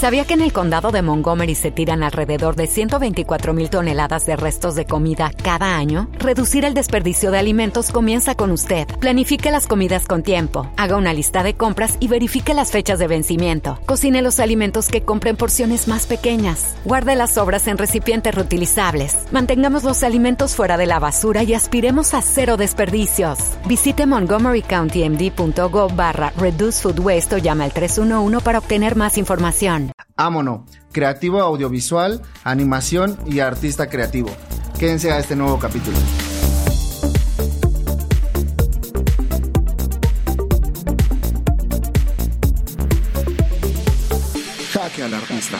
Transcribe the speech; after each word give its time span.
¿Sabía 0.00 0.24
que 0.24 0.32
en 0.32 0.40
el 0.40 0.54
condado 0.54 0.92
de 0.92 1.02
Montgomery 1.02 1.54
se 1.54 1.70
tiran 1.70 2.02
alrededor 2.02 2.56
de 2.56 2.66
124 2.66 3.52
mil 3.52 3.68
toneladas 3.68 4.24
de 4.24 4.34
restos 4.34 4.74
de 4.74 4.86
comida 4.86 5.30
cada 5.44 5.76
año? 5.76 6.08
Reducir 6.18 6.64
el 6.64 6.72
desperdicio 6.72 7.30
de 7.30 7.36
alimentos 7.36 7.90
comienza 7.90 8.34
con 8.34 8.50
usted. 8.50 8.88
Planifique 8.98 9.50
las 9.50 9.66
comidas 9.66 10.06
con 10.06 10.22
tiempo. 10.22 10.72
Haga 10.78 10.96
una 10.96 11.12
lista 11.12 11.42
de 11.42 11.52
compras 11.52 11.98
y 12.00 12.08
verifique 12.08 12.54
las 12.54 12.70
fechas 12.70 12.98
de 12.98 13.08
vencimiento. 13.08 13.78
Cocine 13.84 14.22
los 14.22 14.40
alimentos 14.40 14.88
que 14.88 15.02
compre 15.02 15.28
en 15.28 15.36
porciones 15.36 15.86
más 15.86 16.06
pequeñas. 16.06 16.76
Guarde 16.86 17.14
las 17.14 17.34
sobras 17.34 17.66
en 17.66 17.76
recipientes 17.76 18.34
reutilizables. 18.34 19.26
Mantengamos 19.32 19.84
los 19.84 20.02
alimentos 20.02 20.56
fuera 20.56 20.78
de 20.78 20.86
la 20.86 20.98
basura 20.98 21.42
y 21.42 21.52
aspiremos 21.52 22.14
a 22.14 22.22
cero 22.22 22.56
desperdicios. 22.56 23.38
Visite 23.66 24.06
montgomerycountymd.gov 24.06 25.94
barra 25.94 26.32
Reduce 26.38 26.80
Food 26.80 27.00
Waste 27.00 27.34
o 27.34 27.38
llama 27.38 27.64
al 27.64 27.74
311 27.74 28.40
para 28.42 28.60
obtener 28.60 28.96
más 28.96 29.18
información. 29.18 29.89
Ámono, 30.16 30.66
creativo 30.92 31.40
audiovisual, 31.40 32.22
animación 32.44 33.18
y 33.26 33.40
artista 33.40 33.88
creativo. 33.88 34.30
Quédense 34.78 35.10
a 35.12 35.18
este 35.18 35.36
nuevo 35.36 35.58
capítulo. 35.58 35.96
Jaque 44.72 45.02
al 45.02 45.14
artista. 45.14 45.58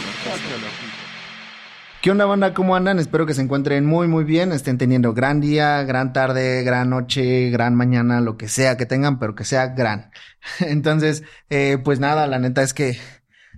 ¿Qué 2.02 2.10
onda, 2.10 2.24
banda? 2.24 2.54
¿Cómo 2.54 2.76
andan? 2.76 2.98
Espero 2.98 3.26
que 3.26 3.34
se 3.34 3.42
encuentren 3.42 3.84
muy, 3.84 4.08
muy 4.08 4.24
bien. 4.24 4.52
Estén 4.52 4.78
teniendo 4.78 5.12
gran 5.12 5.38
día, 5.38 5.82
gran 5.82 6.14
tarde, 6.14 6.62
gran 6.62 6.88
noche, 6.88 7.50
gran 7.50 7.74
mañana, 7.74 8.22
lo 8.22 8.38
que 8.38 8.48
sea 8.48 8.78
que 8.78 8.86
tengan, 8.86 9.18
pero 9.18 9.34
que 9.34 9.44
sea 9.44 9.66
gran. 9.66 10.10
Entonces, 10.60 11.24
eh, 11.50 11.76
pues 11.84 12.00
nada, 12.00 12.26
la 12.26 12.38
neta 12.38 12.62
es 12.62 12.72
que 12.72 12.98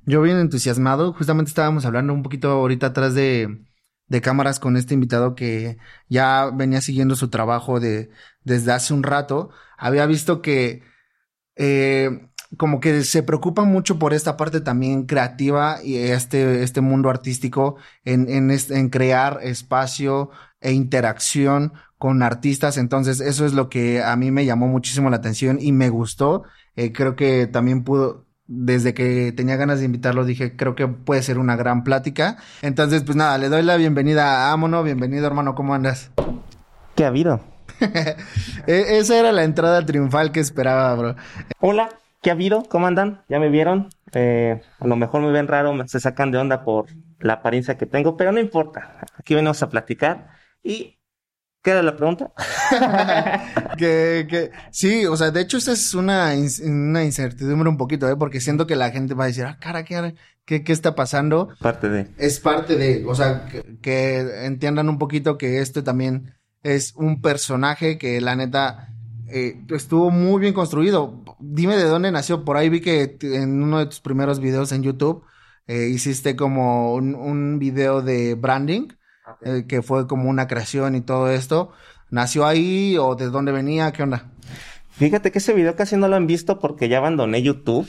yo 0.07 0.23
bien 0.23 0.39
entusiasmado. 0.39 1.13
Justamente 1.13 1.51
estábamos 1.51 1.85
hablando 1.85 2.13
un 2.13 2.23
poquito 2.23 2.51
ahorita 2.51 2.89
atrás 2.89 3.15
de, 3.15 3.65
de 4.07 4.21
cámaras 4.21 4.61
con 4.61 4.77
este 4.77 4.95
invitado 4.95 5.35
que 5.35 5.79
ya 6.09 6.51
venía 6.53 6.81
siguiendo 6.81 7.17
su 7.17 7.29
trabajo 7.29 7.81
de, 7.81 8.11
desde 8.45 8.73
hace 8.73 8.95
un 8.95 9.03
rato. 9.03 9.51
Había 9.79 10.07
visto 10.07 10.43
que, 10.43 10.83
eh, 11.57 12.29
como 12.59 12.81
que 12.81 13.05
se 13.05 13.23
preocupa 13.23 13.65
mucho 13.65 13.99
por 13.99 14.13
esta 14.15 14.37
parte 14.37 14.61
también 14.61 15.07
creativa 15.07 15.79
y 15.83 15.97
este, 15.97 16.63
este 16.63 16.81
mundo 16.81 17.09
artístico 17.11 17.77
en, 18.05 18.29
en, 18.29 18.91
crear 18.91 19.39
espacio 19.43 20.31
e 20.61 20.73
interacción 20.73 21.73
con 21.99 22.23
artistas. 22.23 22.77
Entonces, 22.77 23.21
eso 23.21 23.47
es 23.47 23.55
lo 23.55 23.69
que 23.71 24.03
a 24.03 24.15
mí 24.17 24.31
me 24.31 24.45
llamó 24.45 24.69
muchísimo 24.69 25.11
la 25.11 25.17
atención 25.17 25.59
y 25.61 25.73
me 25.73 25.89
gustó. 25.89 26.45
Eh, 26.77 26.93
creo 26.93 27.17
que 27.17 27.47
también 27.47 27.85
pudo, 27.85 28.27
desde 28.47 28.95
que 28.95 29.33
tenía 29.33 29.57
ganas 29.57 29.79
de 29.79 29.87
invitarlo, 29.87 30.25
dije, 30.25 30.57
creo 30.57 30.75
que 30.75 30.89
puede 30.89 31.23
ser 31.23 31.39
una 31.39 31.57
gran 31.57 31.85
plática. 31.85 32.37
Entonces, 32.63 33.03
pues 33.03 33.17
nada, 33.17 33.39
le 33.39 33.49
doy 33.49 33.63
la 33.63 33.77
bienvenida 33.77 34.49
a 34.49 34.53
Amono. 34.53 34.83
Bienvenido, 34.83 35.27
hermano, 35.27 35.55
¿cómo 35.55 35.75
andas? 35.75 36.11
¿Qué 36.95 37.05
ha 37.05 37.09
habido? 37.09 37.41
E-, 38.67 38.99
esa 38.99 39.19
era 39.19 39.33
la 39.33 39.45
entrada 39.45 39.85
triunfal 39.85 40.33
que 40.33 40.41
esperaba, 40.41 40.95
bro. 40.95 41.17
Hola, 41.61 41.89
¿qué 42.21 42.31
ha 42.31 42.35
habido? 42.35 42.65
¿Cómo 42.69 42.87
andan? 42.87 43.23
¿Ya 43.29 43.39
me 43.39 43.49
vieron? 43.49 43.89
Eh, 44.13 44.61
a 44.79 44.87
lo 44.87 44.97
mejor 44.97 45.23
me 45.23 45.33
ven 45.33 45.49
raro, 45.49 45.75
se 45.87 46.01
sacan 46.01 46.31
de 46.31 46.39
onda 46.39 46.65
por 46.65 46.87
la 47.21 47.35
apariencia 47.35 47.79
que 47.79 47.87
tengo, 47.87 48.17
pero 48.17 48.33
no 48.33 48.41
importa. 48.41 48.99
Aquí 49.17 49.35
venimos 49.35 49.63
a 49.63 49.71
platicar 49.71 50.29
y 50.63 50.99
¿Qué 51.63 51.71
era 51.71 51.83
la 51.83 51.97
pregunta? 51.97 52.33
que, 53.79 54.27
que, 54.29 54.51
sí, 54.73 55.07
o 55.07 55.17
sea, 55.17 55.31
de 55.31 55.43
hecho, 55.43 55.59
esta 55.59 55.73
es 55.73 55.95
una, 55.95 56.33
una 56.65 57.05
incertidumbre 57.05 57.69
un 57.69 57.77
poquito, 57.77 58.09
¿eh? 58.09 58.17
Porque 58.17 58.41
siento 58.41 58.67
que 58.67 58.75
la 58.75 58.91
gente 58.91 59.15
va 59.15 59.25
a 59.25 59.27
decir, 59.29 59.45
ah, 59.45 59.59
cara, 59.61 59.85
¿qué, 59.85 60.17
qué, 60.45 60.65
qué 60.65 60.73
está 60.73 60.97
pasando? 60.97 61.51
Parte 61.61 61.89
de. 61.89 62.09
Es 62.19 62.41
parte 62.41 62.77
de, 62.77 63.05
o 63.07 63.15
sea, 63.15 63.47
que, 63.47 63.79
que, 63.81 64.45
entiendan 64.45 64.89
un 64.89 64.99
poquito 64.99 65.39
que 65.39 65.61
esto 65.61 65.85
también 65.85 66.35
es 66.65 66.95
un 66.97 67.21
personaje 67.21 67.97
que 67.97 68.21
la 68.21 68.35
neta 68.35 68.89
eh, 69.29 69.63
estuvo 69.71 70.11
muy 70.11 70.41
bien 70.41 70.55
construido. 70.55 71.23
Dime 71.39 71.77
de 71.77 71.85
dónde 71.85 72.11
nació. 72.11 72.45
Por 72.45 72.57
ahí 72.57 72.71
vi 72.71 72.81
que 72.81 73.19
en 73.23 73.63
uno 73.63 73.79
de 73.79 73.87
tus 73.87 74.01
primeros 74.01 74.41
videos 74.41 74.73
en 74.73 74.83
YouTube 74.83 75.25
eh, 75.69 75.89
hiciste 75.89 76.35
como 76.35 76.95
un, 76.95 77.15
un 77.15 77.61
video 77.61 78.03
de 78.03 78.35
branding 78.35 78.89
eh, 79.43 79.65
que 79.69 79.83
fue 79.83 80.07
como 80.07 80.29
una 80.29 80.47
creación 80.47 80.95
y 80.95 81.01
todo 81.01 81.31
esto. 81.31 81.73
¿Nació 82.11 82.47
ahí 82.47 82.97
o 82.99 83.15
de 83.15 83.31
dónde 83.31 83.53
venía? 83.53 83.93
¿Qué 83.93 84.03
onda? 84.03 84.31
Fíjate 84.91 85.33
que 85.33 85.39
ese 85.39 85.55
video 85.55 85.75
casi 85.75 85.97
no 85.97 86.09
lo 86.09 86.17
han 86.17 86.27
visto 86.27 86.59
porque 86.59 86.89
ya 86.89 86.99
abandoné 86.99 87.43
YouTube, 87.43 87.89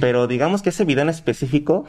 pero 0.00 0.26
digamos 0.26 0.62
que 0.62 0.68
ese 0.68 0.84
video 0.84 1.02
en 1.02 1.08
específico 1.08 1.86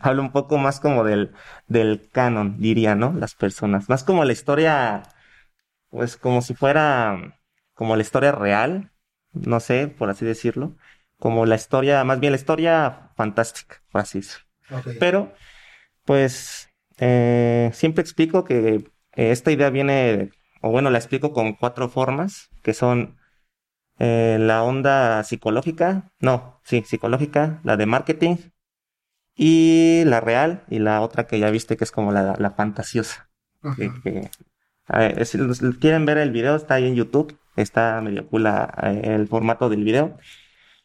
habla 0.00 0.22
un 0.22 0.32
poco 0.32 0.58
más 0.58 0.80
como 0.80 1.04
del, 1.04 1.32
del 1.66 2.08
canon, 2.10 2.58
diría, 2.58 2.94
¿no? 2.94 3.12
Las 3.12 3.34
personas. 3.34 3.88
Más 3.88 4.04
como 4.04 4.24
la 4.24 4.32
historia, 4.32 5.02
pues 5.90 6.16
como 6.16 6.42
si 6.42 6.54
fuera 6.54 7.40
como 7.74 7.96
la 7.96 8.02
historia 8.02 8.32
real, 8.32 8.92
no 9.32 9.60
sé, 9.60 9.88
por 9.88 10.10
así 10.10 10.24
decirlo. 10.24 10.76
Como 11.18 11.46
la 11.46 11.56
historia, 11.56 12.04
más 12.04 12.20
bien 12.20 12.32
la 12.32 12.38
historia 12.38 13.10
fantástica, 13.16 13.82
por 13.90 14.02
así 14.02 14.20
decirlo. 14.20 14.46
Pero, 14.98 15.32
pues, 16.04 16.70
eh, 16.98 17.70
siempre 17.72 18.02
explico 18.02 18.44
que 18.44 18.74
eh, 18.74 18.82
esta 19.30 19.50
idea 19.50 19.70
viene, 19.70 20.30
o 20.60 20.70
bueno, 20.70 20.90
la 20.90 20.98
explico 20.98 21.32
con 21.32 21.54
cuatro 21.54 21.88
formas, 21.88 22.50
que 22.62 22.74
son 22.74 23.18
eh, 23.98 24.38
la 24.40 24.62
onda 24.62 25.22
psicológica, 25.24 26.12
no, 26.20 26.60
sí, 26.64 26.82
psicológica, 26.86 27.60
la 27.64 27.76
de 27.76 27.86
marketing, 27.86 28.36
y 29.36 30.04
la 30.06 30.20
real, 30.20 30.64
y 30.68 30.78
la 30.78 31.00
otra 31.00 31.26
que 31.26 31.38
ya 31.38 31.50
viste 31.50 31.76
que 31.76 31.84
es 31.84 31.90
como 31.90 32.12
la, 32.12 32.36
la 32.38 32.50
fantasiosa. 32.52 33.30
Que, 33.76 34.30
si 35.24 35.38
quieren 35.80 36.04
ver 36.06 36.18
el 36.18 36.30
video, 36.30 36.54
está 36.54 36.74
ahí 36.74 36.86
en 36.86 36.94
YouTube, 36.94 37.38
está 37.56 38.00
medio 38.02 38.28
cool 38.28 38.46
el 39.02 39.26
formato 39.26 39.68
del 39.70 39.82
video. 39.82 40.18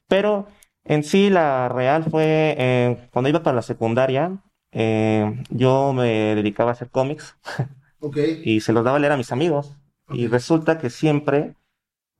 Pero 0.08 0.48
en 0.86 1.04
sí, 1.04 1.30
la 1.30 1.70
real 1.70 2.06
fue 2.10 3.10
cuando 3.12 3.30
iba 3.30 3.44
para 3.44 3.58
la 3.58 3.62
secundaria, 3.62 4.42
eh, 4.72 5.44
yo 5.50 5.94
me 5.94 6.36
dedicaba 6.36 6.72
a 6.72 6.74
hacer 6.74 6.90
cómics. 6.90 7.38
y 8.44 8.62
se 8.62 8.74
los 8.74 8.84
daba 8.84 8.98
a 8.98 9.00
leer 9.00 9.14
a 9.14 9.18
mis 9.18 9.32
amigos. 9.32 9.78
Y 10.12 10.28
resulta 10.28 10.80
que 10.80 10.90
siempre, 10.90 11.56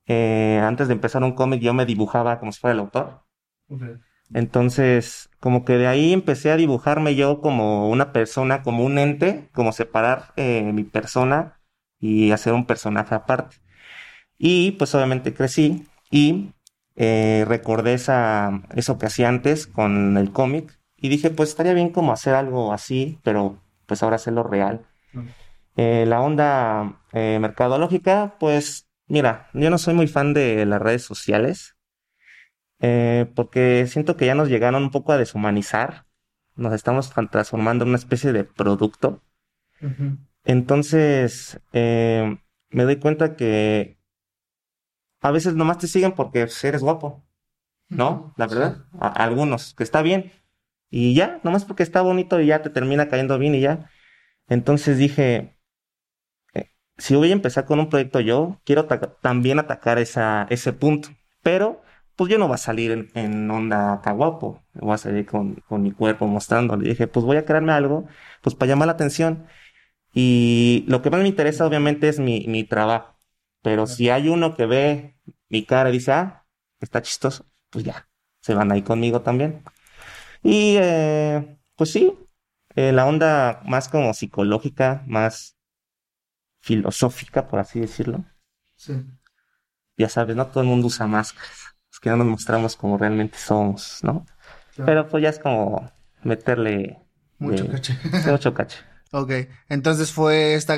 eh, 0.06 0.60
antes 0.62 0.88
de 0.88 0.94
empezar 0.94 1.22
un 1.22 1.32
cómic, 1.32 1.60
yo 1.60 1.74
me 1.74 1.86
dibujaba 1.86 2.38
como 2.38 2.52
si 2.52 2.60
fuera 2.60 2.74
el 2.74 2.80
autor. 2.80 3.22
Entonces, 4.32 5.30
como 5.40 5.64
que 5.64 5.76
de 5.76 5.86
ahí 5.88 6.12
empecé 6.12 6.52
a 6.52 6.56
dibujarme 6.56 7.16
yo 7.16 7.40
como 7.40 7.88
una 7.90 8.12
persona, 8.12 8.62
como 8.62 8.84
un 8.84 8.98
ente, 8.98 9.48
como 9.52 9.72
separar 9.72 10.32
eh, 10.36 10.72
mi 10.72 10.84
persona 10.84 11.60
y 11.98 12.30
hacer 12.30 12.52
un 12.52 12.66
personaje 12.66 13.14
aparte. 13.14 13.56
Y 14.38 14.72
pues 14.72 14.94
obviamente 14.94 15.34
crecí 15.34 15.86
y 16.10 16.52
recordé 16.96 17.94
esa, 17.94 18.62
eso 18.74 18.98
que 18.98 19.06
hacía 19.06 19.28
antes 19.28 19.66
con 19.66 20.18
el 20.18 20.32
cómic 20.32 20.79
y 21.00 21.08
dije, 21.08 21.30
pues 21.30 21.50
estaría 21.50 21.72
bien 21.72 21.90
como 21.90 22.12
hacer 22.12 22.34
algo 22.34 22.72
así, 22.72 23.18
pero 23.22 23.58
pues 23.86 24.02
ahora 24.02 24.16
hacerlo 24.16 24.42
real. 24.42 24.86
Eh, 25.76 26.04
la 26.06 26.20
onda 26.20 27.00
eh, 27.12 27.38
mercadológica, 27.40 28.36
pues 28.38 28.88
mira, 29.06 29.48
yo 29.54 29.70
no 29.70 29.78
soy 29.78 29.94
muy 29.94 30.06
fan 30.06 30.34
de 30.34 30.66
las 30.66 30.80
redes 30.80 31.02
sociales, 31.02 31.76
eh, 32.80 33.30
porque 33.34 33.86
siento 33.86 34.16
que 34.16 34.26
ya 34.26 34.34
nos 34.34 34.48
llegaron 34.48 34.82
un 34.82 34.90
poco 34.90 35.12
a 35.12 35.16
deshumanizar, 35.16 36.06
nos 36.54 36.74
estamos 36.74 37.10
transformando 37.30 37.84
en 37.84 37.90
una 37.90 37.98
especie 37.98 38.32
de 38.32 38.44
producto. 38.44 39.22
Entonces, 40.44 41.58
me 41.72 42.84
doy 42.84 42.96
cuenta 42.96 43.34
que 43.34 43.98
a 45.22 45.30
veces 45.30 45.54
nomás 45.54 45.78
te 45.78 45.86
siguen 45.86 46.12
porque 46.12 46.46
eres 46.62 46.82
guapo, 46.82 47.24
¿no? 47.88 48.34
La 48.36 48.46
verdad, 48.46 48.84
algunos, 49.00 49.74
que 49.74 49.82
está 49.82 50.02
bien, 50.02 50.30
y 50.90 51.14
ya, 51.14 51.40
nomás 51.44 51.64
porque 51.64 51.82
está 51.82 52.02
bonito 52.02 52.40
y 52.40 52.46
ya 52.46 52.62
te 52.62 52.70
termina 52.70 53.08
cayendo 53.08 53.38
bien 53.38 53.54
y 53.54 53.60
ya. 53.60 53.90
Entonces 54.48 54.98
dije, 54.98 55.56
eh, 56.54 56.70
si 56.98 57.14
voy 57.16 57.30
a 57.30 57.32
empezar 57.32 57.64
con 57.66 57.80
un 57.80 57.88
proyecto 57.88 58.20
yo, 58.20 58.60
quiero 58.64 58.86
también 59.22 59.58
atacar 59.58 59.98
esa, 59.98 60.46
ese 60.50 60.72
punto. 60.72 61.10
Pero, 61.42 61.82
pues 62.16 62.30
yo 62.30 62.38
no 62.38 62.46
voy 62.48 62.54
a 62.54 62.58
salir 62.58 62.90
en, 62.92 63.10
en 63.14 63.50
onda 63.50 63.94
acá 63.94 64.12
guapo. 64.12 64.62
Voy 64.74 64.94
a 64.94 64.98
salir 64.98 65.26
con, 65.26 65.56
con 65.68 65.82
mi 65.82 65.92
cuerpo 65.92 66.26
mostrando. 66.26 66.76
Le 66.76 66.90
dije, 66.90 67.06
pues 67.08 67.24
voy 67.26 67.36
a 67.36 67.44
crearme 67.44 67.72
algo, 67.72 68.06
pues 68.42 68.54
para 68.54 68.70
llamar 68.70 68.86
la 68.86 68.92
atención. 68.94 69.46
Y 70.14 70.84
lo 70.88 71.02
que 71.02 71.10
más 71.10 71.22
me 71.22 71.28
interesa, 71.28 71.66
obviamente, 71.66 72.08
es 72.08 72.18
mi, 72.20 72.46
mi 72.48 72.64
trabajo. 72.64 73.16
Pero 73.62 73.86
si 73.86 74.10
hay 74.10 74.28
uno 74.28 74.56
que 74.56 74.66
ve 74.66 75.16
mi 75.48 75.64
cara 75.66 75.90
y 75.90 75.94
dice, 75.94 76.12
ah, 76.12 76.46
está 76.80 77.02
chistoso, 77.02 77.46
pues 77.70 77.84
ya, 77.84 78.08
se 78.40 78.54
van 78.54 78.72
ahí 78.72 78.82
conmigo 78.82 79.22
también. 79.22 79.62
Y 80.42 80.76
eh, 80.78 81.58
pues 81.76 81.92
sí, 81.92 82.16
eh, 82.74 82.92
la 82.92 83.06
onda 83.06 83.60
más 83.66 83.88
como 83.88 84.14
psicológica, 84.14 85.02
más 85.06 85.56
filosófica, 86.60 87.46
por 87.48 87.60
así 87.60 87.80
decirlo. 87.80 88.24
Sí. 88.76 88.94
Ya 89.96 90.08
sabes, 90.08 90.36
no 90.36 90.46
todo 90.46 90.62
el 90.62 90.68
mundo 90.68 90.86
usa 90.86 91.06
máscaras. 91.06 91.74
Es 91.92 91.98
que 92.00 92.10
no 92.10 92.16
nos 92.16 92.26
mostramos 92.26 92.76
como 92.76 92.96
realmente 92.96 93.36
somos, 93.38 93.98
¿no? 94.02 94.24
Pero 94.76 95.08
pues 95.08 95.22
ya 95.22 95.28
es 95.28 95.38
como 95.38 95.90
meterle... 96.22 96.98
Mucho 97.38 97.64
de- 97.64 97.70
caché. 97.70 97.98
Mucho 98.30 98.54
caché. 98.54 98.78
Ok, 99.12 99.32
entonces 99.68 100.12
fue 100.12 100.54
esta, 100.54 100.76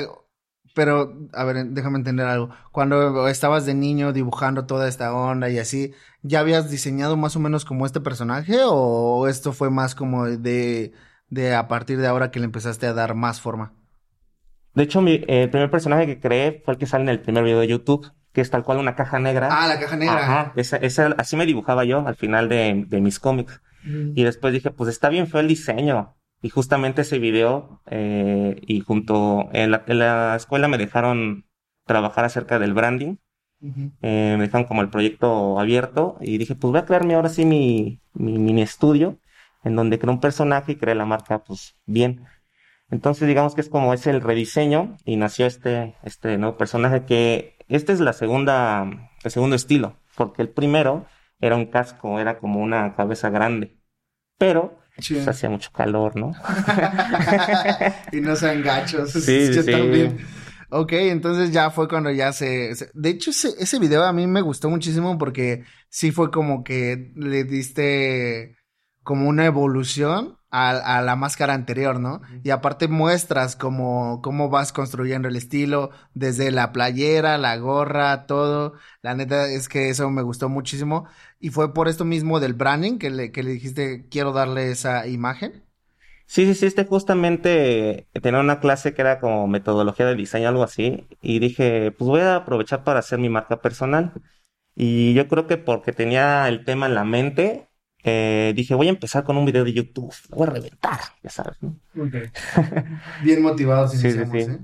pero 0.73 1.13
a 1.33 1.43
ver, 1.43 1.67
déjame 1.67 1.97
entender 1.97 2.25
algo. 2.25 2.49
Cuando 2.71 3.27
estabas 3.27 3.65
de 3.65 3.73
niño 3.73 4.13
dibujando 4.13 4.65
toda 4.65 4.87
esta 4.87 5.13
onda 5.13 5.49
y 5.49 5.59
así, 5.59 5.93
¿ya 6.21 6.39
habías 6.39 6.69
diseñado 6.69 7.15
más 7.17 7.35
o 7.35 7.39
menos 7.39 7.65
como 7.65 7.85
este 7.85 8.01
personaje 8.01 8.57
o 8.65 9.27
esto 9.27 9.53
fue 9.53 9.69
más 9.69 9.95
como 9.95 10.25
de, 10.25 10.93
de 11.29 11.55
a 11.55 11.67
partir 11.67 11.99
de 11.99 12.07
ahora 12.07 12.31
que 12.31 12.39
le 12.39 12.45
empezaste 12.45 12.87
a 12.87 12.93
dar 12.93 13.15
más 13.15 13.39
forma? 13.41 13.73
De 14.73 14.83
hecho, 14.83 15.01
mi, 15.01 15.13
eh, 15.13 15.43
el 15.43 15.49
primer 15.49 15.69
personaje 15.69 16.07
que 16.07 16.19
creé 16.19 16.61
fue 16.65 16.73
el 16.73 16.79
que 16.79 16.87
sale 16.87 17.03
en 17.03 17.09
el 17.09 17.21
primer 17.21 17.43
video 17.43 17.59
de 17.59 17.67
YouTube, 17.67 18.11
que 18.31 18.41
es 18.41 18.49
tal 18.49 18.63
cual 18.63 18.79
una 18.79 18.95
caja 18.95 19.19
negra. 19.19 19.49
Ah, 19.51 19.67
la 19.67 19.79
caja 19.79 19.95
negra. 19.95 20.17
Ajá, 20.17 20.53
esa, 20.55 20.77
esa, 20.77 21.13
así 21.17 21.35
me 21.35 21.45
dibujaba 21.45 21.85
yo 21.85 22.07
al 22.07 22.15
final 22.15 22.49
de, 22.49 22.85
de 22.87 23.01
mis 23.01 23.19
cómics. 23.19 23.61
Y 23.85 24.23
después 24.23 24.53
dije, 24.53 24.71
pues 24.71 24.89
está 24.89 25.09
bien 25.09 25.27
feo 25.27 25.41
el 25.41 25.49
diseño. 25.49 26.15
Y 26.43 26.49
justamente 26.49 27.03
ese 27.03 27.19
video, 27.19 27.81
eh, 27.87 28.61
y 28.67 28.81
junto, 28.81 29.49
en 29.53 29.71
la, 29.71 29.83
en 29.87 29.99
la 29.99 30.35
escuela 30.35 30.67
me 30.67 30.77
dejaron 30.77 31.45
trabajar 31.85 32.25
acerca 32.25 32.59
del 32.59 32.73
branding. 32.73 33.15
Eh, 34.01 34.35
me 34.37 34.43
dejaron 34.43 34.67
como 34.67 34.81
el 34.81 34.89
proyecto 34.89 35.57
abierto 35.57 36.17
y 36.19 36.37
dije, 36.37 36.53
pues 36.53 36.71
voy 36.71 36.81
a 36.81 36.85
crearme 36.85 37.15
ahora 37.15 37.29
sí 37.29 37.45
mi, 37.45 38.01
mi 38.13 38.37
mini 38.37 38.61
estudio 38.61 39.19
en 39.63 39.77
donde 39.77 39.99
creo 39.99 40.11
un 40.11 40.19
personaje 40.19 40.73
y 40.73 40.75
creé 40.75 40.95
la 40.95 41.05
marca, 41.05 41.45
pues 41.45 41.77
bien. 41.85 42.25
Entonces 42.89 43.25
digamos 43.25 43.55
que 43.55 43.61
es 43.61 43.69
como 43.69 43.93
es 43.93 44.05
el 44.05 44.19
rediseño 44.19 44.97
y 45.05 45.15
nació 45.15 45.45
este, 45.45 45.95
este 46.03 46.37
nuevo 46.37 46.57
personaje 46.57 47.05
que, 47.05 47.55
este 47.69 47.93
es 47.93 48.01
la 48.01 48.11
segunda, 48.11 49.09
el 49.23 49.31
segundo 49.31 49.55
estilo, 49.55 49.95
porque 50.17 50.41
el 50.41 50.49
primero 50.49 51.05
era 51.39 51.55
un 51.55 51.67
casco, 51.67 52.19
era 52.19 52.37
como 52.37 52.59
una 52.59 52.95
cabeza 52.95 53.29
grande, 53.29 53.77
pero 54.37 54.82
Sí. 54.99 55.15
pues, 55.15 55.27
hacía 55.27 55.49
mucho 55.49 55.71
calor, 55.71 56.15
¿no? 56.15 56.31
y 58.11 58.21
no 58.21 58.35
sean 58.35 58.61
gachos. 58.61 59.11
Sí, 59.11 59.51
Yo 59.53 59.63
sí. 59.63 59.71
también. 59.71 60.17
Ok, 60.69 60.93
entonces 60.93 61.51
ya 61.51 61.69
fue 61.69 61.87
cuando 61.87 62.09
ya 62.11 62.33
se, 62.33 62.73
se- 62.75 62.89
De 62.93 63.09
hecho, 63.09 63.29
ese, 63.31 63.49
ese 63.59 63.79
video 63.79 64.03
a 64.03 64.13
mí 64.13 64.25
me 64.27 64.41
gustó 64.41 64.69
muchísimo 64.69 65.17
porque 65.17 65.63
sí 65.89 66.11
fue 66.11 66.31
como 66.31 66.63
que 66.63 67.11
le 67.15 67.43
diste 67.43 68.55
como 69.03 69.27
una 69.29 69.45
evolución 69.45 70.37
a, 70.53 70.69
a 70.99 71.01
la 71.01 71.15
máscara 71.15 71.53
anterior, 71.55 71.99
¿no? 71.99 72.21
Y 72.43 72.51
aparte 72.51 72.87
muestras 72.87 73.55
cómo, 73.55 74.21
cómo 74.21 74.49
vas 74.49 74.71
construyendo 74.73 75.27
el 75.27 75.35
estilo, 75.35 75.91
desde 76.13 76.51
la 76.51 76.71
playera, 76.71 77.37
la 77.39 77.57
gorra, 77.57 78.25
todo. 78.27 78.73
La 79.01 79.15
neta 79.15 79.47
es 79.47 79.67
que 79.69 79.89
eso 79.89 80.09
me 80.11 80.21
gustó 80.21 80.49
muchísimo. 80.49 81.07
Y 81.39 81.49
fue 81.49 81.73
por 81.73 81.87
esto 81.87 82.05
mismo 82.05 82.39
del 82.39 82.53
branding 82.53 82.99
que 82.99 83.09
le, 83.09 83.31
que 83.31 83.43
le 83.43 83.51
dijiste, 83.51 84.07
quiero 84.09 84.31
darle 84.33 84.71
esa 84.71 85.07
imagen. 85.07 85.63
Sí, 86.25 86.45
sí, 86.47 86.55
sí, 86.55 86.65
este 86.65 86.85
justamente 86.85 88.07
tenía 88.21 88.39
una 88.39 88.59
clase 88.59 88.93
que 88.93 89.01
era 89.01 89.19
como 89.19 89.47
metodología 89.47 90.05
de 90.07 90.15
diseño, 90.15 90.47
algo 90.49 90.63
así, 90.63 91.07
y 91.21 91.39
dije, 91.39 91.91
pues 91.91 92.07
voy 92.09 92.21
a 92.21 92.37
aprovechar 92.37 92.83
para 92.83 92.99
hacer 92.99 93.19
mi 93.19 93.29
marca 93.29 93.61
personal. 93.61 94.13
Y 94.75 95.13
yo 95.13 95.27
creo 95.27 95.47
que 95.47 95.57
porque 95.57 95.93
tenía 95.93 96.47
el 96.49 96.65
tema 96.65 96.87
en 96.87 96.95
la 96.95 97.03
mente, 97.05 97.69
eh, 98.03 98.53
dije, 98.55 98.75
voy 98.75 98.87
a 98.87 98.91
empezar 98.91 99.23
con 99.23 99.37
un 99.37 99.45
video 99.45 99.63
de 99.63 99.73
YouTube, 99.73 100.13
lo 100.29 100.37
voy 100.37 100.47
a 100.47 100.51
reventar, 100.51 100.99
ya 101.23 101.29
sabes, 101.29 101.61
¿no? 101.61 101.79
Bien 103.23 103.41
motivados 103.41 103.91
Sí, 103.91 104.11
sí, 104.11 104.19
iniciamos, 104.19 104.45
sí. 104.45 104.51
¿eh? 104.51 104.59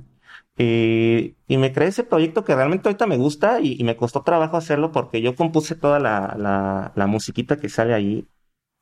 Y, 0.57 1.37
y 1.47 1.57
me 1.57 1.71
creé 1.71 1.87
ese 1.89 2.03
proyecto 2.03 2.43
que 2.43 2.55
realmente 2.55 2.89
ahorita 2.89 3.07
me 3.07 3.17
gusta 3.17 3.61
y, 3.61 3.79
y 3.79 3.83
me 3.85 3.95
costó 3.95 4.23
trabajo 4.23 4.57
hacerlo 4.57 4.91
porque 4.91 5.21
yo 5.21 5.35
compuse 5.35 5.75
toda 5.75 5.99
la, 5.99 6.35
la, 6.37 6.91
la 6.95 7.07
musiquita 7.07 7.57
que 7.57 7.69
sale 7.69 7.93
ahí. 7.93 8.27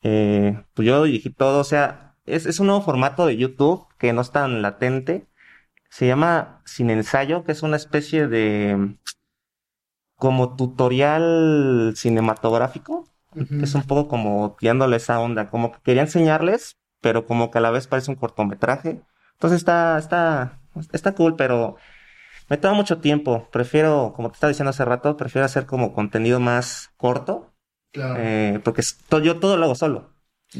Eh, 0.01 0.63
pues 0.73 0.87
yo 0.87 1.03
dirigí 1.03 1.29
todo, 1.31 1.59
o 1.59 1.63
sea, 1.63 2.15
es, 2.25 2.45
es 2.45 2.59
un 2.59 2.67
nuevo 2.67 2.81
formato 2.81 3.25
de 3.25 3.37
YouTube 3.37 3.87
que 3.99 4.13
no 4.13 4.21
es 4.21 4.31
tan 4.31 4.61
latente. 4.61 5.27
Se 5.89 6.07
llama 6.07 6.61
Sin 6.65 6.89
Ensayo, 6.89 7.43
que 7.43 7.51
es 7.53 7.63
una 7.63 7.77
especie 7.77 8.27
de 8.27 8.97
como 10.15 10.55
tutorial 10.55 11.93
cinematográfico. 11.95 13.07
Es 13.61 13.75
un 13.75 13.83
poco 13.83 14.07
como 14.07 14.55
tirándole 14.59 14.97
esa 14.97 15.19
onda, 15.19 15.49
como 15.49 15.71
que 15.71 15.79
quería 15.83 16.01
enseñarles, 16.03 16.77
pero 17.01 17.25
como 17.25 17.51
que 17.51 17.57
a 17.57 17.61
la 17.61 17.71
vez 17.71 17.87
parece 17.87 18.09
un 18.11 18.17
cortometraje. 18.17 19.01
Entonces 19.33 19.57
está, 19.57 19.97
está, 19.97 20.59
está 20.93 21.13
cool, 21.13 21.35
pero 21.35 21.75
me 22.49 22.57
toma 22.57 22.73
mucho 22.75 22.99
tiempo. 22.99 23.47
Prefiero, 23.51 24.13
como 24.15 24.29
te 24.29 24.35
estaba 24.35 24.49
diciendo 24.49 24.69
hace 24.71 24.85
rato, 24.85 25.17
prefiero 25.17 25.45
hacer 25.45 25.65
como 25.65 25.93
contenido 25.93 26.39
más 26.39 26.89
corto, 26.97 27.53
Claro. 27.91 28.15
eh, 28.17 28.59
porque 28.63 28.81
es- 28.81 28.97
to- 29.09 29.19
yo 29.19 29.39
todo 29.39 29.57
lo 29.57 29.65
hago 29.65 29.75
solo. 29.75 30.13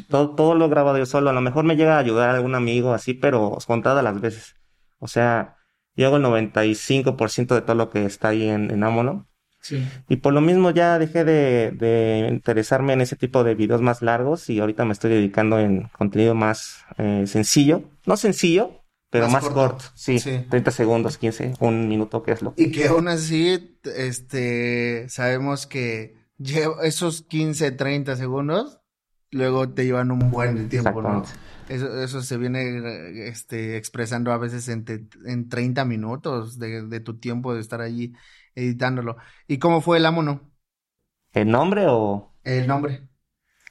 Todo, 0.10 0.36
todo 0.36 0.54
lo 0.56 0.66
he 0.66 0.70
grabado 0.70 0.98
yo 0.98 1.06
solo. 1.06 1.30
A 1.30 1.34
lo 1.34 1.42
mejor 1.42 1.64
me 1.64 1.76
llega 1.76 1.96
a 1.96 2.00
ayudar 2.00 2.30
algún 2.32 2.56
amigo 2.56 2.94
así, 2.94 3.14
pero 3.14 3.58
contadas 3.66 4.04
las 4.04 4.20
veces. 4.20 4.56
O 5.00 5.08
sea, 5.08 5.58
yo 5.96 6.08
hago 6.08 6.18
el 6.18 6.24
95% 6.24 7.56
de 7.56 7.62
todo 7.62 7.76
lo 7.76 7.90
que 7.90 8.06
está 8.06 8.30
ahí 8.30 8.48
en, 8.50 8.70
en 8.72 8.84
Amono. 8.84 9.28
Sí. 9.68 9.88
Y 10.08 10.18
por 10.18 10.34
lo 10.34 10.42
mismo 10.42 10.72
ya 10.72 10.98
dejé 11.00 11.24
de, 11.26 11.72
de 11.72 12.28
interesarme 12.32 12.94
en 12.94 13.02
ese 13.02 13.16
tipo 13.16 13.44
de 13.44 13.56
videos 13.56 13.82
más 13.82 14.02
largos 14.02 14.50
y 14.50 14.60
ahorita 14.60 14.86
me 14.86 14.94
estoy 14.94 15.12
dedicando 15.12 15.60
en 15.60 15.90
contenido 15.98 16.36
más 16.36 16.86
eh, 16.98 17.24
sencillo. 17.28 17.84
No 18.06 18.16
sencillo, 18.18 18.84
pero 19.10 19.26
Más 19.26 19.34
más, 19.34 19.44
corto. 19.44 19.56
corto. 19.60 19.86
Sí, 19.96 20.20
Sí. 20.20 20.46
30 20.50 20.72
segundos, 20.72 21.18
15, 21.18 21.54
un 21.60 21.88
minuto, 21.90 22.24
que 22.24 22.32
es 22.32 22.42
lo 22.42 22.54
Y 22.58 22.72
que 22.72 22.88
aún 22.88 23.08
así, 23.08 23.78
este, 23.84 25.08
sabemos 25.10 25.68
que 25.68 26.16
esos 26.84 27.24
15, 27.24 27.72
30 27.72 28.16
segundos, 28.16 28.80
luego 29.32 29.70
te 29.70 29.86
llevan 29.86 30.12
un 30.12 30.32
buen 30.32 30.70
tiempo, 30.70 31.02
¿no? 31.02 31.24
Eso, 31.70 32.02
eso 32.02 32.22
se 32.22 32.38
viene, 32.38 33.28
este, 33.28 33.76
expresando 33.76 34.32
a 34.32 34.38
veces 34.38 34.70
en, 34.70 34.86
te- 34.86 35.06
en 35.26 35.50
30 35.50 35.84
minutos 35.84 36.58
de, 36.60 36.84
de 36.88 37.00
tu 37.02 37.18
tiempo 37.20 37.54
de 37.54 37.60
estar 37.60 37.82
allí 37.82 38.14
editándolo. 38.58 39.18
¿Y 39.48 39.60
cómo 39.60 39.82
fue 39.82 39.98
el 39.98 40.06
Amono? 40.06 40.52
¿El 41.32 41.52
nombre 41.52 41.86
o...? 41.88 42.34
El 42.44 42.68
nombre. 42.68 43.08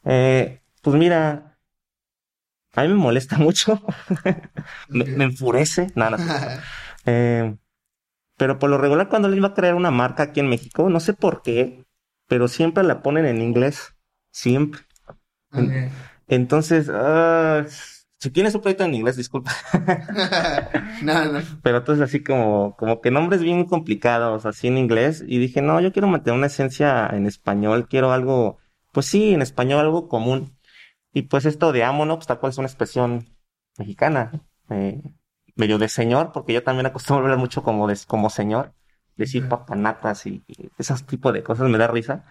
Eh, 0.05 0.63
pues 0.83 0.97
mira, 0.97 1.59
a 2.75 2.83
mí 2.83 2.89
me 2.89 2.95
molesta 2.95 3.39
mucho, 3.39 3.81
me, 4.89 5.05
me 5.05 5.25
enfurece, 5.25 5.89
nada, 5.95 6.19
Eh, 7.09 7.57
pero 8.37 8.59
por 8.59 8.71
lo 8.71 8.79
regular 8.79 9.09
cuando 9.09 9.29
les 9.29 9.39
iba 9.39 9.49
a 9.49 9.55
crear 9.55 9.75
una 9.75 9.91
marca 9.91 10.25
aquí 10.25 10.41
en 10.41 10.49
México, 10.49 10.89
no 10.91 11.01
sé 11.01 11.15
por 11.15 11.43
qué, 11.43 11.87
pero 12.27 12.49
siempre 12.49 12.85
la 12.85 13.03
ponen 13.03 13.27
en 13.27 13.41
inglés, 13.43 13.95
siempre. 14.33 14.83
Entonces, 16.29 16.91
ah, 16.93 17.65
si 18.19 18.31
tienes 18.31 18.55
un 18.55 18.63
proyecto 18.63 18.85
en 18.85 18.95
inglés, 18.95 19.17
disculpa, 19.17 19.53
No, 21.03 21.25
no. 21.33 21.41
pero 21.63 21.79
entonces 21.79 22.03
así 22.03 22.23
como, 22.23 22.75
como 22.77 23.01
que 23.01 23.11
nombres 23.11 23.43
bien 23.43 23.65
complicados, 23.67 24.47
así 24.47 24.69
en 24.69 24.79
inglés, 24.79 25.23
y 25.27 25.39
dije, 25.39 25.63
no, 25.63 25.81
yo 25.81 25.93
quiero 25.93 26.09
mantener 26.09 26.39
una 26.39 26.47
esencia 26.47 27.07
en 27.13 27.27
español, 27.27 27.89
quiero 27.89 28.13
algo, 28.13 28.59
pues 28.93 29.07
sí, 29.07 29.35
en 29.35 29.43
español 29.43 29.81
algo 29.81 30.09
común. 30.09 30.57
Y 31.13 31.23
pues 31.23 31.47
esto 31.47 31.73
de 31.73 31.85
amo, 31.85 32.05
¿no? 32.05 32.17
Pues 32.17 32.27
tal 32.27 32.39
cual 32.39 32.51
es 32.51 32.59
una 32.59 32.67
expresión 32.69 33.27
mexicana, 33.79 34.33
eh, 34.71 35.03
medio 35.55 35.79
de 35.79 35.89
señor, 35.89 36.33
porque 36.33 36.53
yo 36.53 36.63
también 36.63 36.87
acostumbro 36.87 37.23
a 37.23 37.27
hablar 37.27 37.39
mucho 37.39 37.63
como 37.63 37.87
de, 37.89 37.99
como 38.07 38.29
señor, 38.31 38.75
decir 39.17 39.49
papanatas 39.49 40.27
y, 40.27 40.43
y 40.47 40.71
esos 40.79 41.05
tipos 41.07 41.33
de 41.33 41.43
cosas 41.43 41.69
me 41.71 41.79
da 41.79 41.87
risa. 41.87 42.25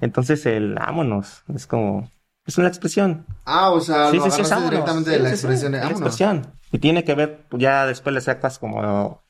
Entonces 0.00 0.46
el 0.46 0.74
vámonos, 0.74 1.44
es 1.54 1.66
como, 1.66 2.10
es 2.46 2.58
una 2.58 2.68
expresión. 2.68 3.26
Ah, 3.44 3.70
o 3.70 3.80
sea, 3.80 4.10
Sí, 4.10 4.16
lo 4.16 4.30
sí, 4.30 4.42
directamente 4.64 5.10
de 5.10 5.18
la 5.20 5.30
expresión 5.30 5.72
de 5.72 5.78
la 5.78 5.90
expresión. 5.90 6.46
Y 6.72 6.78
tiene 6.78 7.04
que 7.04 7.14
ver, 7.14 7.46
ya 7.52 7.86
después 7.86 8.14
le 8.14 8.20
sacas 8.20 8.58
como, 8.58 9.22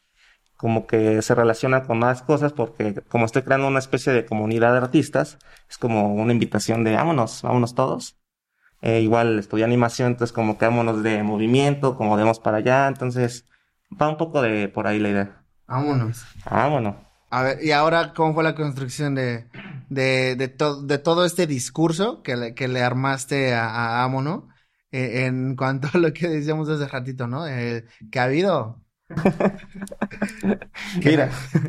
como 0.57 0.87
que 0.87 1.21
se 1.23 1.35
relaciona 1.35 1.85
con 1.85 1.99
más 1.99 2.23
cosas, 2.23 2.52
porque 2.52 2.95
como 3.09 3.26
estoy 3.26 3.42
creando 3.42 3.66
una 3.66 3.81
especie 3.81 4.12
de 4.12 4.25
comunidad 4.25 4.73
de 4.73 4.78
artistas, 4.78 5.38
es 5.69 5.76
como 5.76 6.14
una 6.14 6.33
invitación 6.33 6.85
de 6.85 6.95
vámonos, 6.95 7.42
vámonos 7.42 7.75
todos. 7.75 8.16
Eh, 8.81 9.00
igual 9.00 9.38
estudié 9.38 9.64
animación, 9.64 10.12
entonces 10.12 10.33
como 10.33 10.59
que 10.59 10.64
vámonos 10.64 11.02
de 11.02 11.23
movimiento, 11.23 11.97
como 11.97 12.16
demos 12.16 12.40
para 12.40 12.59
allá, 12.59 12.88
entonces 12.88 13.47
va 14.00 14.09
un 14.09 14.16
poco 14.16 14.40
de 14.42 14.69
por 14.69 14.87
ahí 14.87 14.99
la 14.99 15.09
idea. 15.11 15.42
Vámonos. 15.66 16.25
Vámonos. 16.50 16.97
A 17.33 17.43
ver, 17.43 17.65
y 17.65 17.73
ahora, 17.73 18.12
¿cómo 18.15 18.35
fue 18.35 18.45
la 18.45 18.55
construcción 18.55 19.15
de, 19.15 19.47
de, 19.89 20.37
de, 20.37 20.49
to- 20.49 20.83
de 20.83 20.99
todo 20.99 21.25
este 21.25 21.47
discurso 21.47 22.23
que 22.23 22.37
le, 22.37 22.55
que 22.55 22.69
le 22.69 22.83
armaste 22.83 23.55
a, 23.55 23.69
a 23.71 24.05
Amono? 24.05 24.49
Eh, 24.91 25.25
en 25.27 25.57
cuanto 25.57 25.89
a 25.95 25.99
lo 25.99 26.12
que 26.12 26.29
decíamos 26.29 26.69
hace 26.69 26.87
ratito, 26.87 27.27
¿no? 27.27 27.47
Eh, 27.49 27.87
que 28.11 28.19
ha 28.21 28.25
habido. 28.25 28.85
Mira. 31.05 31.31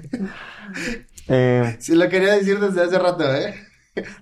Eh, 1.28 1.78
Sí, 1.80 1.96
lo 1.96 2.10
quería 2.10 2.34
decir 2.34 2.60
desde 2.60 2.82
hace 2.84 3.00
rato, 3.00 3.24
¿eh? 3.34 3.56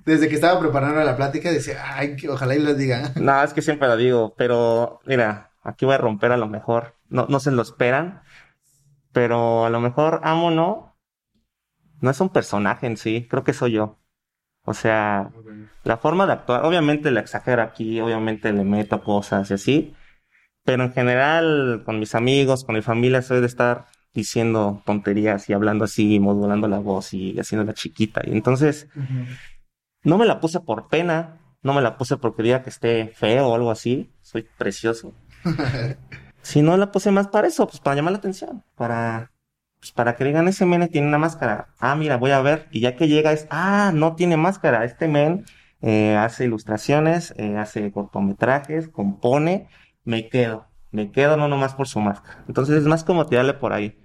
Desde 0.06 0.28
que 0.30 0.36
estaba 0.36 0.60
preparando 0.60 1.02
la 1.04 1.16
plática, 1.16 1.52
decía, 1.52 1.82
ay, 1.96 2.16
que 2.16 2.30
ojalá 2.30 2.56
y 2.56 2.60
lo 2.60 2.74
diga. 2.76 3.12
No, 3.20 3.44
es 3.44 3.54
que 3.54 3.62
siempre 3.62 3.88
lo 3.88 3.98
digo, 3.98 4.34
pero 4.38 5.00
mira, 5.06 5.52
aquí 5.64 5.86
voy 5.86 5.96
a 5.96 5.98
romper 5.98 6.32
a 6.32 6.38
lo 6.38 6.48
mejor. 6.48 6.96
No, 7.10 7.26
no 7.28 7.40
se 7.40 7.52
lo 7.52 7.62
esperan, 7.62 8.22
pero 9.12 9.66
a 9.66 9.70
lo 9.70 9.80
mejor 9.82 10.22
Amo 10.24 10.52
no, 10.52 10.91
no 12.02 12.10
es 12.10 12.20
un 12.20 12.30
personaje 12.30 12.88
en 12.88 12.98
sí, 12.98 13.28
creo 13.30 13.44
que 13.44 13.54
soy 13.54 13.74
yo. 13.74 14.00
O 14.64 14.74
sea, 14.74 15.32
la 15.84 15.98
forma 15.98 16.28
de 16.28 16.34
actuar, 16.34 16.66
obviamente 16.66 17.10
le 17.10 17.20
exagero 17.20 17.64
aquí, 17.64 18.00
obviamente 18.00 18.52
le 18.54 18.64
meto 18.64 19.04
cosas 19.04 19.50
y 19.50 19.54
así, 19.56 19.96
pero 20.64 20.84
en 20.84 20.94
general 20.94 21.84
con 21.86 22.00
mis 22.00 22.14
amigos, 22.14 22.64
con 22.64 22.76
mi 22.76 22.82
familia, 22.82 23.22
soy 23.22 23.40
de 23.40 23.48
estar 23.48 23.86
diciendo 24.14 24.84
tonterías 24.86 25.50
y 25.50 25.54
hablando 25.54 25.86
así, 25.86 26.20
modulando 26.20 26.68
la 26.68 26.80
voz 26.80 27.14
y 27.14 27.40
haciendo 27.40 27.66
la 27.66 27.74
chiquita. 27.74 28.22
Y 28.24 28.32
entonces, 28.32 28.88
no 30.04 30.18
me 30.18 30.26
la 30.26 30.40
puse 30.40 30.60
por 30.60 30.90
pena, 30.90 31.40
no 31.64 31.74
me 31.74 31.82
la 31.82 31.98
puse 31.98 32.18
porque 32.18 32.44
diga 32.44 32.62
que 32.62 32.70
esté 32.70 33.08
feo 33.16 33.48
o 33.48 33.56
algo 33.56 33.72
así, 33.72 34.12
soy 34.22 34.48
precioso. 34.58 35.14
si 36.42 36.62
no 36.62 36.78
la 36.78 36.92
puse 36.92 37.12
más 37.12 37.28
para 37.28 37.48
eso, 37.48 37.68
pues 37.68 37.80
para 37.80 37.96
llamar 37.96 38.14
la 38.14 38.20
atención, 38.20 38.64
para 38.76 39.31
pues 39.82 39.92
para 39.94 40.16
que 40.16 40.24
digan, 40.24 40.48
ese 40.48 40.66
men 40.68 40.88
tiene 40.90 41.08
una 41.08 41.18
máscara. 41.18 41.74
Ah, 41.80 41.96
mira, 41.96 42.18
voy 42.18 42.32
a 42.32 42.42
ver. 42.42 42.68
Y 42.72 42.82
ya 42.82 42.96
que 42.96 43.08
llega 43.08 43.32
es, 43.32 43.48
ah, 43.50 43.92
no 43.94 44.16
tiene 44.16 44.38
máscara. 44.38 44.86
Este 44.86 45.08
men 45.08 45.44
eh, 45.82 46.16
hace 46.16 46.46
ilustraciones, 46.46 47.34
eh, 47.38 47.58
hace 47.58 47.92
cortometrajes, 47.92 48.90
compone. 48.90 49.70
Me 50.04 50.30
quedo. 50.30 50.68
Me 50.92 51.12
quedo 51.12 51.36
no 51.36 51.48
nomás 51.48 51.74
por 51.74 51.88
su 51.88 52.00
máscara. 52.00 52.44
Entonces 52.48 52.78
es 52.78 52.86
más 52.86 53.04
como 53.04 53.26
tirarle 53.26 53.56
por 53.56 53.74
ahí. 53.74 53.98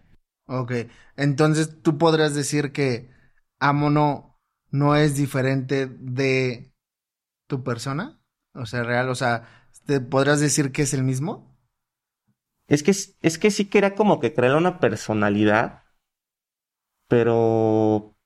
Ok. 0.46 0.72
Entonces 1.16 1.82
tú 1.82 1.98
podrías 1.98 2.34
decir 2.34 2.72
que 2.72 3.10
Amono 3.60 4.38
no 4.70 4.96
es 4.96 5.14
diferente 5.16 5.86
de 5.86 6.72
tu 7.48 7.62
persona. 7.64 8.18
O 8.54 8.64
sea, 8.64 8.82
real. 8.82 9.10
O 9.10 9.14
sea, 9.14 9.46
¿te 9.84 10.00
podrías 10.00 10.40
decir 10.40 10.72
que 10.72 10.82
es 10.82 10.94
el 10.94 11.04
mismo? 11.04 11.55
Es 12.68 12.82
que, 12.82 12.90
es 12.90 13.38
que 13.38 13.50
sí 13.50 13.66
quería 13.66 13.94
como 13.94 14.18
que 14.20 14.34
crear 14.34 14.56
una 14.56 14.80
personalidad, 14.80 15.84
pero 17.08 18.16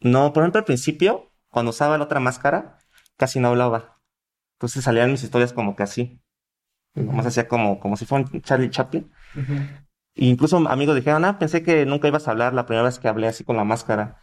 no, 0.00 0.32
por 0.32 0.42
ejemplo, 0.42 0.60
al 0.60 0.64
principio, 0.64 1.32
cuando 1.48 1.70
usaba 1.70 1.98
la 1.98 2.04
otra 2.04 2.20
máscara, 2.20 2.78
casi 3.16 3.40
no 3.40 3.48
hablaba. 3.48 4.00
Entonces 4.56 4.84
salían 4.84 5.10
mis 5.10 5.22
historias 5.22 5.52
como 5.52 5.76
que 5.76 5.82
así. 5.82 6.22
Nomás 6.94 7.26
hacía 7.26 7.48
como, 7.48 7.80
como 7.80 7.96
si 7.96 8.06
fuera 8.06 8.24
un 8.32 8.42
Charlie 8.42 8.70
Chaplin. 8.70 9.10
E 10.14 10.26
incluso 10.26 10.56
amigos 10.68 10.94
dijeron, 10.94 11.24
ah, 11.24 11.38
pensé 11.38 11.62
que 11.62 11.84
nunca 11.86 12.08
ibas 12.08 12.28
a 12.28 12.30
hablar 12.30 12.54
la 12.54 12.66
primera 12.66 12.84
vez 12.84 12.98
que 12.98 13.08
hablé 13.08 13.26
así 13.26 13.44
con 13.44 13.56
la 13.56 13.64
máscara. 13.64 14.22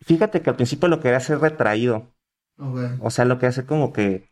Fíjate 0.00 0.42
que 0.42 0.50
al 0.50 0.56
principio 0.56 0.88
lo 0.88 1.00
quería 1.00 1.18
hacer 1.18 1.38
retraído. 1.38 2.14
O 3.00 3.10
sea, 3.10 3.24
lo 3.24 3.38
que 3.38 3.46
hace 3.46 3.64
como 3.64 3.92
que 3.92 4.28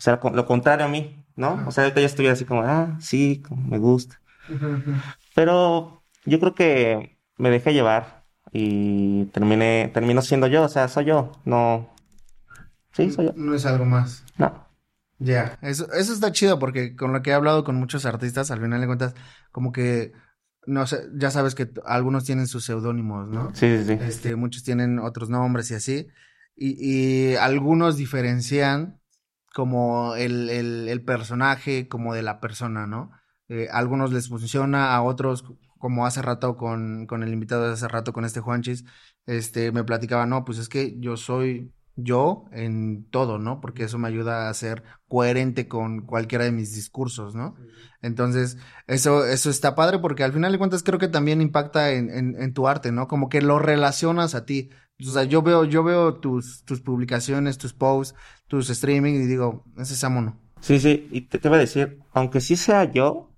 o 0.00 0.02
sea, 0.02 0.18
lo 0.32 0.46
contrario 0.46 0.86
a 0.86 0.88
mí, 0.88 1.19
¿no? 1.40 1.64
O 1.66 1.72
sea, 1.72 1.84
ahorita 1.84 2.00
ya 2.00 2.06
estuviera 2.06 2.34
así 2.34 2.44
como, 2.44 2.62
ah, 2.62 2.98
sí, 3.00 3.42
me 3.68 3.78
gusta. 3.78 4.20
Pero 5.34 6.02
yo 6.24 6.38
creo 6.38 6.54
que 6.54 7.18
me 7.38 7.50
dejé 7.50 7.72
llevar 7.72 8.24
y 8.52 9.24
terminé, 9.26 9.90
terminó 9.92 10.22
siendo 10.22 10.46
yo, 10.46 10.62
o 10.64 10.68
sea, 10.68 10.88
soy 10.88 11.06
yo, 11.06 11.32
no. 11.44 11.88
Sí, 12.92 13.10
soy 13.10 13.26
yo. 13.26 13.32
No 13.36 13.54
es 13.54 13.64
algo 13.64 13.84
más. 13.84 14.24
No. 14.36 14.68
Ya, 15.18 15.58
eso, 15.62 15.90
eso 15.92 16.12
está 16.12 16.32
chido 16.32 16.58
porque 16.58 16.94
con 16.94 17.12
lo 17.12 17.22
que 17.22 17.30
he 17.30 17.34
hablado 17.34 17.64
con 17.64 17.76
muchos 17.76 18.06
artistas, 18.06 18.50
al 18.50 18.60
final 18.60 18.80
de 18.80 18.86
cuentas, 18.86 19.14
como 19.50 19.72
que 19.72 20.12
no 20.66 20.86
sé, 20.86 21.08
ya 21.14 21.30
sabes 21.30 21.54
que 21.54 21.70
algunos 21.86 22.24
tienen 22.24 22.46
sus 22.46 22.64
seudónimos, 22.64 23.28
¿no? 23.28 23.50
Sí, 23.54 23.78
sí, 23.78 23.84
sí. 23.84 23.98
Este, 24.02 24.36
muchos 24.36 24.62
tienen 24.62 24.98
otros 24.98 25.30
nombres 25.30 25.70
y 25.70 25.74
así. 25.74 26.08
Y, 26.54 26.76
y 27.32 27.36
algunos 27.36 27.96
diferencian 27.96 28.99
como 29.54 30.14
el, 30.16 30.50
el, 30.50 31.04
personaje, 31.04 31.88
como 31.88 32.14
de 32.14 32.22
la 32.22 32.40
persona, 32.40 32.86
¿no? 32.86 33.10
Eh, 33.48 33.68
a 33.70 33.78
algunos 33.78 34.12
les 34.12 34.28
funciona, 34.28 34.94
a 34.94 35.02
otros, 35.02 35.44
como 35.78 36.06
hace 36.06 36.22
rato 36.22 36.56
con, 36.56 37.06
con 37.06 37.22
el 37.22 37.32
invitado 37.32 37.66
de 37.66 37.72
hace 37.74 37.88
rato, 37.88 38.12
con 38.12 38.24
este 38.24 38.40
Juanchis, 38.40 38.84
este, 39.26 39.72
me 39.72 39.84
platicaba, 39.84 40.26
no, 40.26 40.44
pues 40.44 40.58
es 40.58 40.68
que 40.68 40.94
yo 40.98 41.16
soy 41.16 41.72
yo 41.96 42.44
en 42.52 43.08
todo, 43.10 43.38
¿no? 43.38 43.60
Porque 43.60 43.84
eso 43.84 43.98
me 43.98 44.08
ayuda 44.08 44.48
a 44.48 44.54
ser 44.54 44.82
coherente 45.08 45.68
con 45.68 46.06
cualquiera 46.06 46.44
de 46.44 46.52
mis 46.52 46.74
discursos, 46.74 47.34
¿no? 47.34 47.54
Entonces, 48.02 48.58
eso, 48.86 49.24
eso 49.24 49.50
está 49.50 49.74
padre 49.74 49.98
porque 49.98 50.24
al 50.24 50.32
final 50.32 50.52
de 50.52 50.58
cuentas 50.58 50.82
creo 50.82 50.98
que 50.98 51.08
también 51.08 51.40
impacta 51.42 51.92
en, 51.92 52.10
en, 52.10 52.40
en 52.40 52.54
tu 52.54 52.68
arte, 52.68 52.92
¿no? 52.92 53.08
Como 53.08 53.28
que 53.28 53.42
lo 53.42 53.58
relacionas 53.58 54.34
a 54.34 54.44
ti. 54.44 54.70
O 55.00 55.10
sea, 55.10 55.24
yo 55.24 55.42
veo, 55.42 55.64
yo 55.64 55.82
veo 55.82 56.20
tus, 56.20 56.64
tus 56.64 56.80
publicaciones, 56.80 57.58
tus 57.58 57.72
posts, 57.72 58.14
tus 58.46 58.68
streaming 58.70 59.14
y 59.14 59.26
digo, 59.26 59.64
ese 59.78 59.94
es 59.94 60.04
Amono. 60.04 60.38
Sí, 60.60 60.78
sí, 60.78 61.08
y 61.10 61.22
te, 61.22 61.38
te 61.38 61.48
voy 61.48 61.56
a 61.58 61.60
decir, 61.60 61.98
aunque 62.12 62.40
sí 62.40 62.56
sea 62.56 62.84
yo, 62.84 63.30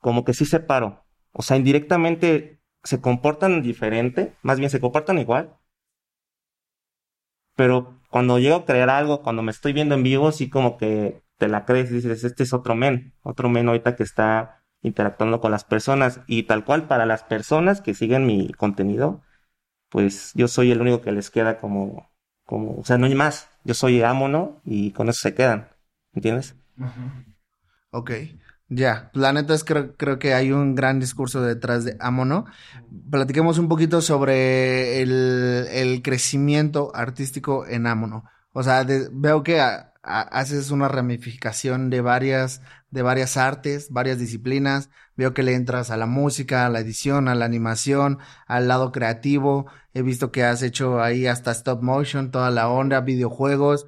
como 0.00 0.24
que 0.24 0.34
sí 0.34 0.44
separo. 0.44 1.04
O 1.32 1.42
sea, 1.42 1.56
indirectamente 1.56 2.60
se 2.84 3.00
comportan 3.00 3.62
diferente, 3.62 4.36
más 4.42 4.58
bien 4.58 4.70
se 4.70 4.80
comportan 4.80 5.18
igual. 5.18 5.56
Pero 7.56 8.00
cuando 8.10 8.38
llego 8.38 8.56
a 8.56 8.64
creer 8.64 8.90
algo, 8.90 9.22
cuando 9.22 9.42
me 9.42 9.50
estoy 9.50 9.72
viendo 9.72 9.94
en 9.94 10.02
vivo, 10.02 10.30
sí 10.30 10.48
como 10.48 10.76
que 10.76 11.22
te 11.38 11.48
la 11.48 11.64
crees 11.64 11.90
y 11.90 11.94
dices, 11.94 12.24
este 12.24 12.44
es 12.44 12.52
otro 12.52 12.74
men, 12.74 13.14
otro 13.22 13.48
men 13.48 13.68
ahorita 13.68 13.96
que 13.96 14.02
está 14.02 14.62
interactuando 14.82 15.40
con 15.40 15.50
las 15.50 15.64
personas. 15.64 16.20
Y 16.26 16.44
tal 16.44 16.64
cual 16.64 16.86
para 16.86 17.06
las 17.06 17.24
personas 17.24 17.80
que 17.80 17.94
siguen 17.94 18.26
mi 18.26 18.52
contenido, 18.52 19.22
pues 19.88 20.32
yo 20.34 20.48
soy 20.48 20.70
el 20.70 20.80
único 20.80 21.00
que 21.00 21.12
les 21.12 21.30
queda 21.30 21.58
como, 21.58 22.10
como, 22.44 22.78
o 22.78 22.84
sea, 22.84 22.98
no 22.98 23.06
hay 23.06 23.14
más. 23.14 23.48
Yo 23.64 23.74
soy 23.74 24.02
Amono 24.02 24.60
y 24.64 24.92
con 24.92 25.08
eso 25.08 25.20
se 25.20 25.34
quedan, 25.34 25.68
¿entiendes? 26.12 26.54
Ok, 27.90 28.10
ya, 28.68 29.10
la 29.14 29.32
neta 29.32 29.54
es 29.54 29.62
que 29.62 29.92
creo, 29.96 30.18
que 30.18 30.34
hay 30.34 30.50
un 30.52 30.74
gran 30.74 30.98
discurso 30.98 31.40
detrás 31.42 31.84
de 31.84 31.96
Amono. 32.00 32.46
Platiquemos 33.10 33.58
un 33.58 33.68
poquito 33.68 34.00
sobre 34.00 35.02
el, 35.02 35.66
el 35.70 36.02
crecimiento 36.02 36.90
artístico 36.94 37.66
en 37.66 37.86
Amono. 37.86 38.24
O 38.52 38.62
sea, 38.62 38.84
veo 39.12 39.42
que 39.42 39.60
haces 40.02 40.70
una 40.70 40.88
ramificación 40.88 41.90
de 41.90 42.00
varias, 42.00 42.62
de 42.90 43.02
varias 43.02 43.36
artes, 43.36 43.90
varias 43.90 44.18
disciplinas. 44.18 44.88
Veo 45.16 45.34
que 45.34 45.42
le 45.42 45.54
entras 45.54 45.90
a 45.90 45.96
la 45.96 46.06
música, 46.06 46.66
a 46.66 46.68
la 46.70 46.80
edición, 46.80 47.28
a 47.28 47.34
la 47.34 47.44
animación, 47.44 48.18
al 48.46 48.66
lado 48.66 48.92
creativo. 48.92 49.66
He 49.94 50.02
visto 50.02 50.32
que 50.32 50.44
has 50.44 50.62
hecho 50.62 51.02
ahí 51.02 51.26
hasta 51.26 51.50
stop 51.52 51.82
motion, 51.82 52.30
toda 52.30 52.50
la 52.50 52.68
onda, 52.68 53.00
videojuegos. 53.00 53.86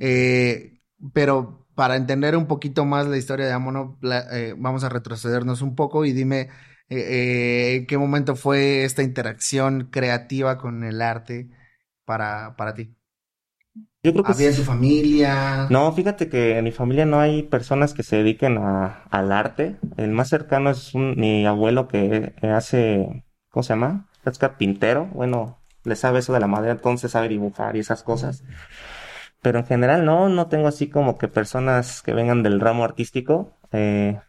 Eh, 0.00 0.80
pero 1.12 1.65
para 1.76 1.96
entender 1.96 2.36
un 2.36 2.46
poquito 2.46 2.84
más 2.84 3.06
la 3.06 3.18
historia 3.18 3.46
de 3.46 3.52
Amono, 3.52 3.98
eh, 4.32 4.54
vamos 4.58 4.82
a 4.82 4.88
retrocedernos 4.88 5.62
un 5.62 5.76
poco 5.76 6.04
y 6.06 6.12
dime 6.12 6.48
eh, 6.88 7.76
en 7.76 7.86
qué 7.86 7.98
momento 7.98 8.34
fue 8.34 8.84
esta 8.84 9.02
interacción 9.02 9.88
creativa 9.92 10.56
con 10.56 10.82
el 10.84 11.02
arte 11.02 11.50
para, 12.04 12.56
para 12.56 12.74
ti. 12.74 12.96
Yo 14.02 14.12
creo 14.12 14.24
que 14.24 14.32
¿Había 14.32 14.52
su 14.52 14.64
familia? 14.64 15.66
No, 15.68 15.92
fíjate 15.92 16.28
que 16.28 16.56
en 16.58 16.64
mi 16.64 16.72
familia 16.72 17.04
no 17.04 17.20
hay 17.20 17.42
personas 17.42 17.92
que 17.92 18.02
se 18.02 18.16
dediquen 18.16 18.56
a, 18.56 19.02
al 19.10 19.30
arte. 19.30 19.76
El 19.98 20.12
más 20.12 20.28
cercano 20.28 20.70
es 20.70 20.94
mi 20.94 21.44
abuelo 21.44 21.88
que 21.88 22.34
hace, 22.42 23.24
¿cómo 23.50 23.62
se 23.64 23.74
llama? 23.74 24.08
Es 24.24 24.38
carpintero. 24.38 25.06
Bueno, 25.12 25.58
le 25.84 25.96
sabe 25.96 26.20
eso 26.20 26.32
de 26.32 26.40
la 26.40 26.46
madera, 26.46 26.72
entonces 26.72 27.10
sabe 27.10 27.28
dibujar 27.28 27.76
y 27.76 27.80
esas 27.80 28.02
cosas. 28.02 28.44
Pero 29.46 29.60
en 29.60 29.64
general 29.64 30.04
no, 30.04 30.28
no 30.28 30.48
tengo 30.48 30.66
así 30.66 30.88
como 30.90 31.18
que 31.18 31.28
personas 31.28 32.02
que 32.02 32.12
vengan 32.12 32.42
del 32.42 32.58
ramo 32.58 32.82
artístico. 32.82 33.56
Eh, 33.70 34.20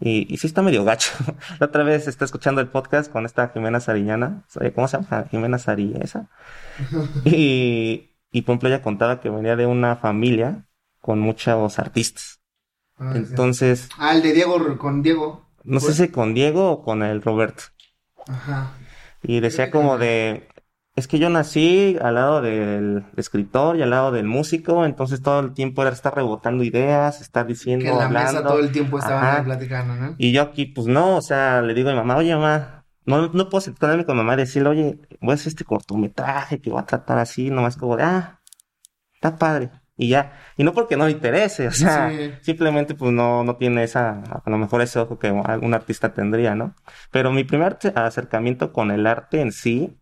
y, 0.00 0.32
y 0.32 0.38
sí 0.38 0.46
está 0.46 0.62
medio 0.62 0.84
gacho. 0.84 1.12
La 1.60 1.66
otra 1.66 1.84
vez 1.84 2.08
está 2.08 2.24
escuchando 2.24 2.62
el 2.62 2.68
podcast 2.68 3.12
con 3.12 3.26
esta 3.26 3.50
Jimena 3.50 3.80
Sariñana. 3.80 4.46
¿Cómo 4.74 4.88
se 4.88 4.96
llama? 4.96 5.26
Jimena 5.30 5.58
Sariñesa. 5.58 6.30
Y, 7.26 8.16
y 8.32 8.40
por 8.40 8.54
ejemplo 8.54 8.70
ella 8.70 8.80
contaba 8.80 9.20
que 9.20 9.28
venía 9.28 9.54
de 9.54 9.66
una 9.66 9.96
familia 9.96 10.64
con 11.02 11.18
muchos 11.20 11.78
artistas. 11.78 12.40
Ah, 12.96 13.12
Entonces. 13.14 13.90
Ah, 13.98 14.14
el 14.14 14.22
de 14.22 14.32
Diego, 14.32 14.78
con 14.78 15.02
Diego. 15.02 15.46
No 15.62 15.78
sé 15.78 15.92
si 15.92 16.08
con 16.08 16.32
Diego 16.32 16.70
o 16.70 16.82
con 16.82 17.02
el 17.02 17.20
Roberto. 17.20 17.64
Ajá. 18.28 18.78
Y 19.22 19.40
decía 19.40 19.70
como 19.70 19.98
de, 19.98 20.48
es 20.96 21.08
que 21.08 21.18
yo 21.18 21.28
nací 21.28 21.96
al 22.00 22.14
lado 22.14 22.40
del 22.40 23.04
escritor 23.16 23.76
y 23.76 23.82
al 23.82 23.90
lado 23.90 24.12
del 24.12 24.26
músico, 24.26 24.84
entonces 24.84 25.20
todo 25.22 25.40
el 25.40 25.52
tiempo 25.52 25.82
era 25.82 25.90
estar 25.90 26.14
rebotando 26.14 26.62
ideas, 26.62 27.20
estar 27.20 27.46
diciendo, 27.46 27.84
Que 27.84 27.90
en 27.90 27.98
la 27.98 28.04
hablando. 28.04 28.32
mesa 28.32 28.46
todo 28.46 28.60
el 28.60 28.70
tiempo 28.70 28.98
estaban 28.98 29.24
Ajá. 29.24 29.44
platicando, 29.44 29.94
¿no? 29.96 30.14
Y 30.18 30.32
yo 30.32 30.42
aquí, 30.42 30.66
pues 30.66 30.86
no, 30.86 31.16
o 31.16 31.22
sea, 31.22 31.62
le 31.62 31.74
digo 31.74 31.88
a 31.88 31.92
mi 31.92 31.98
mamá, 31.98 32.16
oye 32.16 32.34
mamá, 32.34 32.84
no, 33.06 33.28
no 33.28 33.48
puedo 33.48 33.60
sentarme 33.60 34.04
con 34.04 34.16
mi 34.16 34.22
mamá 34.22 34.34
y 34.34 34.38
decirle, 34.38 34.68
oye, 34.68 34.98
voy 35.20 35.32
a 35.32 35.34
hacer 35.34 35.48
este 35.48 35.64
cortometraje 35.64 36.60
que 36.60 36.70
va 36.70 36.80
a 36.80 36.86
tratar 36.86 37.18
así, 37.18 37.50
nomás 37.50 37.76
como 37.76 37.96
de, 37.96 38.04
ah, 38.04 38.40
está 39.14 39.36
padre. 39.36 39.70
Y 39.96 40.08
ya, 40.08 40.32
y 40.56 40.64
no 40.64 40.72
porque 40.72 40.96
no 40.96 41.06
le 41.06 41.12
interese, 41.12 41.68
o 41.68 41.70
sea, 41.72 42.10
Sí. 42.10 42.32
simplemente 42.40 42.94
pues 42.94 43.12
no, 43.12 43.44
no 43.44 43.56
tiene 43.56 43.84
esa, 43.84 44.22
a 44.44 44.50
lo 44.50 44.58
mejor 44.58 44.80
ese 44.82 44.98
ojo 44.98 45.18
que 45.20 45.28
algún 45.28 45.72
artista 45.74 46.12
tendría, 46.14 46.54
¿no? 46.56 46.74
Pero 47.12 47.30
mi 47.32 47.44
primer 47.44 47.78
acercamiento 47.94 48.72
con 48.72 48.90
el 48.90 49.06
arte 49.06 49.40
en 49.40 49.52
sí, 49.52 49.96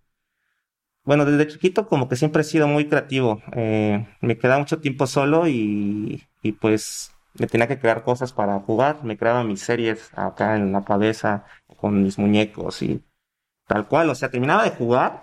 bueno, 1.05 1.25
desde 1.25 1.49
chiquito 1.51 1.89
como 1.89 2.09
que 2.09 2.17
siempre 2.17 2.43
he 2.43 2.45
sido 2.45 2.69
muy 2.69 2.89
creativo. 2.89 3.43
Eh, 3.55 4.07
me 4.21 4.39
quedaba 4.39 4.61
mucho 4.61 4.81
tiempo 4.81 5.07
solo 5.07 5.49
y, 5.49 6.23
y 6.43 6.53
pues 6.53 7.13
me 7.35 7.47
tenía 7.47 7.69
que 7.69 7.79
crear 7.79 8.05
cosas 8.05 8.33
para 8.33 8.59
jugar. 8.61 9.03
Me 9.05 9.17
creaba 9.17 9.45
mis 9.45 9.61
series 9.63 10.11
acá 10.17 10.57
en 10.57 10.73
la 10.73 10.85
cabeza 10.85 11.45
con 11.77 12.03
mis 12.03 12.19
muñecos 12.19 12.83
y 12.83 13.03
tal 13.67 13.89
cual. 13.89 14.11
O 14.11 14.15
sea, 14.15 14.31
terminaba 14.31 14.65
de 14.65 14.71
jugar 14.71 15.21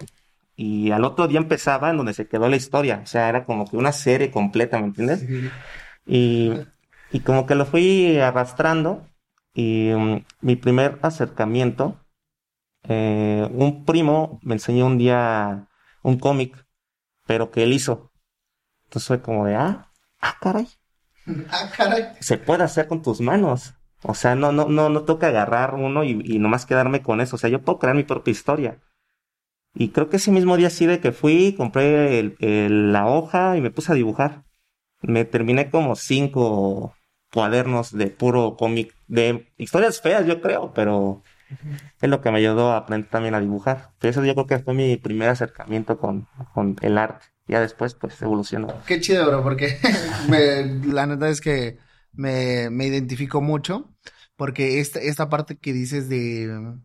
y 0.55 0.91
al 0.91 1.05
otro 1.05 1.27
día 1.27 1.39
empezaba 1.39 1.89
en 1.89 1.97
donde 1.97 2.13
se 2.13 2.27
quedó 2.27 2.49
la 2.49 2.57
historia. 2.57 3.01
O 3.03 3.07
sea, 3.07 3.29
era 3.29 3.45
como 3.45 3.65
que 3.69 3.77
una 3.77 3.93
serie 3.93 4.31
completa, 4.31 4.79
¿me 4.79 4.87
entiendes? 4.87 5.25
Y, 6.05 6.51
y 7.11 7.19
como 7.21 7.45
que 7.45 7.55
lo 7.55 7.65
fui 7.65 8.17
arrastrando 8.19 9.05
y 9.53 9.91
mm, 9.95 10.25
mi 10.41 10.55
primer 10.57 10.99
acercamiento, 11.01 11.97
eh, 12.83 13.47
un 13.51 13.85
primo 13.85 14.39
me 14.43 14.55
enseñó 14.55 14.85
un 14.85 14.97
día 14.97 15.68
un 16.03 16.19
cómic, 16.19 16.65
pero 17.27 17.51
que 17.51 17.63
él 17.63 17.73
hizo. 17.73 18.11
Entonces 18.85 19.07
fue 19.07 19.21
como 19.21 19.45
de, 19.45 19.55
ah, 19.55 19.91
ah, 20.21 20.37
caray. 20.41 20.67
Ah, 21.51 21.71
caray. 21.75 22.07
Se 22.21 22.37
puede 22.37 22.63
hacer 22.63 22.87
con 22.87 23.01
tus 23.01 23.21
manos. 23.21 23.73
O 24.03 24.13
sea, 24.15 24.35
no, 24.35 24.51
no, 24.51 24.67
no, 24.69 24.89
no 24.89 25.03
toca 25.03 25.27
agarrar 25.27 25.75
uno 25.75 26.03
y, 26.03 26.21
y 26.23 26.39
nomás 26.39 26.65
quedarme 26.65 27.01
con 27.01 27.21
eso. 27.21 27.35
O 27.35 27.39
sea, 27.39 27.49
yo 27.49 27.61
puedo 27.61 27.79
crear 27.79 27.95
mi 27.95 28.03
propia 28.03 28.31
historia. 28.31 28.79
Y 29.75 29.89
creo 29.89 30.09
que 30.09 30.17
ese 30.17 30.31
mismo 30.31 30.57
día 30.57 30.69
sí 30.69 30.85
de 30.85 30.99
que 30.99 31.11
fui, 31.11 31.53
compré 31.55 32.19
el- 32.19 32.35
el- 32.39 32.91
la 32.91 33.07
hoja 33.07 33.55
y 33.57 33.61
me 33.61 33.71
puse 33.71 33.91
a 33.91 33.95
dibujar. 33.95 34.43
Me 35.01 35.25
terminé 35.25 35.69
como 35.69 35.95
cinco 35.95 36.95
cuadernos 37.33 37.91
de 37.91 38.07
puro 38.07 38.55
cómic, 38.57 38.93
de 39.07 39.47
historias 39.57 40.01
feas, 40.01 40.25
yo 40.25 40.41
creo, 40.41 40.73
pero 40.73 41.23
es 42.01 42.09
lo 42.09 42.21
que 42.21 42.31
me 42.31 42.37
ayudó 42.39 42.71
a 42.71 42.77
aprender 42.77 43.09
también 43.09 43.35
a 43.35 43.39
dibujar. 43.39 43.91
Pero 43.99 44.11
eso 44.11 44.23
yo 44.25 44.33
creo 44.33 44.47
que 44.47 44.59
fue 44.59 44.73
mi 44.73 44.97
primer 44.97 45.29
acercamiento 45.29 45.97
con, 45.99 46.27
con 46.53 46.75
el 46.81 46.97
arte. 46.97 47.25
Ya 47.47 47.59
después, 47.61 47.95
pues, 47.95 48.21
evolucionó. 48.21 48.67
Qué 48.85 48.99
chido, 49.01 49.27
bro, 49.27 49.43
porque 49.43 49.77
me- 50.29 50.63
la 50.93 51.07
neta 51.07 51.29
es 51.29 51.41
que 51.41 51.77
me, 52.13 52.69
me 52.69 52.85
identifico 52.85 53.41
mucho, 53.41 53.93
porque 54.35 54.79
esta, 54.79 54.99
esta 54.99 55.29
parte 55.29 55.57
que 55.57 55.73
dices 55.73 56.09
de, 56.09 56.75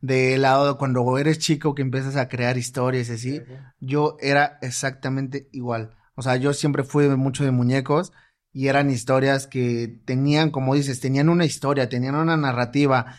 de 0.00 0.38
lado 0.38 0.72
de 0.72 0.78
cuando 0.78 1.18
eres 1.18 1.38
chico 1.38 1.74
que 1.74 1.82
empiezas 1.82 2.16
a 2.16 2.28
crear 2.28 2.56
historias 2.58 3.08
y 3.08 3.12
así, 3.12 3.42
yo 3.80 4.16
era 4.20 4.58
exactamente 4.62 5.48
igual. 5.52 5.94
O 6.14 6.22
sea, 6.22 6.36
yo 6.36 6.52
siempre 6.52 6.84
fui 6.84 7.08
mucho 7.08 7.44
de 7.44 7.50
muñecos 7.50 8.12
y 8.52 8.68
eran 8.68 8.90
historias 8.90 9.46
que 9.46 10.00
tenían, 10.06 10.50
como 10.50 10.74
dices, 10.74 11.00
tenían 11.00 11.28
una 11.28 11.44
historia, 11.44 11.88
tenían 11.88 12.14
una 12.14 12.36
narrativa. 12.36 13.18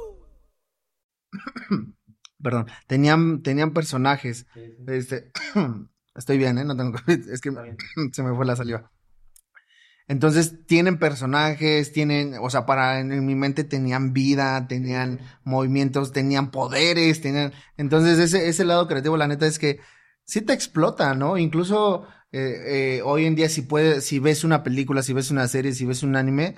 Perdón, 2.41 2.67
tenían, 2.87 3.41
tenían 3.43 3.73
personajes. 3.73 4.47
Este, 4.87 5.31
estoy 6.15 6.37
bien, 6.37 6.57
¿eh? 6.57 6.65
No 6.65 6.75
tengo 6.75 6.97
es 7.07 7.41
que 7.41 7.51
se 8.11 8.23
me 8.23 8.35
fue 8.35 8.45
la 8.45 8.55
saliva. 8.55 8.91
Entonces 10.07 10.65
tienen 10.65 10.99
personajes, 10.99 11.93
tienen, 11.93 12.35
o 12.41 12.49
sea, 12.49 12.65
para 12.65 12.99
en, 12.99 13.13
en 13.13 13.25
mi 13.25 13.35
mente 13.35 13.63
tenían 13.63 14.11
vida, 14.11 14.67
tenían 14.67 15.21
movimientos, 15.43 16.11
tenían 16.11 16.51
poderes, 16.51 17.21
tenían. 17.21 17.53
Entonces 17.77 18.19
ese, 18.19 18.49
ese 18.49 18.65
lado 18.65 18.87
creativo, 18.87 19.15
la 19.15 19.27
neta 19.27 19.47
es 19.47 19.57
que 19.57 19.79
sí 20.25 20.41
te 20.41 20.53
explota, 20.53 21.13
¿no? 21.13 21.37
Incluso 21.37 22.07
eh, 22.31 22.97
eh, 22.97 23.01
hoy 23.03 23.25
en 23.25 23.35
día 23.35 23.49
si 23.49 23.61
puedes, 23.61 24.03
si 24.03 24.19
ves 24.19 24.43
una 24.43 24.63
película, 24.63 25.03
si 25.03 25.13
ves 25.13 25.31
una 25.31 25.47
serie, 25.47 25.73
si 25.73 25.85
ves 25.85 26.03
un 26.03 26.15
anime, 26.15 26.55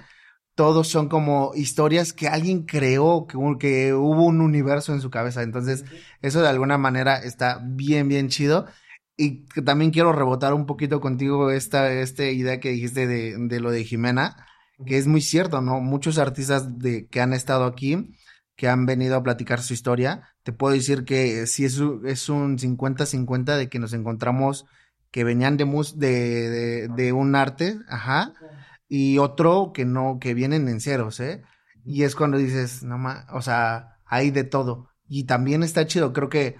todos 0.55 0.87
son 0.87 1.09
como 1.09 1.51
historias 1.55 2.13
que 2.13 2.27
alguien 2.27 2.63
creó, 2.65 3.25
que, 3.27 3.93
hubo 3.93 4.25
un 4.25 4.41
universo 4.41 4.93
en 4.93 5.01
su 5.01 5.09
cabeza. 5.09 5.41
Entonces, 5.43 5.83
eso 6.21 6.41
de 6.41 6.49
alguna 6.49 6.77
manera 6.77 7.17
está 7.17 7.59
bien, 7.63 8.07
bien 8.07 8.29
chido. 8.29 8.67
Y 9.15 9.45
que 9.45 9.61
también 9.61 9.91
quiero 9.91 10.11
rebotar 10.11 10.53
un 10.53 10.65
poquito 10.65 10.99
contigo 11.01 11.51
esta, 11.51 11.91
esta 11.91 12.25
idea 12.25 12.59
que 12.59 12.69
dijiste 12.71 13.05
de, 13.07 13.35
de 13.37 13.59
lo 13.59 13.71
de 13.71 13.83
Jimena, 13.83 14.35
que 14.85 14.97
es 14.97 15.07
muy 15.07 15.21
cierto, 15.21 15.61
¿no? 15.61 15.79
Muchos 15.81 16.17
artistas 16.17 16.79
de, 16.79 17.07
que 17.07 17.21
han 17.21 17.33
estado 17.33 17.65
aquí, 17.65 18.15
que 18.55 18.67
han 18.67 18.85
venido 18.85 19.15
a 19.15 19.23
platicar 19.23 19.61
su 19.61 19.73
historia, 19.73 20.29
te 20.43 20.51
puedo 20.51 20.73
decir 20.73 21.05
que 21.05 21.45
sí 21.47 21.65
es, 21.65 21.77
un- 21.79 22.05
es 22.07 22.27
un 22.29 22.57
50-50 22.59 23.55
de 23.57 23.69
que 23.69 23.79
nos 23.79 23.93
encontramos 23.93 24.65
que 25.11 25.23
venían 25.23 25.57
de, 25.57 25.65
mus 25.65 25.99
de, 25.99 26.09
de, 26.49 26.87
de 26.89 27.13
un 27.13 27.35
arte, 27.35 27.77
ajá, 27.87 28.33
y 28.95 29.17
otro 29.19 29.71
que 29.73 29.85
no, 29.85 30.19
que 30.21 30.33
vienen 30.35 30.67
en 30.69 30.79
ceros, 30.81 31.19
¿eh? 31.19 31.43
Y 31.85 32.03
es 32.03 32.15
cuando 32.15 32.37
dices, 32.37 32.83
no 32.83 32.97
ma, 32.97 33.25
o 33.31 33.41
sea, 33.41 33.99
hay 34.05 34.31
de 34.31 34.43
todo. 34.43 34.89
Y 35.07 35.25
también 35.25 35.63
está 35.63 35.87
chido, 35.87 36.13
creo 36.13 36.29
que 36.29 36.57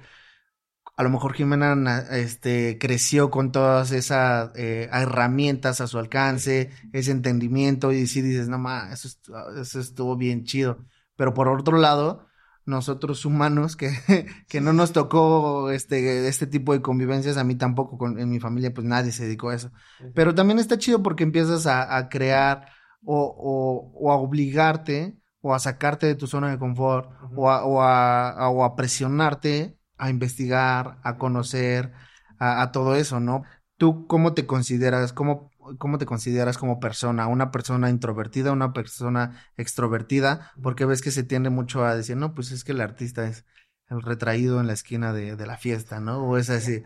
a 0.95 1.03
lo 1.03 1.09
mejor 1.09 1.33
Jimena 1.33 1.75
na- 1.75 1.99
este, 2.17 2.77
creció 2.79 3.29
con 3.31 3.51
todas 3.51 3.91
esas 3.91 4.51
eh, 4.55 4.89
herramientas 4.93 5.81
a 5.81 5.87
su 5.87 5.97
alcance, 5.99 6.69
ese 6.91 7.11
entendimiento, 7.11 7.91
y 7.91 8.05
sí 8.07 8.21
dices, 8.21 8.47
no 8.49 8.59
estu- 9.05 9.59
eso 9.61 9.79
estuvo 9.79 10.15
bien 10.17 10.43
chido. 10.45 10.85
Pero 11.15 11.33
por 11.33 11.47
otro 11.49 11.77
lado, 11.77 12.27
nosotros 12.65 13.25
humanos 13.25 13.75
que, 13.75 13.91
que 14.49 14.61
no 14.61 14.73
nos 14.73 14.93
tocó 14.93 15.69
este, 15.71 16.27
este 16.27 16.47
tipo 16.47 16.73
de 16.73 16.81
convivencias, 16.81 17.37
a 17.37 17.43
mí 17.43 17.55
tampoco, 17.55 17.97
con, 17.97 18.19
en 18.19 18.29
mi 18.29 18.39
familia 18.39 18.73
pues 18.73 18.85
nadie 18.87 19.11
se 19.11 19.25
dedicó 19.25 19.49
a 19.49 19.55
eso. 19.55 19.71
Pero 20.13 20.35
también 20.35 20.59
está 20.59 20.77
chido 20.77 21.01
porque 21.03 21.23
empiezas 21.23 21.65
a, 21.67 21.95
a 21.97 22.09
crear 22.09 22.67
o, 23.03 23.21
o, 23.37 23.91
o 24.07 24.11
a 24.11 24.15
obligarte 24.15 25.17
o 25.41 25.53
a 25.53 25.59
sacarte 25.59 26.05
de 26.07 26.15
tu 26.15 26.27
zona 26.27 26.49
de 26.51 26.59
confort 26.59 27.09
o, 27.35 27.49
a, 27.49 27.65
o, 27.65 27.81
a, 27.81 28.29
a- 28.29 28.49
o 28.49 28.63
a 28.63 28.75
presionarte 28.75 29.77
a 29.97 30.09
investigar, 30.09 30.99
a 31.03 31.17
conocer, 31.17 31.91
a, 32.39 32.61
a 32.61 32.71
todo 32.71 32.95
eso, 32.95 33.19
¿no? 33.19 33.43
¿Tú 33.77 34.07
cómo 34.07 34.33
te 34.33 34.45
consideras, 34.45 35.13
cómo, 35.13 35.51
cómo 35.77 35.97
te 35.97 36.05
consideras 36.05 36.57
como 36.57 36.79
persona? 36.79 37.27
¿Una 37.27 37.51
persona 37.51 37.89
introvertida, 37.89 38.51
una 38.51 38.73
persona 38.73 39.43
extrovertida? 39.57 40.51
Porque 40.61 40.85
ves 40.85 41.01
que 41.01 41.11
se 41.11 41.23
tiende 41.23 41.49
mucho 41.49 41.85
a 41.85 41.95
decir, 41.95 42.17
no, 42.17 42.33
pues 42.33 42.51
es 42.51 42.63
que 42.63 42.71
el 42.71 42.81
artista 42.81 43.27
es 43.27 43.45
el 43.89 44.01
retraído 44.01 44.59
en 44.59 44.67
la 44.67 44.73
esquina 44.73 45.13
de, 45.13 45.35
de 45.35 45.45
la 45.45 45.57
fiesta, 45.57 45.99
¿no? 45.99 46.23
O 46.23 46.37
es 46.37 46.49
así. 46.49 46.83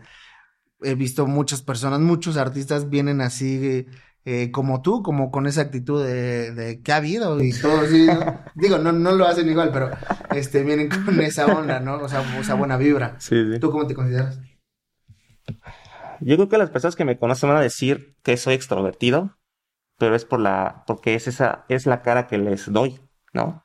He 0.80 0.94
visto 0.94 1.26
muchas 1.26 1.62
personas, 1.62 2.00
muchos 2.00 2.36
artistas 2.36 2.88
vienen 2.88 3.20
así 3.20 3.86
eh, 4.30 4.50
como 4.50 4.82
tú, 4.82 5.02
como 5.02 5.30
con 5.30 5.46
esa 5.46 5.62
actitud 5.62 6.04
de, 6.04 6.52
de 6.52 6.82
¿qué 6.82 6.92
ha 6.92 6.96
habido? 6.96 7.42
Y 7.42 7.50
todo 7.52 7.80
así, 7.80 8.06
¿no? 8.06 8.40
Digo, 8.54 8.76
no, 8.76 8.92
no 8.92 9.12
lo 9.12 9.26
hacen 9.26 9.48
igual, 9.48 9.70
pero 9.72 9.90
este, 10.34 10.62
vienen 10.64 10.90
con 10.90 11.18
esa 11.20 11.46
onda, 11.46 11.80
¿no? 11.80 11.94
O 11.94 12.08
sea, 12.10 12.22
esa 12.38 12.52
buena 12.52 12.76
vibra. 12.76 13.16
Sí, 13.20 13.36
sí. 13.50 13.58
¿Tú 13.58 13.70
cómo 13.70 13.86
te 13.86 13.94
consideras? 13.94 14.38
Yo 16.20 16.36
creo 16.36 16.48
que 16.48 16.58
las 16.58 16.70
personas 16.70 16.96
que 16.96 17.04
me 17.04 17.18
conocen 17.18 17.48
van 17.48 17.58
a 17.58 17.62
decir 17.62 18.16
que 18.22 18.36
soy 18.36 18.54
extrovertido, 18.54 19.38
pero 19.98 20.14
es 20.14 20.24
por 20.24 20.40
la, 20.40 20.84
porque 20.86 21.14
es 21.14 21.28
esa, 21.28 21.64
es 21.68 21.86
la 21.86 22.02
cara 22.02 22.26
que 22.26 22.38
les 22.38 22.72
doy, 22.72 23.00
¿no? 23.32 23.64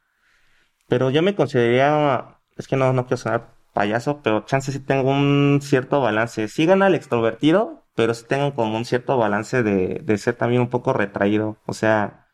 Pero 0.87 1.09
yo 1.09 1.21
me 1.23 1.35
consideraría, 1.35 2.39
es 2.57 2.67
que 2.67 2.77
no, 2.77 2.93
no 2.93 3.05
quiero 3.05 3.17
sonar 3.17 3.55
payaso, 3.73 4.21
pero 4.23 4.45
chance 4.45 4.71
sí 4.71 4.79
tengo 4.79 5.09
un 5.09 5.59
cierto 5.61 6.01
balance. 6.01 6.47
Sí 6.47 6.65
gana 6.65 6.87
el 6.87 6.95
extrovertido, 6.95 7.85
pero 7.95 8.13
sí 8.13 8.25
tengo 8.27 8.55
como 8.55 8.77
un 8.77 8.85
cierto 8.85 9.17
balance 9.17 9.63
de, 9.63 10.01
de 10.03 10.17
ser 10.17 10.35
también 10.35 10.61
un 10.61 10.69
poco 10.69 10.93
retraído. 10.93 11.57
O 11.65 11.73
sea, 11.73 12.27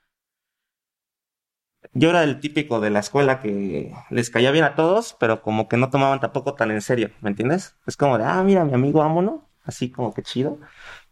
yo 1.93 2.09
era 2.09 2.23
el 2.23 2.39
típico 2.39 2.79
de 2.79 2.89
la 2.89 2.99
escuela 2.99 3.39
que 3.39 3.93
les 4.09 4.29
caía 4.29 4.51
bien 4.51 4.65
a 4.65 4.75
todos, 4.75 5.15
pero 5.19 5.41
como 5.41 5.67
que 5.67 5.77
no 5.77 5.89
tomaban 5.89 6.19
tampoco 6.19 6.53
tan 6.53 6.71
en 6.71 6.81
serio, 6.81 7.11
¿me 7.21 7.29
entiendes? 7.29 7.77
Es 7.87 7.97
como 7.97 8.17
de, 8.17 8.25
ah, 8.25 8.43
mira, 8.43 8.65
mi 8.65 8.73
amigo, 8.73 8.99
vámonos, 8.99 9.41
así 9.69 9.89
como 9.91 10.13
que 10.13 10.21
chido, 10.21 10.59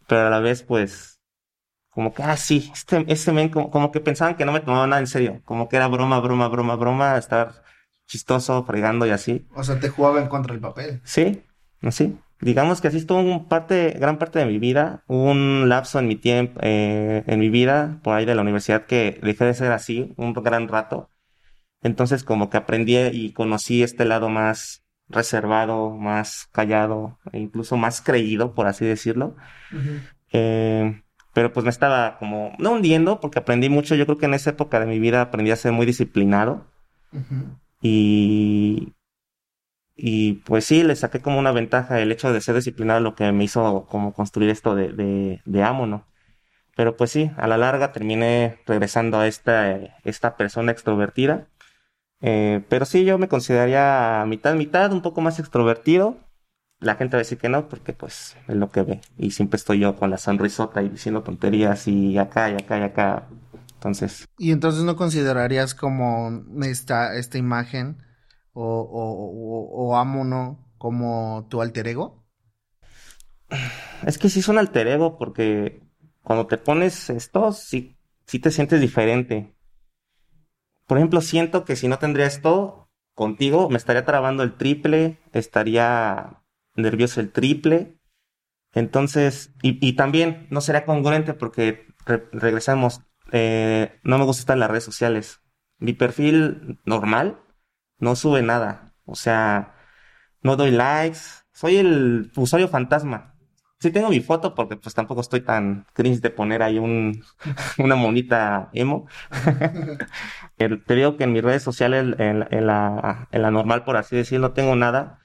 pero 0.06 0.26
a 0.26 0.30
la 0.30 0.40
vez, 0.40 0.62
pues, 0.62 1.20
como 1.90 2.14
que, 2.14 2.22
ah, 2.22 2.36
sí, 2.36 2.70
este, 2.72 3.04
este 3.08 3.32
men, 3.32 3.48
como, 3.48 3.70
como 3.70 3.90
que 3.90 4.00
pensaban 4.00 4.36
que 4.36 4.44
no 4.44 4.52
me 4.52 4.60
tomaba 4.60 4.86
nada 4.86 5.00
en 5.00 5.06
serio, 5.06 5.40
como 5.44 5.68
que 5.68 5.76
era 5.76 5.88
broma, 5.88 6.20
broma, 6.20 6.48
broma, 6.48 6.76
broma, 6.76 7.16
estar 7.18 7.62
chistoso, 8.06 8.64
fregando 8.64 9.06
y 9.06 9.10
así. 9.10 9.46
O 9.54 9.62
sea, 9.62 9.78
te 9.80 9.88
jugaba 9.88 10.20
en 10.20 10.28
contra 10.28 10.52
del 10.52 10.60
papel. 10.60 11.00
Sí, 11.04 11.42
así. 11.82 12.18
Digamos 12.40 12.80
que 12.80 12.88
así 12.88 12.98
estuvo 12.98 13.20
un 13.20 13.48
parte, 13.48 13.96
gran 13.98 14.18
parte 14.18 14.38
de 14.38 14.46
mi 14.46 14.58
vida, 14.58 15.02
un 15.08 15.68
lapso 15.68 15.98
en 15.98 16.06
mi 16.06 16.14
tiempo, 16.14 16.60
eh, 16.62 17.24
en 17.26 17.40
mi 17.40 17.48
vida, 17.50 17.98
por 18.02 18.14
ahí 18.14 18.24
de 18.24 18.34
la 18.34 18.42
universidad, 18.42 18.86
que 18.86 19.18
dejé 19.22 19.44
de 19.44 19.54
ser 19.54 19.72
así 19.72 20.14
un 20.16 20.32
gran 20.34 20.68
rato. 20.68 21.10
Entonces, 21.82 22.24
como 22.24 22.48
que 22.48 22.56
aprendí 22.56 22.96
y 22.96 23.32
conocí 23.32 23.82
este 23.82 24.04
lado 24.04 24.28
más 24.28 24.84
reservado, 25.08 25.90
más 25.90 26.48
callado, 26.52 27.18
e 27.32 27.38
incluso 27.38 27.76
más 27.76 28.00
creído, 28.00 28.54
por 28.54 28.66
así 28.66 28.84
decirlo. 28.84 29.36
Eh, 30.32 31.02
pero 31.32 31.52
pues 31.52 31.64
me 31.64 31.70
estaba 31.70 32.18
como, 32.18 32.52
no 32.58 32.72
hundiendo, 32.72 33.20
porque 33.20 33.38
aprendí 33.38 33.68
mucho. 33.68 33.94
Yo 33.94 34.06
creo 34.06 34.18
que 34.18 34.26
en 34.26 34.34
esa 34.34 34.50
época 34.50 34.80
de 34.80 34.86
mi 34.86 34.98
vida 34.98 35.22
aprendí 35.22 35.50
a 35.50 35.56
ser 35.56 35.72
muy 35.72 35.86
disciplinado. 35.86 36.66
Y, 37.80 38.94
y 39.96 40.34
pues 40.44 40.64
sí, 40.64 40.82
le 40.82 40.96
saqué 40.96 41.20
como 41.20 41.38
una 41.38 41.52
ventaja 41.52 42.00
el 42.00 42.12
hecho 42.12 42.32
de 42.32 42.40
ser 42.40 42.54
disciplinado, 42.54 43.00
lo 43.00 43.14
que 43.14 43.30
me 43.32 43.44
hizo 43.44 43.86
como 43.88 44.12
construir 44.12 44.50
esto 44.50 44.74
de, 44.74 44.92
de, 44.92 45.42
de 45.44 45.62
amo, 45.62 45.86
¿no? 45.86 46.06
Pero 46.76 46.96
pues 46.96 47.10
sí, 47.10 47.32
a 47.36 47.48
la 47.48 47.56
larga 47.58 47.92
terminé 47.92 48.58
regresando 48.66 49.18
a 49.18 49.26
esta, 49.26 49.76
esta 50.04 50.36
persona 50.36 50.70
extrovertida. 50.70 51.48
Eh, 52.20 52.64
pero 52.68 52.84
sí, 52.84 53.04
yo 53.04 53.18
me 53.18 53.28
consideraría 53.28 54.24
mitad, 54.26 54.54
mitad, 54.54 54.92
un 54.92 55.02
poco 55.02 55.20
más 55.20 55.38
extrovertido. 55.38 56.16
La 56.80 56.96
gente 56.96 57.16
va 57.16 57.20
a 57.20 57.22
decir 57.24 57.38
que 57.38 57.48
no, 57.48 57.68
porque 57.68 57.92
pues 57.92 58.36
es 58.48 58.56
lo 58.56 58.70
que 58.70 58.82
ve. 58.82 59.00
Y 59.18 59.32
siempre 59.32 59.56
estoy 59.56 59.80
yo 59.80 59.96
con 59.96 60.10
la 60.10 60.18
sonrisota 60.18 60.82
y 60.82 60.88
diciendo 60.88 61.22
tonterías 61.22 61.88
y 61.88 62.18
acá 62.18 62.50
y 62.50 62.54
acá 62.54 62.78
y 62.78 62.82
acá. 62.82 63.28
Entonces, 63.74 64.28
Y 64.36 64.52
entonces 64.52 64.84
no 64.84 64.96
considerarías 64.96 65.74
como 65.74 66.30
esta, 66.62 67.16
esta 67.16 67.38
imagen 67.38 67.98
o, 68.52 68.62
o, 68.64 69.88
o, 69.88 69.88
o 69.92 69.96
amo, 69.96 70.24
¿no? 70.24 70.72
Como 70.78 71.46
tu 71.50 71.60
alter 71.62 71.88
ego. 71.88 72.24
es 74.06 74.18
que 74.18 74.28
sí 74.28 74.40
es 74.40 74.48
un 74.48 74.58
alter 74.58 74.88
ego 74.88 75.18
porque 75.18 75.82
cuando 76.22 76.46
te 76.46 76.58
pones 76.58 77.10
esto, 77.10 77.52
sí, 77.52 77.96
sí 78.26 78.38
te 78.38 78.50
sientes 78.50 78.80
diferente. 78.80 79.54
Por 80.88 80.98
ejemplo, 80.98 81.22
siento 81.22 81.66
que 81.66 81.76
si 81.76 81.88
no 81.88 82.00
tendría 82.00 82.26
esto 82.26 82.90
contigo, 83.14 83.70
me 83.70 83.78
estaría 83.78 84.06
trabando 84.06 84.44
el 84.44 84.56
triple, 84.56 85.20
estaría 85.32 86.42
nervioso 86.76 87.20
el 87.20 87.32
triple. 87.32 87.98
Entonces, 88.74 89.54
y, 89.62 89.94
también 89.94 90.46
no 90.50 90.60
sería 90.60 90.84
congruente 90.86 91.34
porque 91.34 91.86
re- 92.06 92.28
regresamos, 92.32 93.02
eh, 93.32 93.98
no 94.04 94.18
me 94.18 94.24
gusta 94.24 94.40
estar 94.42 94.56
en 94.56 94.60
las 94.60 94.70
redes 94.70 94.84
sociales. 94.84 95.40
Mi 95.78 95.94
perfil 95.94 96.80
normal 96.84 97.40
no 97.98 98.16
sube 98.16 98.42
nada. 98.42 98.94
O 99.04 99.14
sea, 99.16 99.74
no 100.42 100.56
doy 100.56 100.72
likes. 100.72 101.20
Soy 101.52 101.76
el 101.78 102.32
usuario 102.36 102.68
fantasma. 102.68 103.37
Sí 103.80 103.92
tengo 103.92 104.08
mi 104.10 104.18
foto 104.20 104.54
porque 104.56 104.76
pues 104.76 104.92
tampoco 104.94 105.20
estoy 105.20 105.40
tan 105.42 105.86
cringe 105.92 106.20
de 106.20 106.30
poner 106.30 106.62
ahí 106.64 106.78
un, 106.78 107.22
una 107.78 107.94
monita 107.94 108.70
emo. 108.72 109.06
Te 110.56 110.94
digo 110.94 111.16
que 111.16 111.24
en 111.24 111.32
mis 111.32 111.44
redes 111.44 111.62
sociales, 111.62 112.14
en, 112.18 112.40
la- 112.66 113.50
normal, 113.50 113.84
por 113.84 113.96
así 113.96 114.16
decirlo, 114.16 114.48
no 114.48 114.54
tengo 114.54 114.74
nada. 114.76 115.20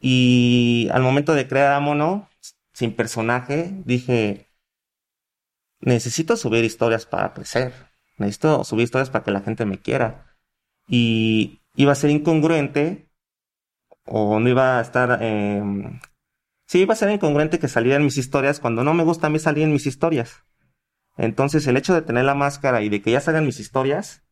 Y 0.00 0.88
al 0.92 1.02
momento 1.02 1.34
de 1.34 1.48
crear 1.48 1.72
a 1.72 1.80
Mono, 1.80 2.28
sin 2.72 2.94
personaje, 2.94 3.70
dije, 3.84 4.48
necesito 5.80 6.36
subir 6.36 6.64
historias 6.64 7.06
para 7.06 7.32
crecer. 7.34 7.72
Necesito 8.18 8.64
subir 8.64 8.84
historias 8.84 9.10
para 9.10 9.24
que 9.24 9.30
la 9.30 9.40
gente 9.40 9.66
me 9.66 9.78
quiera. 9.80 10.26
Y 10.88 11.60
iba 11.76 11.92
a 11.92 11.96
ser 11.96 12.10
incongruente 12.10 13.08
o 14.06 14.40
no 14.40 14.48
iba 14.48 14.78
a 14.78 14.82
estar... 14.82 15.22
em, 15.22 16.00
sí, 16.74 16.80
iba 16.80 16.92
a 16.92 16.96
ser 16.96 17.08
incongruente 17.10 17.60
que 17.60 17.68
salieran 17.68 18.02
mis 18.02 18.18
historias 18.18 18.58
cuando 18.58 18.82
no 18.82 18.94
me 18.94 19.04
gusta 19.04 19.28
a 19.28 19.30
mí 19.30 19.38
salir 19.38 19.62
en 19.62 19.72
mis 19.72 19.86
historias. 19.86 20.42
Entonces 21.16 21.64
el 21.68 21.76
hecho 21.76 21.94
de 21.94 22.02
tener 22.02 22.24
la 22.24 22.34
máscara 22.34 22.82
y 22.82 22.88
de 22.88 23.00
que 23.00 23.12
ya 23.12 23.20
salgan 23.20 23.46
mis 23.46 23.60
historias, 23.60 24.24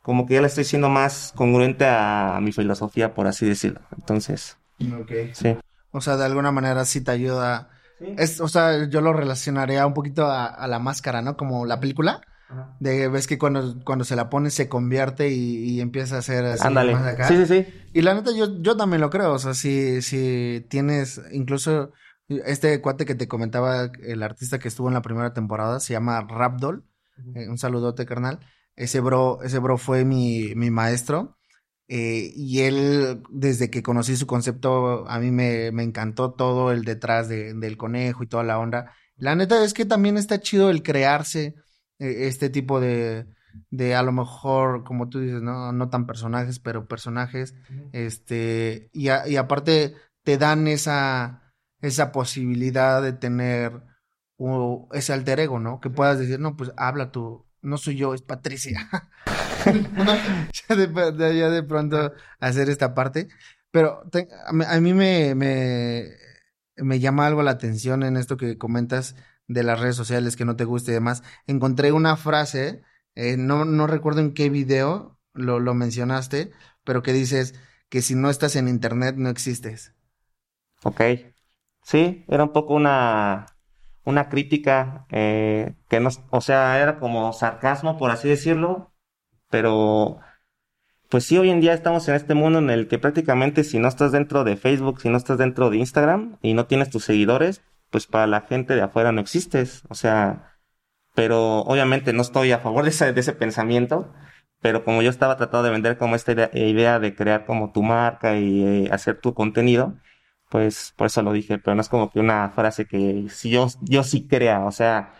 como 0.00 0.24
que 0.24 0.32
ya 0.32 0.40
le 0.40 0.46
estoy 0.46 0.64
siendo 0.64 0.88
más 0.88 1.34
congruente 1.36 1.84
a, 1.86 2.38
mi 2.40 2.52
filosofía, 2.52 3.12
por 3.12 3.26
así 3.26 3.44
decirlo. 3.44 3.82
Entonces, 3.98 4.56
Ok. 4.98 5.12
sí. 5.34 5.58
O 5.90 6.00
sea, 6.00 6.16
de 6.16 6.24
alguna 6.24 6.52
manera 6.52 6.86
sí 6.86 7.02
te 7.02 7.10
ayuda. 7.10 7.68
Sí. 7.98 8.14
Es, 8.16 8.40
o 8.40 8.48
sea, 8.48 8.88
yo 8.88 9.02
lo 9.02 9.12
relacionaría 9.12 9.86
un 9.86 9.92
poquito 9.92 10.24
a, 10.24 10.46
a 10.46 10.66
la 10.66 10.78
máscara, 10.78 11.20
¿no? 11.20 11.36
Como 11.36 11.66
la 11.66 11.80
película. 11.80 12.22
Ajá. 12.54 12.76
De 12.80 13.08
ves 13.08 13.26
que 13.26 13.38
cuando, 13.38 13.82
cuando 13.84 14.04
se 14.04 14.16
la 14.16 14.30
pone 14.30 14.50
se 14.50 14.68
convierte 14.68 15.28
y, 15.30 15.56
y 15.70 15.80
empieza 15.80 16.16
a 16.16 16.18
hacer 16.20 16.44
así 16.44 16.66
Ándale. 16.66 16.92
más 16.92 17.06
acá. 17.06 17.28
Sí, 17.28 17.36
sí, 17.36 17.46
sí. 17.46 17.66
Y 17.92 18.02
la 18.02 18.14
neta, 18.14 18.30
yo, 18.36 18.60
yo 18.62 18.76
también 18.76 19.00
lo 19.00 19.10
creo. 19.10 19.32
O 19.32 19.38
sea, 19.38 19.54
si, 19.54 20.02
si 20.02 20.64
tienes, 20.70 21.20
incluso 21.32 21.92
este 22.28 22.80
cuate 22.80 23.04
que 23.04 23.14
te 23.14 23.28
comentaba, 23.28 23.90
el 24.02 24.22
artista 24.22 24.58
que 24.58 24.68
estuvo 24.68 24.88
en 24.88 24.94
la 24.94 25.02
primera 25.02 25.32
temporada, 25.34 25.80
se 25.80 25.92
llama 25.92 26.20
Rapdol. 26.28 26.84
Eh, 27.34 27.48
un 27.48 27.58
saludote, 27.58 28.06
carnal. 28.06 28.40
Ese 28.76 29.00
bro, 29.00 29.42
ese 29.42 29.58
bro 29.58 29.78
fue 29.78 30.04
mi, 30.04 30.54
mi 30.54 30.70
maestro. 30.70 31.36
Eh, 31.86 32.32
y 32.34 32.60
él, 32.60 33.22
desde 33.30 33.68
que 33.70 33.82
conocí 33.82 34.16
su 34.16 34.26
concepto, 34.26 35.06
a 35.08 35.18
mí 35.18 35.30
me, 35.30 35.70
me 35.70 35.82
encantó 35.82 36.32
todo 36.32 36.72
el 36.72 36.82
detrás 36.84 37.28
de- 37.28 37.52
del 37.54 37.76
conejo 37.76 38.22
y 38.22 38.26
toda 38.26 38.42
la 38.42 38.58
onda. 38.58 38.92
La 39.16 39.34
neta 39.36 39.62
es 39.62 39.74
que 39.74 39.84
también 39.84 40.16
está 40.16 40.40
chido 40.40 40.70
el 40.70 40.82
crearse 40.82 41.54
este 41.98 42.50
tipo 42.50 42.80
de, 42.80 43.26
de 43.70 43.94
a 43.94 44.02
lo 44.02 44.12
mejor, 44.12 44.84
como 44.84 45.08
tú 45.08 45.20
dices, 45.20 45.42
no, 45.42 45.72
no 45.72 45.88
tan 45.90 46.06
personajes, 46.06 46.58
pero 46.58 46.86
personajes. 46.88 47.54
Este, 47.92 48.90
y, 48.92 49.08
a- 49.08 49.26
y 49.28 49.36
aparte 49.36 49.94
te 50.24 50.38
dan 50.38 50.66
esa, 50.68 51.52
esa 51.80 52.12
posibilidad 52.12 53.02
de 53.02 53.12
tener 53.12 53.82
u- 54.36 54.88
ese 54.92 55.12
alter 55.12 55.40
ego, 55.40 55.60
¿no? 55.60 55.80
Que 55.80 55.90
puedas 55.90 56.18
decir, 56.18 56.40
no, 56.40 56.56
pues 56.56 56.72
habla 56.76 57.12
tú, 57.12 57.46
no 57.62 57.76
soy 57.78 57.96
yo, 57.96 58.14
es 58.14 58.22
Patricia. 58.22 58.88
ya, 60.68 60.76
de, 60.76 61.38
ya 61.38 61.48
de 61.50 61.62
pronto 61.62 62.12
hacer 62.40 62.68
esta 62.68 62.94
parte. 62.94 63.28
Pero 63.70 64.02
te- 64.10 64.28
a, 64.46 64.52
mí- 64.52 64.64
a 64.66 64.80
mí 64.80 64.94
me, 64.94 65.34
me, 65.34 66.08
me 66.76 67.00
llama 67.00 67.26
algo 67.26 67.42
la 67.42 67.52
atención 67.52 68.02
en 68.02 68.16
esto 68.16 68.36
que 68.36 68.58
comentas 68.58 69.16
de 69.46 69.62
las 69.62 69.80
redes 69.80 69.96
sociales 69.96 70.36
que 70.36 70.44
no 70.44 70.56
te 70.56 70.64
gusta 70.64 70.90
y 70.90 70.94
demás. 70.94 71.22
Encontré 71.46 71.92
una 71.92 72.16
frase, 72.16 72.82
eh, 73.14 73.36
no, 73.36 73.64
no 73.64 73.86
recuerdo 73.86 74.20
en 74.20 74.34
qué 74.34 74.50
video 74.50 75.18
lo, 75.32 75.60
lo 75.60 75.74
mencionaste, 75.74 76.52
pero 76.84 77.02
que 77.02 77.12
dices 77.12 77.54
que 77.88 78.02
si 78.02 78.14
no 78.14 78.30
estás 78.30 78.56
en 78.56 78.68
internet 78.68 79.16
no 79.16 79.28
existes. 79.28 79.94
Ok. 80.82 81.00
Sí, 81.82 82.24
era 82.28 82.44
un 82.44 82.52
poco 82.52 82.74
una, 82.74 83.46
una 84.04 84.28
crítica 84.28 85.06
eh, 85.10 85.74
que 85.88 86.00
no, 86.00 86.10
o 86.30 86.40
sea, 86.40 86.80
era 86.80 86.98
como 86.98 87.32
sarcasmo, 87.32 87.98
por 87.98 88.10
así 88.10 88.28
decirlo, 88.28 88.92
pero 89.50 90.20
pues 91.08 91.24
sí, 91.24 91.38
hoy 91.38 91.50
en 91.50 91.60
día 91.60 91.74
estamos 91.74 92.08
en 92.08 92.14
este 92.14 92.34
mundo 92.34 92.58
en 92.58 92.70
el 92.70 92.88
que 92.88 92.98
prácticamente 92.98 93.64
si 93.64 93.78
no 93.78 93.88
estás 93.88 94.12
dentro 94.12 94.44
de 94.44 94.56
Facebook, 94.56 95.00
si 95.00 95.08
no 95.10 95.16
estás 95.16 95.38
dentro 95.38 95.70
de 95.70 95.76
Instagram 95.76 96.38
y 96.42 96.54
no 96.54 96.66
tienes 96.66 96.90
tus 96.90 97.04
seguidores, 97.04 97.62
pues 97.94 98.08
para 98.08 98.26
la 98.26 98.40
gente 98.40 98.74
de 98.74 98.82
afuera 98.82 99.12
no 99.12 99.20
existes, 99.20 99.84
o 99.88 99.94
sea, 99.94 100.58
pero 101.14 101.60
obviamente 101.60 102.12
no 102.12 102.22
estoy 102.22 102.50
a 102.50 102.58
favor 102.58 102.82
de 102.82 102.90
ese, 102.90 103.12
de 103.12 103.20
ese 103.20 103.34
pensamiento, 103.34 104.12
pero 104.60 104.84
como 104.84 105.00
yo 105.00 105.10
estaba 105.10 105.36
tratando 105.36 105.62
de 105.62 105.70
vender 105.70 105.96
como 105.96 106.16
esta 106.16 106.32
idea, 106.32 106.50
idea 106.54 106.98
de 106.98 107.14
crear 107.14 107.46
como 107.46 107.70
tu 107.70 107.84
marca 107.84 108.36
y 108.36 108.86
eh, 108.86 108.88
hacer 108.90 109.20
tu 109.20 109.32
contenido, 109.32 109.94
pues 110.50 110.92
por 110.96 111.06
eso 111.06 111.22
lo 111.22 111.32
dije, 111.32 111.58
pero 111.58 111.76
no 111.76 111.82
es 111.82 111.88
como 111.88 112.10
que 112.10 112.18
una 112.18 112.50
frase 112.50 112.86
que 112.86 113.26
si 113.28 113.50
yo, 113.50 113.68
yo 113.82 114.02
sí 114.02 114.26
crea, 114.26 114.64
o 114.64 114.72
sea, 114.72 115.14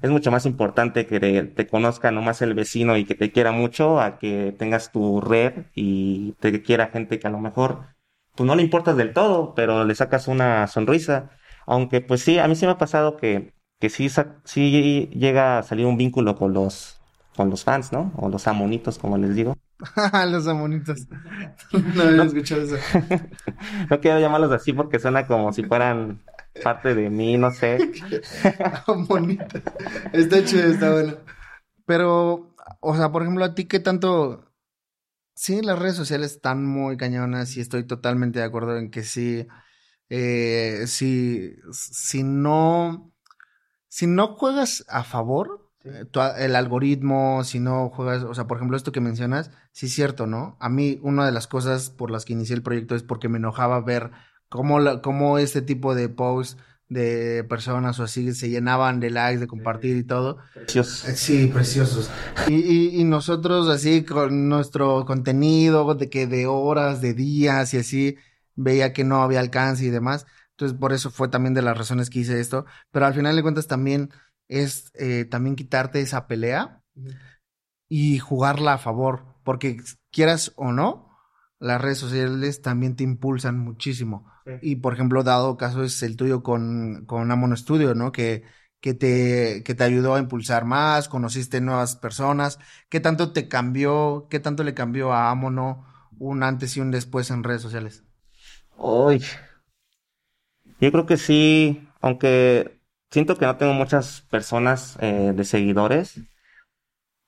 es 0.00 0.08
mucho 0.08 0.30
más 0.30 0.46
importante 0.46 1.06
que 1.06 1.18
te, 1.18 1.42
te 1.42 1.66
conozca 1.66 2.12
nomás 2.12 2.40
el 2.40 2.54
vecino 2.54 2.96
y 2.96 3.04
que 3.04 3.16
te 3.16 3.32
quiera 3.32 3.50
mucho 3.50 4.00
a 4.00 4.18
que 4.20 4.54
tengas 4.56 4.92
tu 4.92 5.20
red 5.20 5.64
y 5.74 6.34
te 6.38 6.62
quiera 6.62 6.86
gente 6.86 7.18
que 7.18 7.26
a 7.26 7.30
lo 7.30 7.40
mejor 7.40 7.80
pues 8.36 8.46
no 8.46 8.54
le 8.54 8.62
importas 8.62 8.96
del 8.96 9.12
todo, 9.12 9.54
pero 9.54 9.84
le 9.84 9.94
sacas 9.96 10.28
una 10.28 10.68
sonrisa. 10.68 11.30
Aunque 11.66 12.00
pues 12.00 12.22
sí, 12.22 12.38
a 12.38 12.48
mí 12.48 12.56
sí 12.56 12.66
me 12.66 12.72
ha 12.72 12.78
pasado 12.78 13.16
que, 13.16 13.52
que 13.80 13.88
sí, 13.90 14.08
sí 14.44 15.10
llega 15.14 15.58
a 15.58 15.62
salir 15.62 15.86
un 15.86 15.96
vínculo 15.96 16.36
con 16.36 16.52
los, 16.52 17.00
con 17.36 17.50
los 17.50 17.64
fans, 17.64 17.92
¿no? 17.92 18.12
O 18.16 18.28
los 18.28 18.46
amonitos, 18.46 18.98
como 18.98 19.18
les 19.18 19.34
digo. 19.34 19.56
Los 20.28 20.46
amonitos. 20.46 21.08
No 21.72 22.02
había 22.02 22.24
escuchado 22.24 22.62
eso. 22.62 22.76
No 23.90 24.00
quiero 24.00 24.20
llamarlos 24.20 24.52
así 24.52 24.72
porque 24.72 24.98
suena 24.98 25.26
como 25.26 25.52
si 25.52 25.64
fueran 25.64 26.22
parte 26.62 26.94
de 26.94 27.10
mí, 27.10 27.36
no 27.36 27.50
sé. 27.50 27.78
Amonito. 28.86 29.60
Está 30.12 30.44
chido, 30.44 30.68
está 30.70 30.92
bueno. 30.92 31.16
Pero, 31.86 32.54
o 32.80 32.96
sea, 32.96 33.10
por 33.10 33.22
ejemplo, 33.22 33.44
a 33.44 33.54
ti, 33.54 33.64
¿qué 33.66 33.80
tanto? 33.80 34.52
Sí, 35.34 35.62
las 35.62 35.78
redes 35.78 35.96
sociales 35.96 36.32
están 36.32 36.64
muy 36.64 36.96
cañonas 36.96 37.56
y 37.56 37.60
estoy 37.60 37.86
totalmente 37.86 38.38
de 38.38 38.44
acuerdo 38.44 38.76
en 38.76 38.90
que 38.90 39.02
sí, 39.02 39.46
eh, 40.14 40.84
si, 40.88 41.56
si 41.72 42.22
no, 42.22 43.14
si 43.88 44.06
no 44.06 44.36
juegas 44.36 44.84
a 44.90 45.04
favor, 45.04 45.70
eh, 45.84 46.04
tu 46.04 46.20
el 46.20 46.54
algoritmo, 46.54 47.44
si 47.44 47.60
no 47.60 47.88
juegas, 47.88 48.22
o 48.22 48.34
sea, 48.34 48.46
por 48.46 48.58
ejemplo, 48.58 48.76
esto 48.76 48.92
que 48.92 49.00
mencionas, 49.00 49.50
sí 49.72 49.86
es 49.86 49.94
cierto, 49.94 50.26
¿no? 50.26 50.58
A 50.60 50.68
mí, 50.68 50.98
una 51.02 51.24
de 51.24 51.32
las 51.32 51.46
cosas 51.46 51.88
por 51.88 52.10
las 52.10 52.26
que 52.26 52.34
inicié 52.34 52.54
el 52.54 52.62
proyecto 52.62 52.94
es 52.94 53.02
porque 53.02 53.30
me 53.30 53.38
enojaba 53.38 53.80
ver 53.80 54.10
cómo, 54.50 54.80
la, 54.80 55.00
cómo 55.00 55.38
este 55.38 55.62
tipo 55.62 55.94
de 55.94 56.10
posts 56.10 56.58
de 56.90 57.42
personas 57.44 57.98
o 57.98 58.02
así 58.02 58.34
se 58.34 58.50
llenaban 58.50 59.00
de 59.00 59.08
likes, 59.08 59.40
de 59.40 59.46
compartir 59.46 59.96
y 59.96 60.04
todo. 60.04 60.40
Dios. 60.70 61.08
Eh, 61.08 61.16
Sí, 61.16 61.46
preciosos. 61.46 62.10
Y, 62.48 62.56
y, 62.56 63.00
y 63.00 63.04
nosotros 63.04 63.70
así 63.70 64.04
con 64.04 64.50
nuestro 64.50 65.06
contenido 65.06 65.94
de 65.94 66.10
que 66.10 66.26
de 66.26 66.46
horas, 66.46 67.00
de 67.00 67.14
días 67.14 67.72
y 67.72 67.78
así, 67.78 68.18
veía 68.54 68.92
que 68.92 69.04
no 69.04 69.22
había 69.22 69.40
alcance 69.40 69.84
y 69.84 69.90
demás. 69.90 70.26
Entonces, 70.50 70.78
por 70.78 70.92
eso 70.92 71.10
fue 71.10 71.28
también 71.28 71.54
de 71.54 71.62
las 71.62 71.76
razones 71.76 72.10
que 72.10 72.20
hice 72.20 72.40
esto. 72.40 72.66
Pero 72.90 73.06
al 73.06 73.14
final 73.14 73.36
de 73.36 73.42
cuentas 73.42 73.66
también 73.66 74.10
es 74.48 74.90
eh, 74.94 75.24
también 75.24 75.56
quitarte 75.56 76.00
esa 76.00 76.26
pelea 76.26 76.82
y 77.88 78.18
jugarla 78.18 78.74
a 78.74 78.78
favor. 78.78 79.24
Porque 79.44 79.78
quieras 80.10 80.52
o 80.56 80.72
no, 80.72 81.10
las 81.58 81.80
redes 81.80 81.98
sociales 81.98 82.62
también 82.62 82.96
te 82.96 83.04
impulsan 83.04 83.58
muchísimo. 83.58 84.30
Sí. 84.44 84.52
Y 84.62 84.76
por 84.76 84.94
ejemplo, 84.94 85.22
dado 85.22 85.56
caso 85.56 85.82
es 85.84 86.02
el 86.02 86.16
tuyo 86.16 86.42
con, 86.42 87.04
con 87.06 87.30
Amono 87.30 87.56
Studio, 87.56 87.94
¿no? 87.94 88.12
Que, 88.12 88.44
que 88.80 88.94
te, 88.94 89.62
que 89.64 89.74
te 89.74 89.84
ayudó 89.84 90.14
a 90.16 90.18
impulsar 90.18 90.64
más, 90.64 91.08
conociste 91.08 91.60
nuevas 91.60 91.96
personas. 91.96 92.58
¿Qué 92.88 93.00
tanto 93.00 93.32
te 93.32 93.48
cambió, 93.48 94.26
qué 94.28 94.40
tanto 94.40 94.64
le 94.64 94.74
cambió 94.74 95.12
a 95.12 95.30
Amono 95.30 95.86
un 96.18 96.42
antes 96.42 96.76
y 96.76 96.80
un 96.80 96.90
después 96.90 97.30
en 97.30 97.44
redes 97.44 97.62
sociales? 97.62 98.04
Uy. 98.76 99.22
Yo 100.80 100.90
creo 100.90 101.06
que 101.06 101.16
sí, 101.16 101.88
aunque 102.00 102.80
siento 103.10 103.36
que 103.36 103.46
no 103.46 103.56
tengo 103.56 103.72
muchas 103.74 104.22
personas 104.30 104.96
eh, 105.00 105.32
de 105.34 105.44
seguidores, 105.44 106.20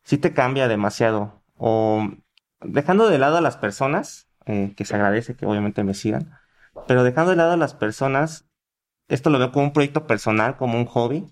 sí 0.04 0.18
te 0.18 0.32
cambia 0.32 0.68
demasiado. 0.68 1.42
O 1.56 2.08
dejando 2.60 3.08
de 3.08 3.18
lado 3.18 3.36
a 3.36 3.40
las 3.40 3.56
personas, 3.56 4.28
eh, 4.46 4.74
que 4.76 4.84
se 4.84 4.94
agradece 4.94 5.36
que 5.36 5.46
obviamente 5.46 5.84
me 5.84 5.94
sigan, 5.94 6.32
pero 6.86 7.04
dejando 7.04 7.30
de 7.30 7.36
lado 7.36 7.52
a 7.52 7.56
las 7.56 7.74
personas, 7.74 8.46
esto 9.08 9.30
lo 9.30 9.38
veo 9.38 9.52
como 9.52 9.66
un 9.66 9.72
proyecto 9.72 10.06
personal, 10.06 10.56
como 10.56 10.78
un 10.78 10.86
hobby. 10.86 11.26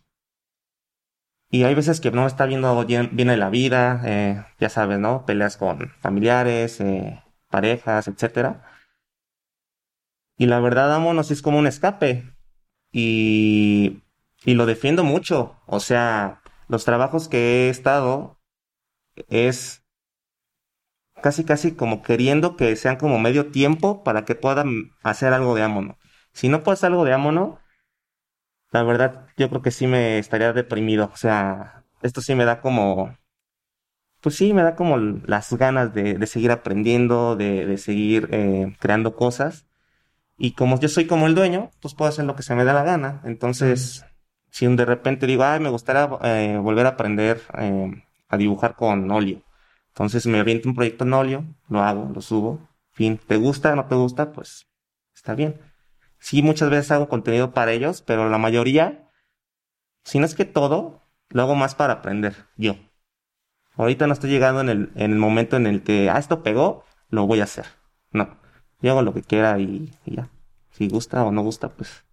Y 1.50 1.64
hay 1.64 1.74
veces 1.74 2.00
que 2.00 2.10
no 2.10 2.26
está 2.26 2.46
viendo 2.46 2.84
bien, 2.86 3.10
bien 3.12 3.28
en 3.28 3.38
la 3.40 3.50
vida, 3.50 4.00
eh, 4.04 4.44
ya 4.58 4.70
sabes, 4.70 4.98
¿no? 4.98 5.26
Peleas 5.26 5.58
con 5.58 5.90
familiares, 6.00 6.82
parejas, 7.50 8.08
etcétera. 8.08 8.71
Y 10.36 10.46
la 10.46 10.60
verdad, 10.60 10.88
vámonos, 10.88 11.30
es 11.30 11.42
como 11.42 11.58
un 11.58 11.66
escape. 11.66 12.34
Y, 12.92 14.02
y 14.44 14.54
lo 14.54 14.66
defiendo 14.66 15.04
mucho. 15.04 15.56
O 15.66 15.80
sea, 15.80 16.42
los 16.68 16.84
trabajos 16.84 17.28
que 17.28 17.66
he 17.66 17.70
estado 17.70 18.38
es 19.28 19.84
casi, 21.22 21.44
casi 21.44 21.74
como 21.74 22.02
queriendo 22.02 22.56
que 22.56 22.76
sean 22.76 22.96
como 22.96 23.18
medio 23.18 23.50
tiempo 23.50 24.02
para 24.04 24.24
que 24.26 24.34
puedan 24.34 24.90
hacer 25.02 25.32
algo 25.32 25.54
de 25.54 25.62
Amono. 25.62 25.96
Si 26.32 26.48
no 26.48 26.62
puedo 26.62 26.74
hacer 26.74 26.88
algo 26.90 27.04
de 27.04 27.12
Amono, 27.14 27.60
la 28.72 28.82
verdad, 28.82 29.28
yo 29.36 29.48
creo 29.48 29.62
que 29.62 29.70
sí 29.70 29.86
me 29.86 30.18
estaría 30.18 30.52
deprimido. 30.52 31.10
O 31.12 31.16
sea, 31.16 31.84
esto 32.02 32.20
sí 32.20 32.34
me 32.34 32.44
da 32.44 32.60
como, 32.60 33.16
pues 34.20 34.36
sí, 34.36 34.52
me 34.52 34.62
da 34.62 34.76
como 34.76 34.96
las 34.98 35.52
ganas 35.54 35.92
de, 35.94 36.14
de 36.14 36.26
seguir 36.26 36.50
aprendiendo, 36.52 37.36
de, 37.36 37.66
de 37.66 37.78
seguir 37.78 38.28
eh, 38.32 38.74
creando 38.78 39.16
cosas. 39.16 39.66
Y 40.42 40.54
como 40.54 40.80
yo 40.80 40.88
soy 40.88 41.06
como 41.06 41.28
el 41.28 41.36
dueño, 41.36 41.70
pues 41.80 41.94
puedo 41.94 42.08
hacer 42.08 42.24
lo 42.24 42.34
que 42.34 42.42
se 42.42 42.56
me 42.56 42.64
da 42.64 42.72
la 42.72 42.82
gana. 42.82 43.20
Entonces, 43.22 44.04
si 44.50 44.66
de 44.66 44.84
repente 44.84 45.28
digo, 45.28 45.44
ay, 45.44 45.60
me 45.60 45.68
gustaría 45.68 46.10
eh, 46.24 46.58
volver 46.60 46.86
a 46.86 46.88
aprender 46.90 47.40
eh, 47.56 48.02
a 48.28 48.36
dibujar 48.36 48.74
con 48.74 49.08
óleo. 49.08 49.40
Entonces 49.90 50.26
me 50.26 50.40
aviento 50.40 50.68
un 50.68 50.74
proyecto 50.74 51.04
en 51.04 51.12
óleo, 51.12 51.44
lo 51.68 51.82
hago, 51.82 52.10
lo 52.12 52.20
subo. 52.20 52.58
Fin, 52.90 53.20
¿te 53.24 53.36
gusta, 53.36 53.76
no 53.76 53.86
te 53.86 53.94
gusta? 53.94 54.32
Pues 54.32 54.66
está 55.14 55.36
bien. 55.36 55.60
Sí, 56.18 56.42
muchas 56.42 56.70
veces 56.70 56.90
hago 56.90 57.08
contenido 57.08 57.52
para 57.52 57.70
ellos, 57.70 58.02
pero 58.02 58.28
la 58.28 58.38
mayoría, 58.38 59.08
si 60.02 60.18
no 60.18 60.26
es 60.26 60.34
que 60.34 60.44
todo, 60.44 61.02
lo 61.28 61.42
hago 61.42 61.54
más 61.54 61.76
para 61.76 61.92
aprender 61.92 62.34
yo. 62.56 62.74
Ahorita 63.76 64.08
no 64.08 64.12
estoy 64.12 64.30
llegando 64.30 64.60
en 64.60 64.70
el, 64.70 64.92
en 64.96 65.12
el 65.12 65.18
momento 65.18 65.56
en 65.56 65.68
el 65.68 65.84
que, 65.84 66.10
ah, 66.10 66.18
esto 66.18 66.42
pegó, 66.42 66.84
lo 67.10 67.28
voy 67.28 67.38
a 67.38 67.44
hacer. 67.44 67.66
Yo 68.82 68.90
hago 68.92 69.02
lo 69.02 69.14
que 69.14 69.22
quiera 69.22 69.58
y, 69.58 69.92
y 70.04 70.16
ya. 70.16 70.28
Si 70.70 70.88
gusta 70.88 71.24
o 71.24 71.32
no 71.32 71.42
gusta, 71.42 71.68
pues 71.68 72.04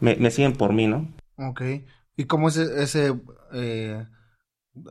me, 0.00 0.16
me 0.16 0.30
siguen 0.30 0.54
por 0.56 0.72
mí, 0.72 0.86
¿no? 0.86 1.08
Ok. 1.36 1.62
¿Y 2.16 2.24
cómo 2.26 2.48
es 2.48 2.56
ese, 2.56 3.14
eh, 3.52 4.06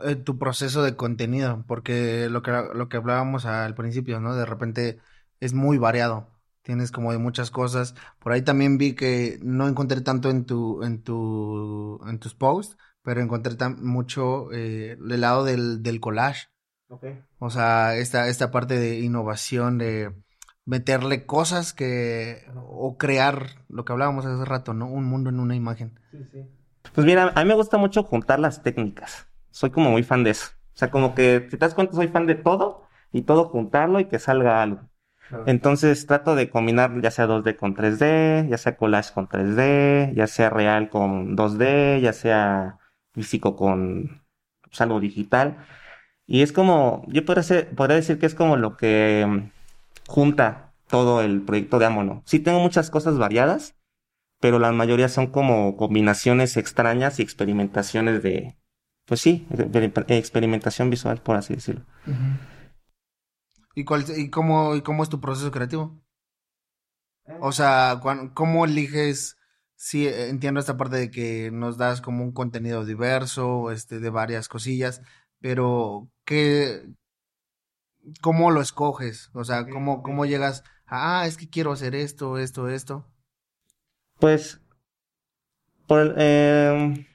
eh, 0.03 0.15
tu 0.15 0.37
proceso 0.37 0.83
de 0.83 0.95
contenido? 0.95 1.63
Porque 1.67 2.29
lo 2.29 2.41
que, 2.41 2.51
lo 2.51 2.89
que 2.89 2.97
hablábamos 2.97 3.45
al 3.45 3.75
principio, 3.75 4.19
¿no? 4.19 4.35
De 4.35 4.45
repente 4.45 4.99
es 5.39 5.53
muy 5.53 5.77
variado. 5.77 6.27
Tienes 6.61 6.91
como 6.91 7.11
de 7.11 7.17
muchas 7.17 7.51
cosas. 7.51 7.95
Por 8.19 8.31
ahí 8.31 8.41
también 8.41 8.77
vi 8.77 8.93
que 8.93 9.39
no 9.41 9.67
encontré 9.67 10.01
tanto 10.01 10.29
en 10.29 10.45
tu, 10.45 10.83
en 10.83 11.01
tu, 11.01 11.99
en 12.07 12.19
tus 12.19 12.35
posts, 12.35 12.77
pero 13.01 13.21
encontré 13.21 13.55
tan, 13.55 13.83
mucho 13.83 14.51
eh, 14.51 14.97
el 14.99 15.21
lado 15.21 15.43
del, 15.43 15.83
del 15.83 15.99
collage. 15.99 16.47
O 17.39 17.49
sea, 17.49 17.95
esta, 17.97 18.27
esta 18.27 18.51
parte 18.51 18.77
de 18.77 18.99
innovación, 18.99 19.77
de 19.79 20.13
meterle 20.65 21.25
cosas 21.25 21.73
que, 21.73 22.45
o 22.55 22.97
crear 22.97 23.47
lo 23.69 23.85
que 23.85 23.91
hablábamos 23.93 24.25
hace 24.25 24.45
rato, 24.45 24.73
¿no? 24.73 24.87
Un 24.87 25.05
mundo 25.05 25.29
en 25.29 25.39
una 25.39 25.55
imagen. 25.55 25.99
Pues 26.93 27.05
mira, 27.05 27.31
a 27.35 27.41
mí 27.43 27.47
me 27.47 27.55
gusta 27.55 27.77
mucho 27.77 28.03
juntar 28.03 28.39
las 28.39 28.61
técnicas. 28.63 29.27
Soy 29.51 29.71
como 29.71 29.91
muy 29.91 30.03
fan 30.03 30.23
de 30.23 30.31
eso. 30.31 30.47
O 30.75 30.77
sea, 30.77 30.91
como 30.91 31.15
que, 31.15 31.41
si 31.49 31.51
te 31.51 31.57
das 31.57 31.73
cuenta, 31.73 31.93
soy 31.95 32.07
fan 32.07 32.25
de 32.27 32.35
todo 32.35 32.87
y 33.11 33.23
todo 33.23 33.45
juntarlo 33.49 33.99
y 33.99 34.05
que 34.05 34.19
salga 34.19 34.61
algo. 34.61 34.81
Entonces 35.45 36.05
trato 36.05 36.35
de 36.35 36.49
combinar 36.49 37.01
ya 37.01 37.11
sea 37.11 37.25
2D 37.25 37.55
con 37.55 37.73
3D, 37.75 38.47
ya 38.49 38.57
sea 38.57 38.77
collage 38.77 39.13
con 39.13 39.27
3D, 39.27 40.13
ya 40.15 40.27
sea 40.27 40.49
real 40.49 40.89
con 40.89 41.35
2D, 41.35 41.99
ya 42.01 42.13
sea 42.13 42.79
físico 43.13 43.55
con 43.55 44.23
pues, 44.63 44.81
algo 44.81 44.99
digital. 44.99 45.65
Y 46.27 46.41
es 46.43 46.51
como, 46.53 47.03
yo 47.07 47.25
podría, 47.25 47.43
ser- 47.43 47.75
podría 47.75 47.97
decir 47.97 48.19
que 48.19 48.25
es 48.25 48.35
como 48.35 48.57
lo 48.57 48.77
que 48.77 49.51
junta 50.07 50.73
todo 50.87 51.21
el 51.21 51.41
proyecto 51.41 51.79
de 51.79 51.85
Amono. 51.85 52.23
Sí 52.25 52.39
tengo 52.39 52.59
muchas 52.59 52.89
cosas 52.89 53.17
variadas, 53.17 53.75
pero 54.39 54.59
la 54.59 54.71
mayoría 54.71 55.09
son 55.09 55.27
como 55.27 55.77
combinaciones 55.77 56.57
extrañas 56.57 57.19
y 57.19 57.23
experimentaciones 57.23 58.21
de, 58.21 58.57
pues 59.05 59.21
sí, 59.21 59.47
exper- 59.49 60.05
experimentación 60.09 60.89
visual, 60.89 61.21
por 61.21 61.35
así 61.35 61.55
decirlo. 61.55 61.85
¿Y, 63.75 63.85
cuál, 63.85 64.05
y, 64.15 64.29
cómo, 64.29 64.75
¿Y 64.75 64.81
cómo 64.81 65.03
es 65.03 65.09
tu 65.09 65.19
proceso 65.19 65.51
creativo? 65.51 66.03
O 67.39 67.51
sea, 67.51 68.01
¿cómo 68.33 68.65
eliges? 68.65 69.37
Sí, 69.75 70.07
entiendo 70.07 70.59
esta 70.59 70.77
parte 70.77 70.97
de 70.97 71.11
que 71.11 71.51
nos 71.51 71.77
das 71.77 72.01
como 72.01 72.23
un 72.23 72.31
contenido 72.31 72.85
diverso, 72.85 73.71
este, 73.71 73.99
de 73.99 74.09
varias 74.09 74.47
cosillas, 74.47 75.01
pero 75.39 76.09
¿qué, 76.25 76.83
cómo 78.21 78.51
lo 78.51 78.61
escoges? 78.61 79.29
O 79.33 79.43
sea, 79.43 79.67
¿cómo, 79.67 80.03
cómo 80.03 80.25
llegas 80.25 80.63
ah, 80.87 81.25
es 81.27 81.37
que 81.37 81.49
quiero 81.49 81.71
hacer 81.71 81.95
esto, 81.95 82.37
esto, 82.37 82.69
esto? 82.69 83.05
Pues, 84.19 84.61
por 85.87 85.99
el- 86.01 86.13
eh, 86.17 87.05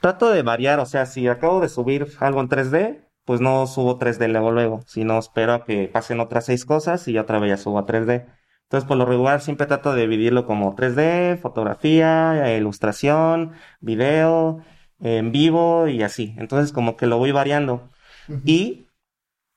trato 0.00 0.30
de 0.30 0.42
variar, 0.42 0.80
o 0.80 0.86
sea, 0.86 1.06
si 1.06 1.28
acabo 1.28 1.60
de 1.60 1.68
subir 1.68 2.08
algo 2.20 2.40
en 2.40 2.48
3D, 2.48 3.08
pues 3.24 3.40
no 3.40 3.66
subo 3.66 3.98
3D 3.98 4.28
luego 4.28 4.50
luego, 4.50 4.80
sino 4.86 5.18
espero 5.18 5.54
a 5.54 5.64
que 5.64 5.88
pasen 5.88 6.20
otras 6.20 6.46
seis 6.46 6.64
cosas 6.64 7.06
y 7.08 7.18
otra 7.18 7.38
vez 7.38 7.50
ya 7.50 7.56
subo 7.56 7.78
a 7.78 7.86
3D. 7.86 8.26
Entonces, 8.64 8.88
por 8.88 8.96
lo 8.96 9.04
regular, 9.04 9.40
siempre 9.40 9.66
trato 9.66 9.94
de 9.94 10.02
dividirlo 10.02 10.46
como 10.46 10.74
3D, 10.74 11.36
fotografía, 11.40 12.56
ilustración, 12.56 13.52
video, 13.80 14.64
en 14.98 15.30
vivo 15.30 15.88
y 15.88 16.02
así. 16.02 16.34
Entonces, 16.38 16.72
como 16.72 16.96
que 16.96 17.06
lo 17.06 17.18
voy 17.18 17.32
variando. 17.32 17.90
Y, 18.46 18.81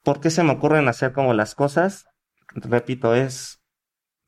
¿por 0.06 0.22
qué 0.22 0.30
se 0.30 0.44
me 0.44 0.54
ocurren 0.54 0.88
hacer 0.88 1.12
como 1.14 1.34
las 1.34 1.56
cosas? 1.56 2.06
Repito, 2.56 3.16
es 3.16 3.62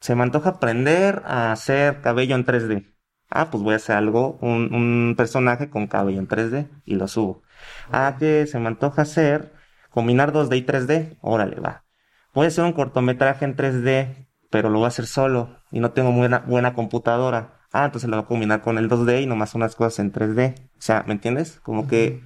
se 0.01 0.15
me 0.15 0.23
antoja 0.23 0.49
aprender 0.51 1.23
a 1.25 1.51
hacer 1.51 2.01
cabello 2.01 2.35
en 2.35 2.45
3D. 2.45 2.93
Ah, 3.29 3.49
pues 3.51 3.63
voy 3.63 3.73
a 3.73 3.77
hacer 3.77 3.95
algo, 3.97 4.37
un, 4.41 4.73
un 4.73 5.15
personaje 5.17 5.69
con 5.69 5.87
cabello 5.87 6.19
en 6.19 6.27
3D 6.27 6.69
y 6.85 6.95
lo 6.95 7.07
subo. 7.07 7.43
Ah, 7.91 8.15
que 8.19 8.47
se 8.47 8.59
me 8.59 8.67
antoja 8.67 9.01
hacer, 9.03 9.53
combinar 9.89 10.31
2D 10.33 10.57
y 10.57 10.63
3D. 10.63 11.17
Órale, 11.21 11.59
va. 11.59 11.85
Voy 12.33 12.45
a 12.45 12.47
hacer 12.49 12.63
un 12.63 12.73
cortometraje 12.73 13.45
en 13.45 13.55
3D, 13.55 14.27
pero 14.49 14.69
lo 14.69 14.79
voy 14.79 14.85
a 14.85 14.89
hacer 14.89 15.07
solo 15.07 15.57
y 15.71 15.79
no 15.79 15.91
tengo 15.91 16.11
buena, 16.11 16.39
buena 16.39 16.73
computadora. 16.73 17.59
Ah, 17.73 17.85
entonces 17.85 18.09
lo 18.09 18.17
voy 18.17 18.23
a 18.25 18.27
combinar 18.27 18.61
con 18.61 18.77
el 18.77 18.89
2D 18.89 19.21
y 19.21 19.25
nomás 19.25 19.55
unas 19.55 19.75
cosas 19.75 19.99
en 19.99 20.11
3D. 20.11 20.55
O 20.77 20.81
sea, 20.81 21.03
¿me 21.07 21.13
entiendes? 21.13 21.59
Como 21.61 21.87
que 21.87 22.23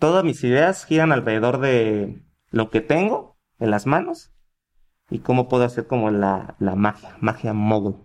todas 0.00 0.24
mis 0.24 0.42
ideas 0.42 0.84
giran 0.86 1.12
alrededor 1.12 1.60
de 1.60 2.24
lo 2.50 2.70
que 2.70 2.80
tengo 2.80 3.38
en 3.60 3.70
las 3.70 3.86
manos 3.86 4.32
y 5.10 5.20
cómo 5.20 5.48
puedo 5.48 5.64
hacer 5.64 5.86
como 5.86 6.10
la, 6.10 6.56
la 6.58 6.74
magia, 6.74 7.16
magia 7.20 7.52
mogul. 7.52 7.96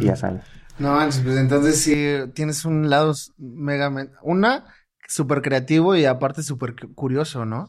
Y 0.00 0.06
ya 0.06 0.16
sabes. 0.16 0.44
No 0.78 0.92
manches, 0.94 1.22
pues 1.24 1.36
entonces 1.36 1.80
sí 1.80 1.94
tienes 2.34 2.64
un 2.64 2.88
lado 2.88 3.12
mega, 3.36 3.92
una 4.22 4.64
súper 5.08 5.42
creativo 5.42 5.96
y 5.96 6.04
aparte 6.04 6.44
súper 6.44 6.76
cu- 6.76 6.94
curioso, 6.94 7.44
¿no? 7.44 7.68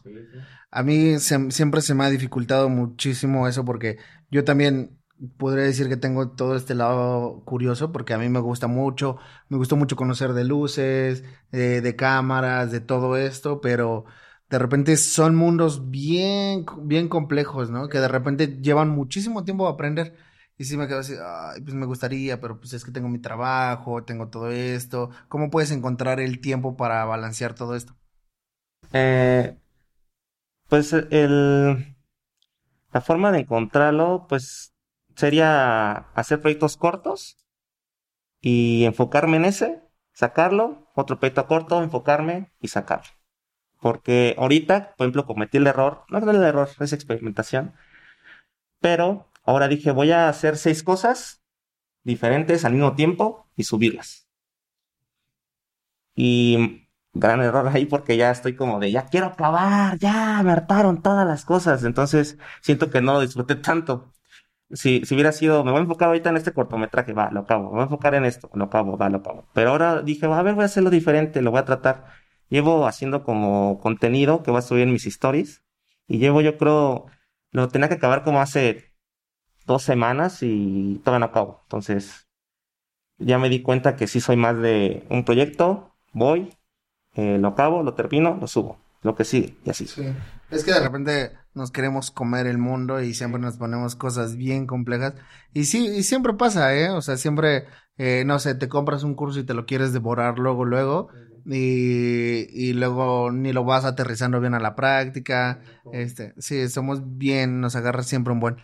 A 0.70 0.82
mí 0.84 1.18
se- 1.18 1.50
siempre 1.50 1.80
se 1.80 1.94
me 1.94 2.04
ha 2.04 2.10
dificultado 2.10 2.68
muchísimo 2.68 3.48
eso 3.48 3.64
porque 3.64 3.98
yo 4.30 4.44
también 4.44 4.99
podría 5.38 5.64
decir 5.64 5.88
que 5.88 5.96
tengo 5.96 6.30
todo 6.30 6.56
este 6.56 6.74
lado 6.74 7.42
curioso 7.44 7.92
porque 7.92 8.14
a 8.14 8.18
mí 8.18 8.28
me 8.28 8.40
gusta 8.40 8.66
mucho, 8.66 9.16
me 9.48 9.56
gustó 9.58 9.76
mucho 9.76 9.96
conocer 9.96 10.32
de 10.32 10.44
luces, 10.44 11.24
de 11.50 11.96
cámaras, 11.96 12.70
de 12.72 12.80
todo 12.80 13.16
esto, 13.16 13.60
pero 13.60 14.04
de 14.48 14.58
repente 14.58 14.96
son 14.96 15.36
mundos 15.36 15.90
bien, 15.90 16.66
bien 16.82 17.08
complejos, 17.08 17.70
¿no? 17.70 17.88
Que 17.88 17.98
de 17.98 18.08
repente 18.08 18.58
llevan 18.60 18.88
muchísimo 18.90 19.44
tiempo 19.44 19.66
a 19.66 19.70
aprender. 19.72 20.16
Y 20.58 20.64
sí 20.64 20.76
me 20.76 20.86
quedo 20.88 20.98
así, 20.98 21.14
ay, 21.14 21.62
pues 21.62 21.74
me 21.74 21.86
gustaría, 21.86 22.38
pero 22.38 22.60
pues 22.60 22.74
es 22.74 22.84
que 22.84 22.90
tengo 22.90 23.08
mi 23.08 23.18
trabajo, 23.18 24.04
tengo 24.04 24.28
todo 24.28 24.50
esto. 24.50 25.08
¿Cómo 25.28 25.48
puedes 25.50 25.70
encontrar 25.70 26.20
el 26.20 26.40
tiempo 26.40 26.76
para 26.76 27.04
balancear 27.06 27.54
todo 27.54 27.74
esto? 27.74 27.96
Eh, 28.92 29.56
pues 30.68 30.92
el... 30.92 31.96
La 32.92 33.00
forma 33.00 33.32
de 33.32 33.40
encontrarlo, 33.40 34.26
pues, 34.28 34.74
sería 35.14 35.92
hacer 36.14 36.40
proyectos 36.40 36.76
cortos 36.76 37.36
y 38.40 38.84
enfocarme 38.84 39.36
en 39.36 39.44
ese, 39.44 39.82
sacarlo, 40.12 40.88
otro 40.94 41.18
proyecto 41.18 41.46
corto, 41.46 41.82
enfocarme 41.82 42.52
y 42.60 42.68
sacarlo. 42.68 43.10
Porque 43.80 44.34
ahorita, 44.38 44.94
por 44.96 45.06
ejemplo, 45.06 45.26
cometí 45.26 45.58
el 45.58 45.66
error, 45.66 46.04
no 46.10 46.18
es 46.18 46.24
el 46.24 46.42
error, 46.42 46.68
es 46.78 46.92
experimentación, 46.92 47.74
pero 48.80 49.30
ahora 49.44 49.68
dije, 49.68 49.90
voy 49.92 50.12
a 50.12 50.28
hacer 50.28 50.56
seis 50.56 50.82
cosas 50.82 51.42
diferentes 52.04 52.64
al 52.64 52.72
mismo 52.72 52.94
tiempo 52.94 53.48
y 53.56 53.64
subirlas. 53.64 54.28
Y 56.14 56.88
gran 57.12 57.40
error 57.40 57.68
ahí 57.68 57.86
porque 57.86 58.16
ya 58.16 58.30
estoy 58.30 58.54
como 58.56 58.78
de, 58.78 58.90
ya 58.92 59.06
quiero 59.06 59.26
acabar, 59.26 59.98
ya 59.98 60.42
me 60.42 60.52
hartaron 60.52 61.02
todas 61.02 61.26
las 61.26 61.44
cosas. 61.44 61.84
Entonces 61.84 62.38
siento 62.60 62.90
que 62.90 63.00
no 63.00 63.14
lo 63.14 63.20
disfruté 63.20 63.56
tanto. 63.56 64.12
Si, 64.72 65.04
si 65.04 65.14
hubiera 65.14 65.32
sido, 65.32 65.64
me 65.64 65.72
voy 65.72 65.80
a 65.80 65.82
enfocar 65.82 66.08
ahorita 66.08 66.30
en 66.30 66.36
este 66.36 66.52
cortometraje, 66.52 67.12
va, 67.12 67.30
lo 67.30 67.40
acabo. 67.40 67.64
Me 67.64 67.70
voy 67.70 67.80
a 67.80 67.84
enfocar 67.84 68.14
en 68.14 68.24
esto, 68.24 68.50
lo 68.54 68.64
acabo, 68.64 68.96
va, 68.96 69.08
lo 69.08 69.18
acabo. 69.18 69.44
Pero 69.52 69.70
ahora 69.70 70.02
dije, 70.02 70.26
va, 70.26 70.38
a 70.38 70.42
ver, 70.42 70.54
voy 70.54 70.62
a 70.62 70.66
hacerlo 70.66 70.90
diferente, 70.90 71.42
lo 71.42 71.50
voy 71.50 71.60
a 71.60 71.64
tratar. 71.64 72.06
Llevo 72.48 72.86
haciendo 72.86 73.24
como 73.24 73.80
contenido 73.80 74.42
que 74.42 74.50
voy 74.50 74.58
a 74.58 74.62
subir 74.62 74.82
en 74.82 74.92
mis 74.92 75.06
stories. 75.06 75.64
Y 76.06 76.18
llevo, 76.18 76.40
yo 76.40 76.56
creo, 76.58 77.06
lo 77.52 77.68
tenía 77.68 77.88
que 77.88 77.94
acabar 77.94 78.24
como 78.24 78.40
hace 78.40 78.92
dos 79.66 79.82
semanas 79.82 80.42
y 80.42 81.00
todavía 81.04 81.20
no 81.20 81.26
acabo. 81.26 81.60
Entonces, 81.64 82.28
ya 83.18 83.38
me 83.38 83.48
di 83.48 83.62
cuenta 83.62 83.96
que 83.96 84.06
sí 84.06 84.20
soy 84.20 84.36
más 84.36 84.58
de 84.58 85.04
un 85.10 85.24
proyecto, 85.24 85.94
voy, 86.12 86.52
eh, 87.14 87.38
lo 87.38 87.48
acabo, 87.48 87.82
lo 87.82 87.94
termino, 87.94 88.36
lo 88.40 88.46
subo. 88.46 88.78
Lo 89.02 89.14
que 89.14 89.24
sigue, 89.24 89.56
y 89.64 89.70
así. 89.70 89.86
Sí. 89.86 90.12
Es 90.50 90.62
que 90.62 90.72
de 90.72 90.80
repente 90.80 91.32
nos 91.54 91.70
queremos 91.70 92.10
comer 92.10 92.46
el 92.46 92.58
mundo 92.58 93.00
y 93.02 93.14
siempre 93.14 93.40
nos 93.40 93.56
ponemos 93.56 93.96
cosas 93.96 94.36
bien 94.36 94.66
complejas. 94.66 95.14
Y 95.52 95.64
sí, 95.64 95.86
y 95.88 96.02
siempre 96.02 96.34
pasa, 96.34 96.74
¿eh? 96.74 96.90
O 96.90 97.02
sea, 97.02 97.16
siempre, 97.16 97.66
eh, 97.96 98.24
no 98.26 98.38
sé, 98.38 98.54
te 98.54 98.68
compras 98.68 99.02
un 99.04 99.14
curso 99.14 99.40
y 99.40 99.44
te 99.44 99.54
lo 99.54 99.66
quieres 99.66 99.92
devorar 99.92 100.38
luego, 100.38 100.64
luego. 100.64 101.08
Y, 101.46 102.46
y 102.52 102.72
luego 102.74 103.30
ni 103.32 103.52
lo 103.52 103.64
vas 103.64 103.84
aterrizando 103.84 104.40
bien 104.40 104.54
a 104.54 104.60
la 104.60 104.74
práctica. 104.76 105.60
Este, 105.90 106.34
sí, 106.38 106.68
somos 106.68 107.16
bien, 107.18 107.60
nos 107.60 107.76
agarra 107.76 108.02
siempre 108.02 108.32
un 108.32 108.40
buen. 108.40 108.56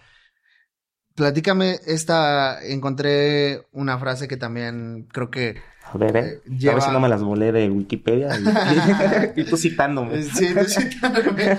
Platícame 1.15 1.81
esta, 1.87 2.63
encontré 2.63 3.67
una 3.73 3.99
frase 3.99 4.29
que 4.29 4.37
también 4.37 5.09
creo 5.11 5.31
que 5.31 5.57
A 5.81 5.97
ver, 5.97 6.17
eh. 6.19 6.43
Eh, 6.45 6.69
A 6.69 6.75
ver 6.75 6.83
si 6.83 6.91
no 6.91 7.01
me 7.01 7.09
las 7.09 7.23
volé 7.23 7.53
de 7.53 7.71
Wikipedia. 7.71 8.39
Y, 8.39 8.55
y 9.41 9.45
tú 9.45 9.57
citándome. 9.57 10.23
Sí, 10.23 10.55
tú 10.59 10.67
citándome, 10.67 11.57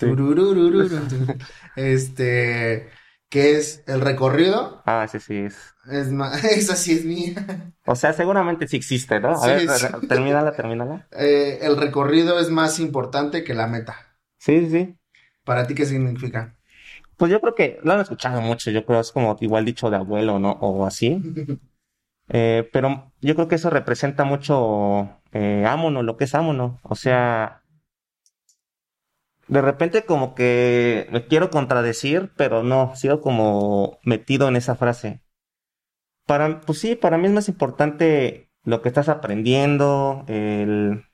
Este, 1.76 2.88
que 3.28 3.56
es 3.56 3.82
el 3.86 4.00
recorrido. 4.00 4.82
Ah, 4.84 5.06
sí, 5.08 5.18
sí 5.20 5.36
es. 5.36 5.74
Es 5.90 6.08
esa 6.44 6.76
sí 6.76 6.92
es 6.92 7.04
mía. 7.04 7.72
O 7.86 7.94
sea, 7.96 8.12
seguramente 8.12 8.68
sí 8.68 8.76
existe, 8.76 9.20
¿no? 9.20 9.30
A 9.30 9.38
Sí, 9.38 9.66
ver, 9.66 9.68
sí. 9.68 9.86
termínala, 10.08 10.52
termínala. 10.52 11.06
Eh, 11.12 11.60
el 11.62 11.76
recorrido 11.76 12.38
es 12.38 12.50
más 12.50 12.78
importante 12.78 13.44
que 13.44 13.54
la 13.54 13.66
meta. 13.66 13.96
Sí, 14.38 14.68
sí. 14.70 14.96
¿Para 15.44 15.66
ti 15.66 15.74
qué 15.74 15.86
significa? 15.86 16.56
Pues 17.16 17.30
yo 17.30 17.40
creo 17.40 17.54
que 17.54 17.78
lo 17.84 17.92
han 17.92 18.00
escuchado 18.00 18.40
mucho, 18.40 18.70
yo 18.70 18.84
creo 18.84 19.00
es 19.00 19.12
como 19.12 19.36
igual 19.40 19.64
dicho 19.64 19.90
de 19.90 19.96
abuelo, 19.96 20.38
¿no? 20.38 20.52
O 20.60 20.84
así. 20.86 21.20
Eh, 22.28 22.68
pero 22.72 23.12
yo 23.20 23.34
creo 23.34 23.48
que 23.48 23.56
eso 23.56 23.70
representa 23.70 24.24
mucho 24.24 25.20
eh, 25.32 25.64
Ámonos, 25.66 26.04
lo 26.04 26.16
que 26.16 26.24
es 26.24 26.34
Ámonos. 26.34 26.80
O 26.82 26.94
sea, 26.94 27.61
de 29.52 29.60
repente 29.60 30.06
como 30.06 30.34
que 30.34 31.06
me 31.12 31.26
quiero 31.26 31.50
contradecir, 31.50 32.32
pero 32.38 32.62
no, 32.62 32.96
sigo 32.96 33.20
como 33.20 33.98
metido 34.02 34.48
en 34.48 34.56
esa 34.56 34.76
frase. 34.76 35.22
Para, 36.26 36.62
pues 36.62 36.78
sí, 36.78 36.96
para 36.96 37.18
mí 37.18 37.26
es 37.26 37.34
más 37.34 37.50
importante 37.50 38.50
lo 38.64 38.80
que 38.80 38.88
estás 38.88 39.10
aprendiendo, 39.10 40.24
el, 40.26 41.04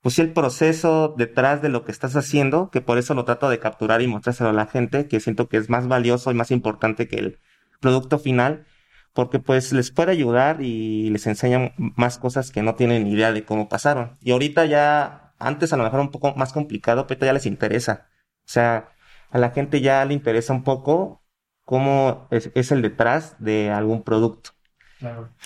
pues 0.00 0.14
sí, 0.14 0.22
el 0.22 0.32
proceso 0.32 1.14
detrás 1.18 1.60
de 1.60 1.68
lo 1.68 1.84
que 1.84 1.92
estás 1.92 2.16
haciendo, 2.16 2.70
que 2.70 2.80
por 2.80 2.96
eso 2.96 3.12
lo 3.12 3.26
trato 3.26 3.50
de 3.50 3.58
capturar 3.58 4.00
y 4.00 4.06
mostrárselo 4.06 4.48
a 4.48 4.54
la 4.54 4.66
gente, 4.66 5.06
que 5.06 5.20
siento 5.20 5.50
que 5.50 5.58
es 5.58 5.68
más 5.68 5.88
valioso 5.88 6.30
y 6.30 6.34
más 6.34 6.52
importante 6.52 7.06
que 7.06 7.16
el 7.16 7.38
producto 7.80 8.18
final, 8.18 8.64
porque 9.12 9.40
pues 9.40 9.74
les 9.74 9.90
puede 9.90 10.12
ayudar 10.12 10.62
y 10.62 11.10
les 11.10 11.26
enseñan 11.26 11.74
más 11.76 12.16
cosas 12.16 12.50
que 12.50 12.62
no 12.62 12.76
tienen 12.76 13.06
idea 13.06 13.30
de 13.30 13.44
cómo 13.44 13.68
pasaron. 13.68 14.16
Y 14.22 14.30
ahorita 14.30 14.64
ya, 14.64 15.21
antes 15.46 15.72
a 15.72 15.76
lo 15.76 15.84
mejor 15.84 16.00
un 16.00 16.10
poco 16.10 16.34
más 16.34 16.52
complicado, 16.52 17.06
pero 17.06 17.24
ya 17.26 17.32
les 17.32 17.46
interesa. 17.46 18.08
O 18.44 18.48
sea, 18.48 18.88
a 19.30 19.38
la 19.38 19.50
gente 19.50 19.80
ya 19.80 20.04
le 20.04 20.14
interesa 20.14 20.52
un 20.52 20.64
poco 20.64 21.22
cómo 21.64 22.28
es, 22.30 22.50
es 22.54 22.72
el 22.72 22.82
detrás 22.82 23.36
de 23.38 23.70
algún 23.70 24.02
producto. 24.02 24.50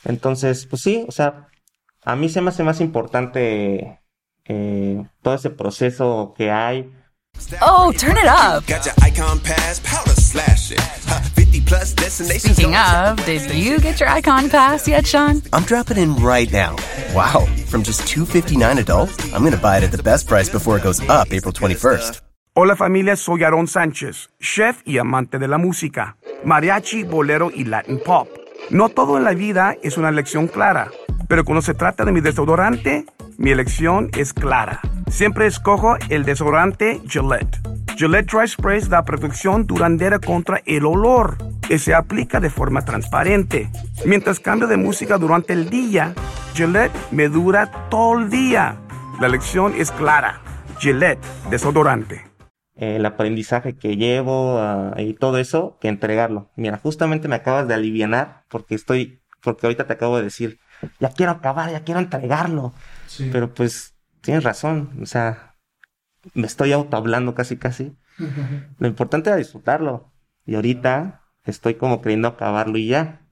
Entonces, 0.05 0.67
pues 0.67 0.83
sí, 0.83 1.05
o 1.09 1.13
sea, 1.13 1.49
a 2.05 2.17
mí 2.17 2.29
se 2.29 2.41
me 2.41 2.51
hace 2.51 2.63
más 2.63 2.81
importante 2.81 4.01
eh, 4.45 5.05
todo 5.23 5.35
ese 5.35 5.51
proceso 5.51 6.35
que 6.37 6.51
hay. 6.51 6.93
Oh, 7.61 7.93
turn 7.93 8.17
it 8.17 8.25
up. 8.25 8.65
Got 8.67 8.85
your 8.85 8.95
icon 9.07 9.39
pass, 9.41 9.81
powder 9.81 10.16
slash 10.27 10.73
it. 10.73 10.81
Huh, 11.07 11.21
50 11.21 11.61
plus 11.63 11.95
destinations. 11.95 12.57
Speaking 12.57 12.75
of, 12.75 13.25
did 13.25 13.51
you 13.55 13.79
get 13.79 14.01
your 14.01 14.09
icon 14.09 14.51
pass 14.51 14.89
yet, 14.89 15.07
Sean? 15.07 15.43
I'm 15.53 15.65
dropping 15.65 15.99
in 15.99 16.17
right 16.17 16.51
now. 16.53 16.77
Wow, 17.15 17.47
from 17.67 17.83
just 17.83 18.03
$2.59 18.03 18.79
adult, 18.79 19.11
I'm 19.33 19.41
going 19.41 19.53
to 19.53 19.59
buy 19.59 19.79
it 19.79 19.85
at 19.85 19.93
the 19.93 20.03
best 20.03 20.27
price 20.27 20.49
before 20.49 20.77
it 20.77 20.83
goes 20.83 21.01
up 21.09 21.33
April 21.33 21.53
21st. 21.53 22.21
Hola 22.59 22.75
familia, 22.75 23.17
soy 23.17 23.45
Aaron 23.45 23.67
Sánchez, 23.69 24.31
chef 24.41 24.81
y 24.87 24.97
amante 24.97 25.39
de 25.39 25.47
la 25.47 25.59
música, 25.59 26.17
mariachi, 26.43 27.03
bolero 27.03 27.51
y 27.55 27.65
Latin 27.65 28.01
pop. 28.03 28.29
No 28.71 28.89
todo 28.89 29.19
en 29.19 29.25
la 29.25 29.35
vida 29.35 29.77
es 29.83 29.99
una 29.99 30.09
elección 30.09 30.49
clara, 30.49 30.91
pero 31.29 31.45
cuando 31.45 31.61
se 31.61 31.75
trata 31.75 32.07
de 32.07 32.13
mi 32.13 32.23
desodorante, 32.23 33.05
mi 33.37 33.51
elección 33.51 34.09
es 34.17 34.33
clara. 34.33 34.81
Siempre 35.11 35.47
escojo 35.47 35.97
el 36.09 36.25
desodorante 36.25 37.03
Gillette. 37.07 37.76
Gillette 37.97 38.31
Dry 38.31 38.47
Sprays 38.47 38.91
da 38.91 39.03
protección 39.07 39.67
duradera 39.67 40.19
contra 40.19 40.61
el 40.67 40.85
olor 40.85 41.39
y 41.71 41.79
se 41.79 41.95
aplica 41.95 42.41
de 42.41 42.51
forma 42.51 42.85
transparente. 42.85 43.71
Mientras 44.05 44.39
cambio 44.39 44.69
de 44.69 44.77
música 44.77 45.17
durante 45.17 45.55
el 45.55 45.71
día, 45.71 46.13
Gillette 46.53 46.93
me 47.11 47.31
dura 47.31 47.89
todo 47.89 48.19
el 48.19 48.29
día. 48.29 48.77
La 49.19 49.29
elección 49.29 49.73
es 49.75 49.91
clara. 49.93 50.43
Gillette, 50.79 51.25
desodorante. 51.49 52.27
el 52.75 53.07
aprendizaje 53.07 53.79
que 53.79 53.97
llevo 53.97 54.59
ah, 54.59 54.93
y 54.99 55.15
todo 55.15 55.39
eso 55.39 55.79
que 55.81 55.89
entregarlo. 55.89 56.51
Mira, 56.55 56.77
justamente 56.77 57.29
me 57.29 57.37
acabas 57.37 57.67
de 57.67 57.73
alivianar 57.73 58.45
porque 58.51 58.75
estoy, 58.75 59.23
porque 59.41 59.67
ahorita 59.67 59.87
te 59.87 59.95
acabo 59.95 60.19
de 60.19 60.25
decir, 60.25 60.61
ya 61.01 61.09
quiero 61.09 61.33
acabar, 61.33 61.71
ya 61.71 61.83
quiero 61.83 62.01
entregarlo. 62.01 62.75
Pero 63.33 63.55
pues 63.55 63.95
tienes 64.21 64.45
razón, 64.45 64.91
o 65.01 65.07
sea, 65.07 65.46
me 66.35 66.47
estoy 66.47 66.73
autohablando 66.73 67.35
casi 67.35 67.57
casi. 67.57 67.97
Lo 68.79 68.89
importante 68.89 69.31
era 69.31 69.37
disfrutarlo 69.37 70.13
y 70.45 70.55
ahorita 70.55 71.23
estoy 71.45 71.75
como 71.75 72.01
queriendo 72.01 72.29
acabarlo 72.29 72.79
y 72.79 72.89
ya. 72.89 73.27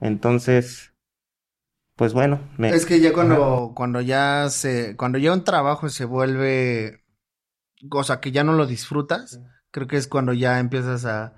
Entonces, 0.00 0.92
pues 1.96 2.12
bueno, 2.12 2.40
me... 2.58 2.70
Es 2.70 2.86
que 2.86 3.00
ya 3.00 3.12
cuando, 3.12 3.72
cuando 3.74 4.00
ya 4.00 4.48
se, 4.50 4.96
cuando 4.96 5.18
ya 5.18 5.32
un 5.32 5.44
trabajo 5.44 5.88
se 5.88 6.04
vuelve, 6.04 7.04
cosa 7.88 8.20
que 8.20 8.32
ya 8.32 8.44
no 8.44 8.52
lo 8.52 8.66
disfrutas, 8.66 9.40
creo 9.70 9.86
que 9.86 9.96
es 9.96 10.08
cuando 10.08 10.32
ya 10.32 10.58
empiezas 10.58 11.04
a, 11.04 11.34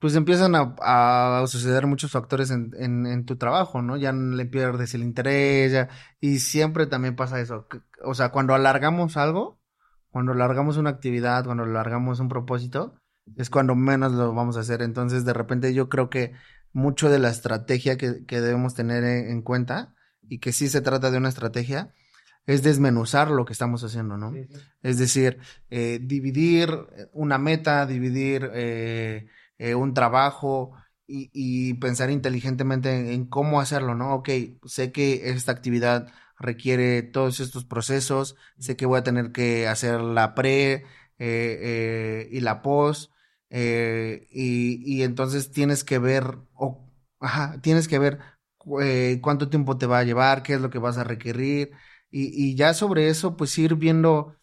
pues 0.00 0.16
empiezan 0.16 0.56
a, 0.56 0.74
a 0.80 1.46
suceder 1.46 1.86
muchos 1.86 2.10
factores 2.10 2.50
en, 2.50 2.72
en, 2.76 3.06
en 3.06 3.24
tu 3.24 3.36
trabajo, 3.36 3.82
¿no? 3.82 3.96
Ya 3.96 4.12
le 4.12 4.46
pierdes 4.46 4.94
el 4.94 5.02
interés, 5.02 5.70
ya, 5.70 5.88
y 6.20 6.40
siempre 6.40 6.86
también 6.86 7.14
pasa 7.14 7.40
eso. 7.40 7.68
O 8.04 8.14
sea, 8.14 8.30
cuando 8.32 8.54
alargamos 8.54 9.16
algo, 9.16 9.61
cuando 10.12 10.32
alargamos 10.32 10.76
una 10.76 10.90
actividad, 10.90 11.44
cuando 11.44 11.64
alargamos 11.64 12.20
un 12.20 12.28
propósito, 12.28 12.94
es 13.36 13.50
cuando 13.50 13.74
menos 13.74 14.12
lo 14.12 14.32
vamos 14.32 14.56
a 14.56 14.60
hacer. 14.60 14.82
Entonces, 14.82 15.24
de 15.24 15.32
repente 15.32 15.74
yo 15.74 15.88
creo 15.88 16.08
que 16.08 16.32
mucho 16.72 17.10
de 17.10 17.18
la 17.18 17.30
estrategia 17.30 17.96
que, 17.96 18.24
que 18.24 18.40
debemos 18.40 18.74
tener 18.74 19.02
en, 19.02 19.30
en 19.30 19.42
cuenta, 19.42 19.94
y 20.28 20.38
que 20.38 20.52
sí 20.52 20.68
se 20.68 20.80
trata 20.80 21.10
de 21.10 21.18
una 21.18 21.28
estrategia, 21.28 21.92
es 22.46 22.62
desmenuzar 22.62 23.30
lo 23.30 23.44
que 23.44 23.52
estamos 23.52 23.84
haciendo, 23.84 24.16
¿no? 24.16 24.32
Es 24.82 24.98
decir, 24.98 25.38
eh, 25.70 26.00
dividir 26.02 26.70
una 27.12 27.38
meta, 27.38 27.86
dividir 27.86 28.50
eh, 28.54 29.26
eh, 29.58 29.74
un 29.74 29.94
trabajo 29.94 30.72
y, 31.06 31.30
y 31.32 31.74
pensar 31.74 32.10
inteligentemente 32.10 32.98
en, 32.98 33.06
en 33.08 33.26
cómo 33.26 33.60
hacerlo, 33.60 33.94
¿no? 33.94 34.14
Ok, 34.14 34.30
sé 34.64 34.90
que 34.92 35.30
esta 35.30 35.52
actividad 35.52 36.08
requiere 36.42 37.02
todos 37.02 37.40
estos 37.40 37.64
procesos, 37.64 38.36
sé 38.58 38.76
que 38.76 38.86
voy 38.86 38.98
a 39.00 39.02
tener 39.04 39.32
que 39.32 39.68
hacer 39.68 40.00
la 40.00 40.34
pre 40.34 40.72
eh, 40.74 40.84
eh, 41.18 42.28
y 42.30 42.40
la 42.40 42.62
post, 42.62 43.12
eh, 43.50 44.26
y, 44.30 44.82
y 44.98 45.02
entonces 45.02 45.50
tienes 45.52 45.84
que 45.84 45.98
ver, 45.98 46.36
tienes 47.62 47.88
que 47.88 47.98
ver 47.98 48.18
cu- 48.58 48.80
cuánto 49.20 49.48
tiempo 49.48 49.78
te 49.78 49.86
va 49.86 49.98
a 50.00 50.04
llevar, 50.04 50.42
qué 50.42 50.54
es 50.54 50.60
lo 50.60 50.70
que 50.70 50.78
vas 50.78 50.98
a 50.98 51.04
requerir, 51.04 51.72
y, 52.10 52.50
y 52.50 52.54
ya 52.56 52.74
sobre 52.74 53.08
eso, 53.08 53.36
pues 53.36 53.56
ir 53.58 53.74
viendo 53.76 54.36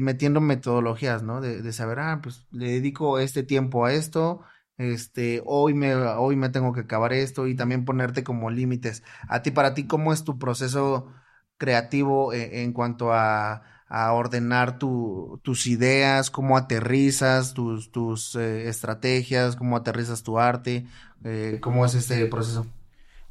metiendo 0.00 0.40
metodologías, 0.40 1.22
¿no? 1.22 1.40
De, 1.40 1.62
de 1.62 1.72
saber, 1.72 2.00
ah, 2.00 2.20
pues 2.22 2.46
le 2.50 2.70
dedico 2.72 3.18
este 3.20 3.42
tiempo 3.44 3.84
a 3.84 3.92
esto, 3.92 4.42
este, 4.78 5.42
hoy 5.46 5.74
me, 5.74 5.94
hoy 5.94 6.34
me 6.36 6.48
tengo 6.48 6.72
que 6.72 6.80
acabar 6.80 7.12
esto 7.12 7.46
y 7.46 7.54
también 7.54 7.84
ponerte 7.84 8.24
como 8.24 8.50
límites. 8.50 9.02
A 9.28 9.42
ti, 9.42 9.50
para 9.52 9.74
ti, 9.74 9.86
¿cómo 9.86 10.12
es 10.12 10.24
tu 10.24 10.38
proceso 10.38 11.12
creativo 11.60 12.32
en, 12.32 12.54
en 12.54 12.72
cuanto 12.72 13.12
a, 13.12 13.62
a 13.86 14.12
ordenar 14.12 14.78
tu, 14.78 15.40
tus 15.44 15.66
ideas, 15.66 16.30
cómo 16.30 16.56
aterrizas 16.56 17.54
tus, 17.54 17.92
tus 17.92 18.34
eh, 18.34 18.68
estrategias, 18.68 19.56
cómo 19.56 19.76
aterrizas 19.76 20.22
tu 20.22 20.38
arte, 20.38 20.86
eh, 21.24 21.58
cómo 21.60 21.84
es 21.84 21.94
este 21.94 22.26
proceso? 22.26 22.66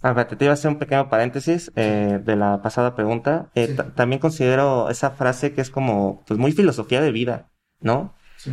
A 0.01 0.13
ver, 0.13 0.27
te 0.27 0.45
iba 0.45 0.51
a 0.51 0.53
hacer 0.53 0.71
un 0.71 0.79
pequeño 0.79 1.09
paréntesis 1.09 1.71
eh, 1.75 2.21
de 2.23 2.35
la 2.35 2.61
pasada 2.61 2.95
pregunta. 2.95 3.49
Eh, 3.55 3.67
Sí. 3.67 3.75
También 3.95 4.19
considero 4.21 4.89
esa 4.89 5.11
frase 5.11 5.53
que 5.53 5.61
es 5.61 5.69
como, 5.69 6.23
pues 6.25 6.39
muy 6.39 6.51
filosofía 6.53 7.01
de 7.01 7.11
vida, 7.11 7.49
¿no? 7.81 8.15
Sí. 8.37 8.51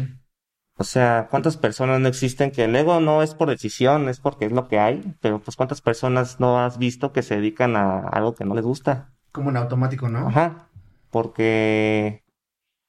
O 0.78 0.84
sea, 0.84 1.28
¿cuántas 1.30 1.56
personas 1.56 2.00
no 2.00 2.08
existen 2.08 2.50
que 2.50 2.64
el 2.64 2.76
ego 2.76 3.00
no 3.00 3.22
es 3.22 3.34
por 3.34 3.48
decisión, 3.48 4.08
es 4.08 4.20
porque 4.20 4.46
es 4.46 4.52
lo 4.52 4.68
que 4.68 4.78
hay? 4.78 5.14
Pero 5.20 5.40
pues 5.40 5.56
¿cuántas 5.56 5.80
personas 5.80 6.38
no 6.40 6.60
has 6.64 6.78
visto 6.78 7.12
que 7.12 7.22
se 7.22 7.36
dedican 7.36 7.76
a 7.76 8.00
algo 8.08 8.34
que 8.34 8.44
no 8.44 8.54
les 8.54 8.64
gusta? 8.64 9.15
Como 9.36 9.50
en 9.50 9.58
automático, 9.58 10.08
¿no? 10.08 10.28
Ajá. 10.28 10.70
Porque, 11.10 12.24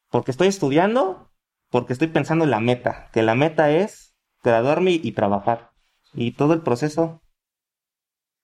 porque 0.10 0.32
estoy 0.32 0.48
estudiando, 0.48 1.30
porque 1.70 1.92
estoy 1.92 2.08
pensando 2.08 2.46
en 2.46 2.52
la 2.52 2.62
meta, 2.62 3.10
que 3.12 3.22
la 3.22 3.36
meta 3.36 3.70
es 3.70 4.16
graduarme 4.42 4.92
y 4.92 5.12
trabajar. 5.12 5.72
Y 6.14 6.32
todo 6.32 6.54
el 6.54 6.62
proceso. 6.62 7.22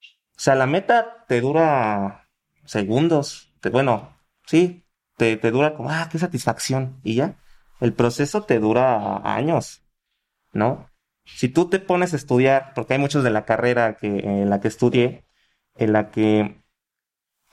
O 0.02 0.38
sea, 0.38 0.56
la 0.56 0.66
meta 0.66 1.24
te 1.30 1.40
dura 1.40 2.28
segundos. 2.66 3.56
Bueno, 3.72 4.18
sí, 4.46 4.84
te, 5.16 5.38
te 5.38 5.52
dura 5.52 5.76
como, 5.76 5.90
ah, 5.90 6.10
qué 6.12 6.20
satisfacción. 6.20 7.00
Y 7.02 7.16
ya. 7.16 7.38
El 7.80 7.94
proceso 7.94 8.44
te 8.44 8.60
dura 8.60 9.22
años, 9.24 9.82
¿no? 10.52 10.90
Si 11.24 11.48
tú 11.48 11.70
te 11.70 11.80
pones 11.80 12.12
a 12.12 12.18
estudiar, 12.18 12.74
porque 12.76 12.96
hay 12.96 13.00
muchos 13.00 13.24
de 13.24 13.30
la 13.30 13.46
carrera 13.46 13.96
que, 13.96 14.08
en 14.10 14.50
la 14.50 14.60
que 14.60 14.68
estudié, 14.68 15.26
en 15.76 15.94
la 15.94 16.12
que 16.12 16.63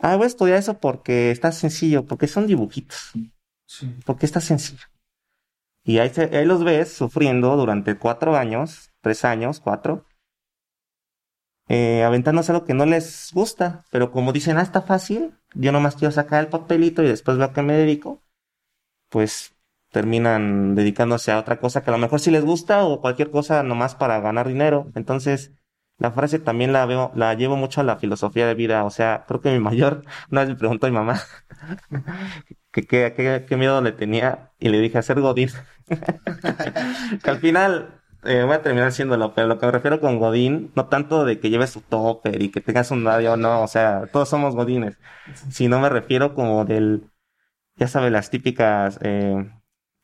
Ah, 0.00 0.16
voy 0.16 0.24
a 0.24 0.26
estudiar 0.28 0.58
eso 0.58 0.78
porque 0.78 1.30
está 1.30 1.52
sencillo, 1.52 2.06
porque 2.06 2.26
son 2.26 2.46
dibujitos, 2.46 3.12
Sí. 3.66 3.94
porque 4.06 4.26
está 4.26 4.40
sencillo. 4.40 4.84
Y 5.84 5.98
ahí, 5.98 6.10
se- 6.10 6.36
ahí 6.36 6.44
los 6.44 6.64
ves 6.64 6.92
sufriendo 6.92 7.56
durante 7.56 7.98
cuatro 7.98 8.36
años, 8.36 8.90
tres 9.02 9.24
años, 9.24 9.60
cuatro, 9.60 10.04
eh, 11.68 12.02
aventándose 12.02 12.52
algo 12.52 12.64
que 12.64 12.74
no 12.74 12.86
les 12.86 13.30
gusta, 13.32 13.84
pero 13.90 14.10
como 14.10 14.32
dicen, 14.32 14.58
ah, 14.58 14.62
está 14.62 14.82
fácil, 14.82 15.34
yo 15.54 15.72
nomás 15.72 15.96
quiero 15.96 16.12
sacar 16.12 16.42
el 16.44 16.50
papelito 16.50 17.02
y 17.02 17.08
después 17.08 17.36
veo 17.38 17.46
a 17.46 17.52
qué 17.52 17.62
me 17.62 17.74
dedico, 17.74 18.22
pues 19.10 19.54
terminan 19.90 20.74
dedicándose 20.76 21.32
a 21.32 21.38
otra 21.38 21.60
cosa 21.60 21.82
que 21.82 21.90
a 21.90 21.92
lo 21.92 21.98
mejor 21.98 22.20
sí 22.20 22.30
les 22.30 22.44
gusta 22.44 22.84
o 22.84 23.00
cualquier 23.00 23.30
cosa 23.30 23.62
nomás 23.62 23.94
para 23.96 24.20
ganar 24.20 24.48
dinero. 24.48 24.90
Entonces, 24.94 25.52
la 26.00 26.10
frase 26.12 26.38
también 26.38 26.72
la 26.72 26.86
veo, 26.86 27.12
la 27.14 27.34
llevo 27.34 27.56
mucho 27.56 27.80
a 27.80 27.84
la 27.84 27.96
filosofía 27.98 28.46
de 28.46 28.54
vida. 28.54 28.84
O 28.84 28.90
sea, 28.90 29.24
creo 29.28 29.40
que 29.40 29.52
mi 29.52 29.60
mayor, 29.60 30.02
una 30.30 30.40
vez 30.40 30.50
me 30.50 30.56
preguntó 30.56 30.86
mi 30.88 30.92
mamá 30.94 31.20
que 32.72 32.86
qué 32.86 33.56
miedo 33.56 33.80
le 33.82 33.92
tenía 33.92 34.50
y 34.58 34.70
le 34.70 34.80
dije 34.80 34.98
hacer 34.98 35.20
Godín. 35.20 35.50
Que 37.22 37.30
al 37.30 37.38
final 37.38 38.00
eh, 38.24 38.42
voy 38.44 38.54
a 38.54 38.62
terminar 38.62 38.92
siéndolo, 38.92 39.34
pero 39.34 39.46
lo 39.48 39.58
que 39.58 39.66
me 39.66 39.72
refiero 39.72 40.00
con 40.00 40.18
Godín, 40.18 40.72
no 40.74 40.86
tanto 40.86 41.24
de 41.24 41.40
que 41.40 41.50
lleves 41.50 41.72
tu 41.72 41.80
topper 41.80 42.42
y 42.42 42.50
que 42.50 42.60
tengas 42.60 42.90
un 42.90 43.04
radio, 43.04 43.36
no, 43.36 43.62
o 43.62 43.68
sea, 43.68 44.06
todos 44.12 44.28
somos 44.28 44.54
Godines, 44.54 44.98
sino 45.50 45.80
me 45.80 45.88
refiero 45.88 46.34
como 46.34 46.64
del, 46.64 47.10
ya 47.76 47.88
sabes, 47.88 48.12
las 48.12 48.30
típicas 48.30 48.98
eh, 49.02 49.50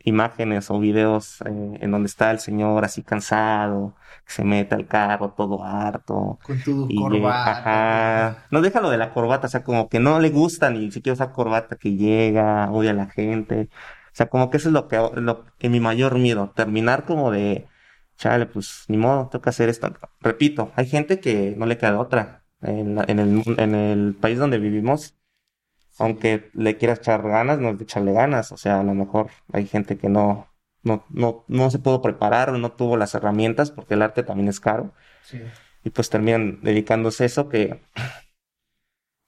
imágenes 0.06 0.70
o 0.70 0.78
videos 0.80 1.40
eh, 1.42 1.78
en 1.80 1.90
donde 1.90 2.06
está 2.08 2.30
el 2.30 2.40
señor 2.40 2.84
así 2.84 3.02
cansado, 3.04 3.96
que 4.26 4.32
se 4.32 4.44
mete 4.44 4.74
al 4.74 4.86
carro 4.88 5.32
todo 5.34 5.62
harto. 5.64 6.38
Con 6.42 6.62
tu 6.62 6.86
Y 6.88 6.96
corbata. 7.00 7.50
ajá. 7.50 8.46
No 8.50 8.62
deja 8.62 8.80
lo 8.80 8.90
de 8.90 8.98
la 8.98 9.12
corbata, 9.12 9.46
o 9.48 9.50
sea, 9.50 9.64
como 9.64 9.88
que 9.88 10.00
no 10.00 10.20
le 10.20 10.30
gusta 10.30 10.70
ni 10.70 10.90
siquiera 10.92 11.14
esa 11.14 11.32
corbata 11.32 11.76
que 11.76 11.96
llega, 11.96 12.70
odia 12.72 12.90
a 12.92 12.94
la 12.94 13.06
gente. 13.10 13.68
O 13.72 14.16
sea, 14.16 14.28
como 14.28 14.50
que 14.50 14.56
eso 14.58 14.68
es 14.68 14.72
lo 14.72 14.88
que, 14.88 14.96
lo 15.16 15.44
que 15.58 15.68
mi 15.68 15.80
mayor 15.80 16.18
miedo, 16.18 16.52
terminar 16.56 17.04
como 17.04 17.30
de, 17.30 17.68
chale, 18.16 18.46
pues 18.46 18.84
ni 18.88 18.96
modo, 18.96 19.28
tengo 19.28 19.42
que 19.42 19.50
hacer 19.50 19.68
esto. 19.68 19.92
Repito, 20.20 20.72
hay 20.76 20.86
gente 20.86 21.20
que 21.20 21.54
no 21.56 21.66
le 21.66 21.78
queda 21.78 21.98
otra. 22.00 22.44
En, 22.62 22.98
en 23.10 23.18
el, 23.20 23.42
en 23.58 23.74
el 23.74 24.14
país 24.18 24.38
donde 24.38 24.58
vivimos, 24.58 25.16
aunque 25.98 26.50
le 26.54 26.76
quieras 26.76 26.98
echar 27.00 27.22
ganas, 27.22 27.58
no 27.58 27.70
es 27.70 27.78
de 27.78 27.84
echarle 27.84 28.12
ganas. 28.12 28.52
O 28.52 28.56
sea, 28.56 28.80
a 28.80 28.84
lo 28.84 28.94
mejor 28.94 29.30
hay 29.52 29.66
gente 29.66 29.96
que 29.98 30.08
no, 30.08 30.48
no, 30.82 31.04
no, 31.10 31.44
no 31.48 31.70
se 31.70 31.78
pudo 31.78 32.02
preparar 32.02 32.50
o 32.50 32.58
no 32.58 32.72
tuvo 32.72 32.96
las 32.96 33.14
herramientas 33.14 33.70
porque 33.70 33.94
el 33.94 34.02
arte 34.02 34.22
también 34.22 34.48
es 34.48 34.60
caro 34.60 34.92
Sí. 35.22 35.40
y 35.84 35.90
pues 35.90 36.10
terminan 36.10 36.60
dedicándose 36.62 37.24
a 37.24 37.26
eso 37.26 37.48
que 37.48 37.80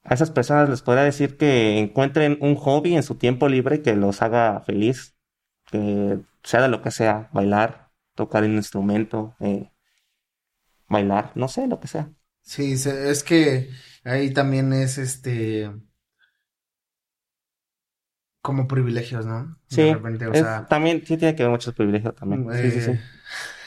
a 0.03 0.13
esas 0.13 0.31
personas 0.31 0.69
les 0.69 0.81
podría 0.81 1.03
decir 1.03 1.37
que 1.37 1.77
encuentren 1.79 2.37
un 2.41 2.55
hobby 2.55 2.95
en 2.95 3.03
su 3.03 3.15
tiempo 3.15 3.47
libre 3.47 3.81
que 3.81 3.95
los 3.95 4.21
haga 4.21 4.59
feliz, 4.61 5.15
que 5.71 6.19
sea 6.43 6.61
de 6.61 6.69
lo 6.69 6.81
que 6.81 6.91
sea, 6.91 7.29
bailar, 7.33 7.91
tocar 8.15 8.43
un 8.43 8.55
instrumento, 8.55 9.35
eh, 9.39 9.69
bailar, 10.87 11.31
no 11.35 11.47
sé, 11.47 11.67
lo 11.67 11.79
que 11.79 11.87
sea. 11.87 12.09
Sí, 12.41 12.73
es 12.73 13.23
que 13.23 13.69
ahí 14.03 14.33
también 14.33 14.73
es 14.73 14.97
este 14.97 15.71
como 18.41 18.67
privilegios, 18.67 19.25
¿no? 19.25 19.45
De 19.69 19.75
Sí, 19.75 19.93
repente, 19.93 20.27
o 20.27 20.31
es- 20.33 20.39
sea, 20.39 20.67
también 20.67 21.03
sí 21.05 21.17
tiene 21.17 21.35
que 21.35 21.43
ver 21.43 21.51
muchos 21.51 21.73
privilegios 21.73 22.15
también. 22.15 22.47
Sí, 22.53 22.71
sí, 22.71 22.81
sí. 22.81 22.91
eh, 22.91 23.01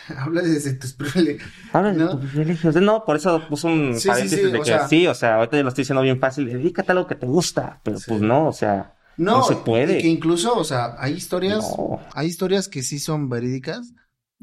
habla 0.17 0.43
de 0.43 0.73
tus 0.75 0.93
privilegios. 0.95 1.51
Habla 1.73 1.93
de 1.93 2.07
tus 2.07 2.31
privilegios. 2.31 2.77
No, 2.77 3.05
por 3.05 3.17
eso 3.17 3.47
puso 3.49 3.69
un 3.69 3.95
Sí, 3.95 4.01
sí, 4.01 4.09
paréntesis 4.09 4.47
sí, 4.47 4.53
de 4.53 4.59
que 4.59 4.65
sea- 4.65 4.89
sí, 4.89 5.07
o 5.07 5.15
sea, 5.15 5.37
ahorita 5.37 5.57
yo 5.59 5.63
lo 5.63 5.69
estoy 5.69 5.83
diciendo 5.83 6.03
bien 6.03 6.19
fácil, 6.21 6.47
dedícate 6.47 6.91
a 6.91 6.95
algo 6.95 7.07
que 7.07 7.15
te 7.15 7.27
gusta, 7.27 7.81
pero 7.85 7.99
Sí. 7.99 8.07
pues 8.09 8.21
no, 8.23 8.49
o 8.49 8.53
sea, 8.53 8.95
No, 9.17 9.39
no 9.39 9.43
se 9.45 9.57
puede. 9.57 9.99
y 9.99 10.03
que 10.03 10.09
incluso, 10.09 10.57
o 10.57 10.65
sea, 10.65 10.97
hay 10.99 11.13
historias, 11.15 11.59
No. 11.77 12.01
hay 12.15 12.27
historias 12.29 12.69
que 12.69 12.83
sí 12.83 12.99
son 12.99 13.29
verídicas. 13.29 13.93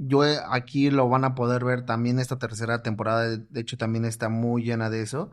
Yo 0.01 0.25
eh, 0.25 0.37
aquí 0.49 0.91
lo 0.91 1.09
van 1.09 1.25
a 1.25 1.35
poder 1.35 1.65
ver 1.65 1.85
también 1.85 2.19
esta 2.19 2.37
tercera 2.39 2.81
temporada, 2.83 3.27
de, 3.29 3.37
de 3.49 3.59
hecho 3.61 3.77
también 3.77 4.05
está 4.05 4.29
muy 4.29 4.63
llena 4.63 4.89
de 4.89 5.01
eso. 5.01 5.31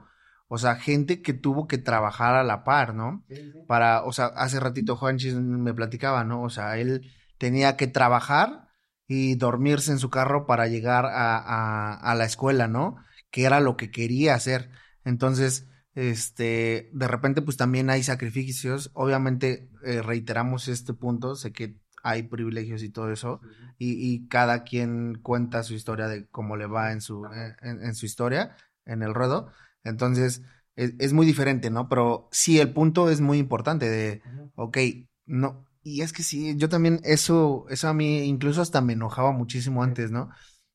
O 0.49 0.59
sea, 0.59 0.77
gente 0.77 1.23
que 1.23 1.33
tuvo 1.35 1.67
que 1.67 1.79
trabajar 1.79 2.35
a 2.35 2.45
la 2.45 2.63
par, 2.65 2.95
¿no? 2.95 3.25
Para, 3.67 4.05
o 4.05 4.13
sea, 4.13 4.27
hace 4.27 4.61
ratito 4.61 4.97
Juanchis 4.97 5.35
me 5.35 5.75
platicaba, 5.75 6.25
¿no? 6.25 6.43
O 6.43 6.51
sea, 6.51 6.79
él 6.79 7.11
tenía 7.39 7.77
que 7.77 7.87
trabajar 7.89 8.69
y 9.09 9.35
dormirse 9.37 9.93
en 9.93 9.99
su 9.99 10.11
carro 10.11 10.47
para 10.47 10.67
llegar 10.69 11.07
a, 11.07 11.39
a, 11.39 11.95
a 11.95 12.15
la 12.15 12.25
escuela, 12.25 12.69
¿no? 12.69 12.97
Que 13.31 13.45
era 13.45 13.61
lo 13.61 13.77
que 13.77 13.91
quería 13.91 14.35
hacer. 14.35 14.71
Entonces, 15.05 15.67
este, 15.95 16.91
de 16.93 17.09
repente, 17.09 17.43
pues 17.43 17.57
también 17.57 17.91
hay 17.91 18.03
sacrificios. 18.03 18.91
Obviamente, 18.95 19.71
eh, 19.85 20.03
reiteramos 20.03 20.69
este 20.69 20.95
punto, 20.95 21.35
sé 21.37 21.53
que 21.53 21.77
hay 22.03 22.23
privilegios 22.25 22.83
y 22.85 22.91
todo 22.91 23.11
eso, 23.11 23.41
y, 23.79 23.95
y 24.15 24.29
cada 24.29 24.63
quien 24.63 25.19
cuenta 25.23 25.65
su 25.65 25.75
historia 25.75 26.07
de 26.07 26.29
cómo 26.29 26.57
le 26.57 26.67
va 26.67 26.93
en 26.93 27.01
su, 27.01 27.25
en, 27.63 27.83
en 27.83 27.95
su 27.97 28.07
historia, 28.07 28.57
en 28.85 29.03
el 29.03 29.13
ruedo. 29.15 29.51
Entonces, 29.87 30.43
es, 30.77 30.95
es 30.99 31.13
muy 31.13 31.27
diferente, 31.27 31.71
¿no? 31.71 31.89
Pero 31.89 32.29
sí, 32.33 32.61
el 32.61 32.73
punto 32.73 33.11
es 33.11 33.21
muy 33.21 33.39
importante 33.39 33.89
de, 33.89 34.23
ok, 34.55 34.79
no, 35.27 35.67
y 35.83 36.03
es 36.03 36.13
que 36.13 36.23
sí, 36.23 36.57
yo 36.57 36.69
también, 36.69 37.01
eso, 37.05 37.67
eso 37.71 37.89
a 37.89 37.95
mí 37.95 38.25
incluso 38.25 38.61
hasta 38.63 38.81
me 38.81 38.95
enojaba 38.95 39.33
muchísimo 39.33 39.83
antes, 39.83 40.11
¿no? 40.11 40.31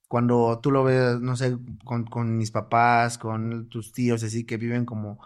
Cuando 0.08 0.60
tú 0.62 0.72
lo 0.72 0.84
ves, 0.84 1.20
no 1.22 1.36
sé, 1.38 1.58
con, 1.86 2.06
con 2.06 2.38
mis 2.38 2.52
papás, 2.52 3.18
con 3.18 3.70
tus 3.70 3.94
tíos, 3.94 4.24
así, 4.24 4.46
que 4.46 4.58
viven 4.58 4.86
como 4.86 5.20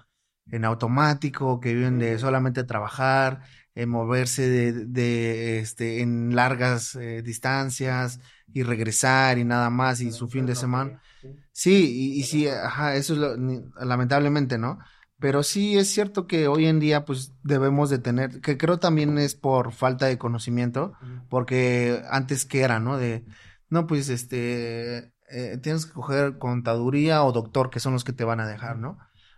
en 0.51 0.65
automático, 0.65 1.59
que 1.59 1.73
viven 1.73 1.97
de 1.99 2.19
solamente 2.19 2.63
trabajar, 2.63 3.41
eh, 3.73 3.85
moverse 3.85 4.47
de, 4.47 4.73
de, 4.85 5.59
este, 5.59 6.01
en 6.01 6.35
largas 6.35 6.95
eh, 6.95 7.21
distancias 7.23 8.19
y 8.53 8.63
regresar 8.63 9.37
y 9.37 9.43
nada 9.43 9.69
más 9.69 10.01
y 10.01 10.11
su 10.11 10.27
fin 10.29 10.45
de 10.45 10.55
semana. 10.55 11.01
Sí, 11.51 12.13
y, 12.15 12.19
y 12.19 12.23
sí, 12.23 12.47
ajá, 12.47 12.95
eso 12.95 13.13
es 13.13 13.19
lo, 13.19 13.37
ni- 13.37 13.61
lamentablemente, 13.79 14.57
¿no? 14.57 14.79
Pero 15.19 15.43
sí 15.43 15.77
es 15.77 15.87
cierto 15.89 16.27
que 16.27 16.47
hoy 16.47 16.65
en 16.65 16.79
día 16.79 17.05
pues 17.05 17.33
debemos 17.43 17.89
de 17.89 17.99
tener, 17.99 18.41
que 18.41 18.57
creo 18.57 18.79
también 18.79 19.17
es 19.17 19.35
por 19.35 19.71
falta 19.71 20.07
de 20.07 20.17
conocimiento, 20.17 20.93
porque 21.29 22.01
antes 22.09 22.45
que 22.45 22.61
era, 22.61 22.79
¿no? 22.79 22.97
De, 22.97 23.25
no, 23.69 23.87
pues 23.87 24.09
este, 24.09 25.13
eh, 25.29 25.57
tienes 25.61 25.85
que 25.85 25.93
coger 25.93 26.37
contaduría 26.37 27.23
o 27.23 27.31
doctor, 27.31 27.69
que 27.69 27.79
son 27.79 27.93
los 27.93 28.03
que 28.03 28.13
te 28.13 28.25
van 28.25 28.41
a 28.41 28.47
dejar, 28.47 28.77
¿no? 28.77 28.97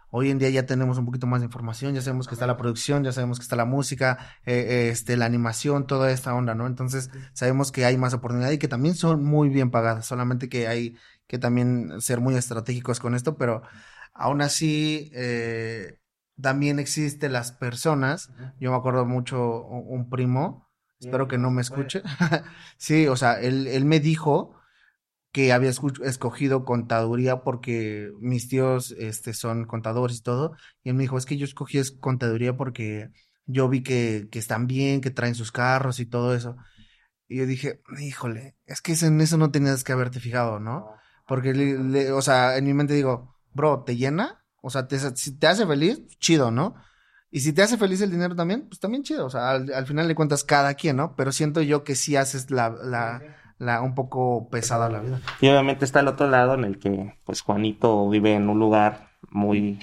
Hoy 0.09 0.31
en 0.31 0.39
día 0.39 0.49
ya 0.49 0.65
tenemos 0.65 0.97
un 0.97 1.05
poquito 1.05 1.27
más 1.27 1.41
de 1.41 1.45
información, 1.45 1.93
ya 1.93 2.01
sabemos 2.01 2.27
que 2.27 2.35
está 2.35 2.47
la 2.47 2.57
producción, 2.57 3.03
ya 3.03 3.11
sabemos 3.11 3.39
que 3.39 3.43
está 3.43 3.57
la 3.57 3.65
música, 3.65 4.17
eh, 4.45 4.89
este, 4.91 5.17
la 5.17 5.25
animación, 5.25 5.85
toda 5.85 6.11
esta 6.11 6.33
onda, 6.33 6.55
¿no? 6.55 6.65
Entonces 6.65 7.09
sabemos 7.33 7.71
que 7.71 7.83
hay 7.83 7.97
más 7.97 8.13
oportunidad 8.13 8.51
y 8.51 8.57
que 8.57 8.69
también 8.69 8.95
son 8.95 9.23
muy 9.23 9.49
bien 9.49 9.69
pagadas, 9.69 10.05
solamente 10.05 10.47
que 10.47 10.67
hay 10.67 10.95
que 11.27 11.39
también 11.39 11.99
ser 11.99 12.21
muy 12.21 12.35
estratégicos 12.35 12.99
con 13.01 13.15
esto, 13.15 13.35
pero 13.37 13.63
aún 14.13 14.41
así 14.41 15.11
eh, 15.13 15.99
también 16.41 16.79
existen 16.79 17.33
las 17.33 17.51
personas, 17.51 18.31
yo 18.59 18.71
me 18.71 18.77
acuerdo 18.77 19.05
mucho 19.05 19.65
un 19.65 19.99
un 19.99 20.09
primo, 20.09 20.69
espero 20.99 21.27
que 21.27 21.37
no 21.37 21.51
me 21.51 21.61
escuche. 21.61 22.01
sí, 22.77 23.07
o 23.07 23.17
sea, 23.17 23.41
él, 23.41 23.67
él 23.67 23.83
me 23.83 23.99
dijo 23.99 24.56
que 25.37 25.53
había 25.53 25.69
escogido 25.69 26.65
contaduría 26.65 27.41
porque 27.43 28.09
mis 28.19 28.49
tíos 28.49 28.89
este, 28.97 29.35
son 29.35 29.65
contadores 29.65 30.17
y 30.17 30.21
todo. 30.23 30.55
Y 30.83 30.89
él 30.89 30.95
me 30.95 31.03
dijo, 31.03 31.15
es 31.19 31.27
que 31.27 31.37
yo 31.37 31.45
escogí 31.45 31.77
es- 31.77 31.91
contaduría 31.91 32.57
porque 32.57 33.09
yo 33.45 33.69
vi 33.69 33.83
que, 33.83 34.27
que 34.31 34.39
están 34.39 34.65
bien, 34.65 34.99
que 34.99 35.11
traen 35.11 35.35
sus 35.35 35.51
carros 35.51 35.99
y 35.99 36.07
todo 36.07 36.33
eso. 36.33 36.55
Y 37.27 37.37
yo 37.37 37.45
dije, 37.45 37.81
híjole, 38.01 38.55
es 38.65 38.81
que 38.81 38.93
en 38.93 39.21
eso 39.21 39.37
no 39.37 39.51
tenías 39.51 39.83
que 39.83 39.91
haberte 39.91 40.19
fijado, 40.19 40.59
¿no? 40.59 40.87
Porque, 41.27 41.53
le- 41.53 41.77
le- 41.77 42.11
o 42.11 42.21
sea, 42.23 42.57
en 42.57 42.65
mi 42.65 42.73
mente 42.73 42.95
digo, 42.95 43.35
bro, 43.53 43.83
¿te 43.83 43.95
llena? 43.95 44.43
O 44.63 44.71
sea, 44.71 44.87
te, 44.87 44.97
si 45.15 45.37
te 45.37 45.45
hace 45.45 45.67
feliz, 45.67 46.01
chido, 46.19 46.49
¿no? 46.49 46.73
Y 47.29 47.41
si 47.41 47.53
te 47.53 47.61
hace 47.61 47.77
feliz 47.77 48.01
el 48.01 48.09
dinero 48.11 48.35
también, 48.35 48.67
pues 48.67 48.79
también 48.79 49.03
chido. 49.03 49.27
O 49.27 49.29
sea, 49.29 49.51
al, 49.51 49.71
al 49.71 49.85
final 49.85 50.07
le 50.07 50.15
cuentas 50.15 50.43
cada 50.43 50.73
quien, 50.73 50.95
¿no? 50.97 51.15
Pero 51.15 51.31
siento 51.31 51.61
yo 51.61 51.83
que 51.83 51.95
sí 51.95 52.15
haces 52.15 52.49
la, 52.49 52.69
la, 52.69 53.21
la, 53.59 53.81
un 53.81 53.95
poco 53.95 54.49
pesada 54.49 54.89
la 54.89 54.99
vida. 54.99 55.21
Y 55.41 55.47
obviamente 55.47 55.85
está 55.85 55.99
el 55.99 56.07
otro 56.07 56.29
lado 56.29 56.53
en 56.53 56.63
el 56.63 56.79
que, 56.79 57.15
pues, 57.25 57.41
Juanito 57.41 58.09
vive 58.09 58.35
en 58.35 58.49
un 58.49 58.59
lugar 58.59 59.09
muy, 59.29 59.79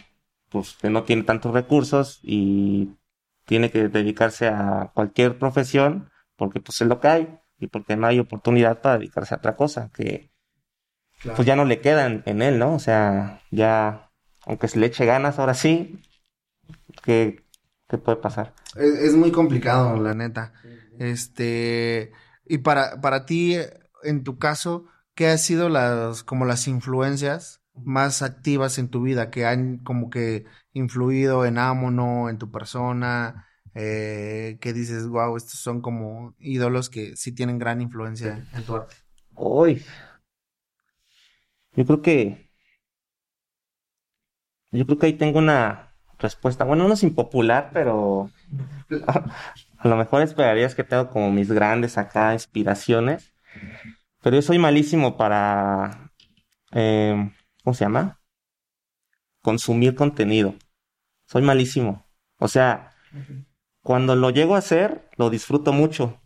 pues, 0.51 0.75
que 0.81 0.91
no 0.91 1.05
tiene 1.05 1.25
tantos 1.25 1.53
recursos 1.53 2.20
y 2.22 2.97
tiene 3.45 3.70
que 3.70 3.89
dedicarse 3.89 4.49
a 4.49 4.93
cualquier 4.95 5.39
profesión 5.39 6.11
porque, 6.37 6.61
pues, 6.61 6.81
es 6.81 6.89
lo 6.89 7.01
que 7.01 7.09
hay 7.09 7.39
y 7.59 7.66
porque 7.66 7.97
no 7.97 8.07
hay 8.07 8.18
oportunidad 8.18 8.81
para 8.81 8.99
dedicarse 8.99 9.35
a 9.35 9.39
otra 9.39 9.57
cosa 9.57 9.91
que, 9.95 10.31
pues, 11.22 11.47
ya 11.47 11.57
no 11.57 11.64
le 11.64 11.81
queda 11.81 12.07
en, 12.07 12.43
él, 12.43 12.59
¿no? 12.59 12.75
O 12.75 12.79
sea, 12.79 13.43
ya, 13.51 14.11
aunque 14.47 14.68
se 14.68 14.79
le 14.79 14.87
eche 14.87 15.05
ganas 15.05 15.39
ahora 15.39 15.55
sí, 15.55 16.01
¿qué, 17.03 17.45
qué 17.89 17.99
puede 17.99 18.18
pasar? 18.18 18.55
Es, 18.77 18.95
es 18.95 19.14
muy 19.14 19.33
complicado, 19.33 20.01
la 20.01 20.14
neta. 20.14 20.53
Este, 20.99 22.12
y 22.47 22.59
para, 22.59 23.01
para 23.01 23.26
ti, 23.26 23.57
en 24.03 24.24
tu 24.24 24.38
caso, 24.38 24.86
¿qué 25.14 25.28
han 25.28 25.38
sido 25.38 25.68
las, 25.68 26.22
como 26.22 26.45
las 26.45 26.68
influencias 26.68 27.62
más 27.74 28.22
activas 28.22 28.78
en 28.78 28.88
tu 28.88 29.03
vida 29.03 29.30
que 29.30 29.47
han 29.47 29.78
como 29.78 30.11
que 30.11 30.45
influido 30.72 31.45
en 31.47 31.59
Amono, 31.59 32.28
en 32.28 32.38
tu 32.38 32.51
persona? 32.51 33.47
Eh, 33.76 34.59
que 34.61 34.72
dices, 34.72 35.09
wow, 35.09 35.36
estos 35.36 35.59
son 35.59 35.80
como 35.80 36.34
ídolos 36.38 36.90
que 36.90 37.16
sí 37.16 37.32
tienen 37.32 37.59
gran 37.59 37.80
influencia 37.80 38.47
en 38.53 38.64
tu 38.64 38.76
arte. 38.76 38.95
Hoy. 39.34 39.84
Yo 41.74 41.84
creo 41.84 42.01
que. 42.01 42.51
Yo 44.70 44.86
creo 44.86 44.99
que 44.99 45.07
ahí 45.07 45.12
tengo 45.14 45.40
una 45.40 45.92
respuesta. 46.18 46.64
Bueno, 46.64 46.86
no 46.86 46.95
es 46.95 47.03
impopular, 47.03 47.70
pero. 47.72 48.30
A 49.85 49.89
lo 49.89 49.97
mejor 49.97 50.22
esperarías 50.22 50.74
que 50.74 50.82
tengo 50.82 51.11
como 51.11 51.30
mis 51.30 51.53
grandes 51.53 51.99
acá 51.99 52.32
inspiraciones. 52.32 53.35
Pero 54.22 54.37
yo 54.37 54.41
soy 54.43 54.59
malísimo 54.59 55.18
para. 55.18 56.11
eh, 56.72 57.30
¿cómo 57.62 57.74
se 57.74 57.85
llama? 57.85 58.18
Consumir 59.43 59.95
contenido. 59.95 60.55
Soy 61.26 61.43
malísimo. 61.43 62.09
O 62.39 62.49
sea, 62.49 62.93
cuando 63.82 64.16
lo 64.16 64.30
llego 64.30 64.55
a 64.55 64.59
hacer, 64.59 65.11
lo 65.18 65.28
disfruto 65.28 65.74
mucho. 65.74 66.18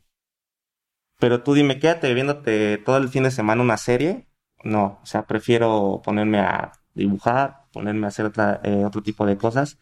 Pero 1.18 1.42
tú 1.42 1.54
dime, 1.54 1.80
quédate 1.80 2.14
viéndote 2.14 2.78
todo 2.78 2.98
el 2.98 3.08
fin 3.08 3.24
de 3.24 3.32
semana 3.32 3.60
una 3.60 3.76
serie. 3.76 4.28
No, 4.62 5.00
o 5.02 5.06
sea, 5.06 5.26
prefiero 5.26 6.00
ponerme 6.04 6.38
a 6.38 6.70
dibujar, 6.94 7.64
ponerme 7.72 8.06
a 8.06 8.10
hacer 8.10 8.26
otra, 8.26 8.60
eh, 8.62 8.84
otro 8.84 9.02
tipo 9.02 9.26
de 9.26 9.36
cosas. 9.36 9.80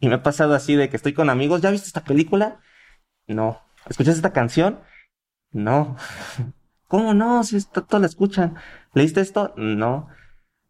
Y 0.00 0.08
me 0.08 0.14
ha 0.14 0.22
pasado 0.22 0.54
así 0.54 0.76
de 0.76 0.88
que 0.88 0.96
estoy 0.96 1.12
con 1.12 1.28
amigos, 1.28 1.60
¿ya 1.60 1.70
viste 1.70 1.88
esta 1.88 2.04
película? 2.04 2.62
No. 3.26 3.60
¿Escuchaste 3.88 4.18
esta 4.18 4.32
canción? 4.32 4.80
No. 5.50 5.96
¿Cómo 6.88 7.14
no? 7.14 7.42
Si 7.44 7.56
esto, 7.56 7.84
todos 7.84 8.00
la 8.00 8.06
escuchan. 8.06 8.56
¿Leíste 8.94 9.20
esto? 9.20 9.54
No. 9.56 10.08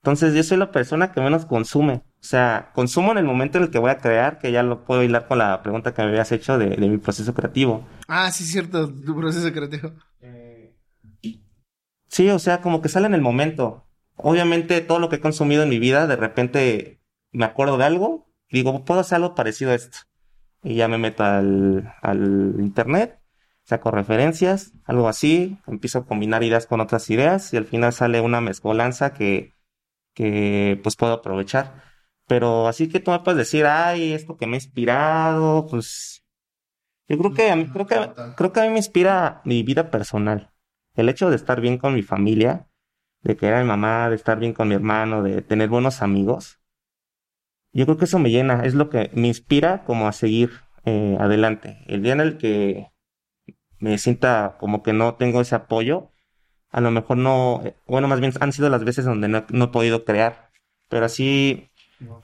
Entonces 0.02 0.34
yo 0.34 0.42
soy 0.42 0.58
la 0.58 0.70
persona 0.72 1.12
que 1.12 1.20
menos 1.20 1.46
consume. 1.46 1.94
O 1.94 2.24
sea, 2.24 2.70
consumo 2.74 3.12
en 3.12 3.18
el 3.18 3.24
momento 3.24 3.58
en 3.58 3.64
el 3.64 3.70
que 3.70 3.78
voy 3.78 3.90
a 3.90 3.98
crear, 3.98 4.38
que 4.38 4.52
ya 4.52 4.62
lo 4.62 4.84
puedo 4.84 5.02
hilar 5.02 5.26
con 5.26 5.38
la 5.38 5.62
pregunta 5.62 5.94
que 5.94 6.02
me 6.02 6.08
habías 6.08 6.32
hecho 6.32 6.58
de, 6.58 6.70
de 6.70 6.88
mi 6.88 6.98
proceso 6.98 7.34
creativo. 7.34 7.86
Ah, 8.08 8.30
sí, 8.30 8.44
cierto, 8.44 8.92
tu 8.92 9.16
proceso 9.16 9.52
creativo. 9.52 9.92
Sí, 12.12 12.28
o 12.28 12.38
sea, 12.38 12.60
como 12.60 12.82
que 12.82 12.90
sale 12.90 13.06
en 13.06 13.14
el 13.14 13.22
momento. 13.22 13.86
Obviamente 14.16 14.82
todo 14.82 14.98
lo 14.98 15.08
que 15.08 15.16
he 15.16 15.20
consumido 15.20 15.62
en 15.62 15.70
mi 15.70 15.78
vida, 15.78 16.06
de 16.06 16.16
repente 16.16 17.00
me 17.32 17.46
acuerdo 17.46 17.78
de 17.78 17.84
algo 17.84 18.30
y 18.50 18.58
digo, 18.58 18.84
puedo 18.84 19.00
hacer 19.00 19.16
algo 19.16 19.34
parecido 19.34 19.70
a 19.70 19.74
esto. 19.74 19.98
Y 20.62 20.76
ya 20.76 20.88
me 20.88 20.98
meto 20.98 21.24
al, 21.24 21.92
al 22.02 22.56
internet, 22.58 23.20
saco 23.64 23.90
referencias, 23.90 24.72
algo 24.84 25.08
así, 25.08 25.58
empiezo 25.66 26.00
a 26.00 26.06
combinar 26.06 26.42
ideas 26.44 26.66
con 26.66 26.80
otras 26.80 27.10
ideas 27.10 27.52
y 27.52 27.56
al 27.56 27.64
final 27.66 27.92
sale 27.92 28.20
una 28.20 28.40
mezcolanza 28.40 29.12
que, 29.12 29.54
que 30.14 30.80
pues 30.82 30.96
puedo 30.96 31.14
aprovechar. 31.14 31.82
Pero 32.28 32.68
así 32.68 32.88
que 32.88 33.00
tú 33.00 33.10
me 33.10 33.20
puedes 33.20 33.38
decir, 33.38 33.66
ay, 33.66 34.12
esto 34.12 34.36
que 34.36 34.46
me 34.46 34.54
ha 34.56 34.60
inspirado, 34.60 35.66
pues 35.66 36.24
yo 37.08 37.18
creo 37.18 37.34
que 37.34 37.50
a 37.50 37.56
mí, 37.56 37.68
creo 37.70 37.86
que, 37.86 37.96
creo 38.36 38.52
que 38.52 38.60
a 38.60 38.64
mí 38.64 38.70
me 38.70 38.78
inspira 38.78 39.42
mi 39.44 39.62
vida 39.62 39.90
personal. 39.90 40.52
El 40.94 41.08
hecho 41.10 41.30
de 41.30 41.36
estar 41.36 41.60
bien 41.60 41.78
con 41.78 41.94
mi 41.94 42.02
familia, 42.02 42.68
de 43.22 43.36
querer 43.36 43.56
a 43.56 43.62
mi 43.62 43.68
mamá, 43.68 44.10
de 44.10 44.16
estar 44.16 44.38
bien 44.38 44.54
con 44.54 44.68
mi 44.68 44.76
hermano, 44.76 45.22
de 45.22 45.42
tener 45.42 45.68
buenos 45.68 46.02
amigos. 46.02 46.61
Yo 47.72 47.86
creo 47.86 47.96
que 47.96 48.04
eso 48.04 48.18
me 48.18 48.30
llena, 48.30 48.64
es 48.64 48.74
lo 48.74 48.90
que 48.90 49.10
me 49.14 49.28
inspira 49.28 49.84
como 49.84 50.06
a 50.06 50.12
seguir 50.12 50.50
eh, 50.84 51.16
adelante. 51.18 51.78
El 51.86 52.02
día 52.02 52.12
en 52.12 52.20
el 52.20 52.38
que 52.38 52.88
me 53.78 53.98
sienta 53.98 54.56
como 54.60 54.82
que 54.82 54.92
no 54.92 55.14
tengo 55.14 55.40
ese 55.40 55.54
apoyo, 55.54 56.10
a 56.70 56.80
lo 56.80 56.90
mejor 56.90 57.16
no, 57.16 57.62
bueno, 57.86 58.08
más 58.08 58.20
bien 58.20 58.32
han 58.40 58.52
sido 58.52 58.68
las 58.68 58.84
veces 58.84 59.04
donde 59.04 59.28
no, 59.28 59.44
no 59.50 59.64
he 59.66 59.68
podido 59.68 60.04
crear, 60.04 60.50
pero 60.88 61.06
así 61.06 61.70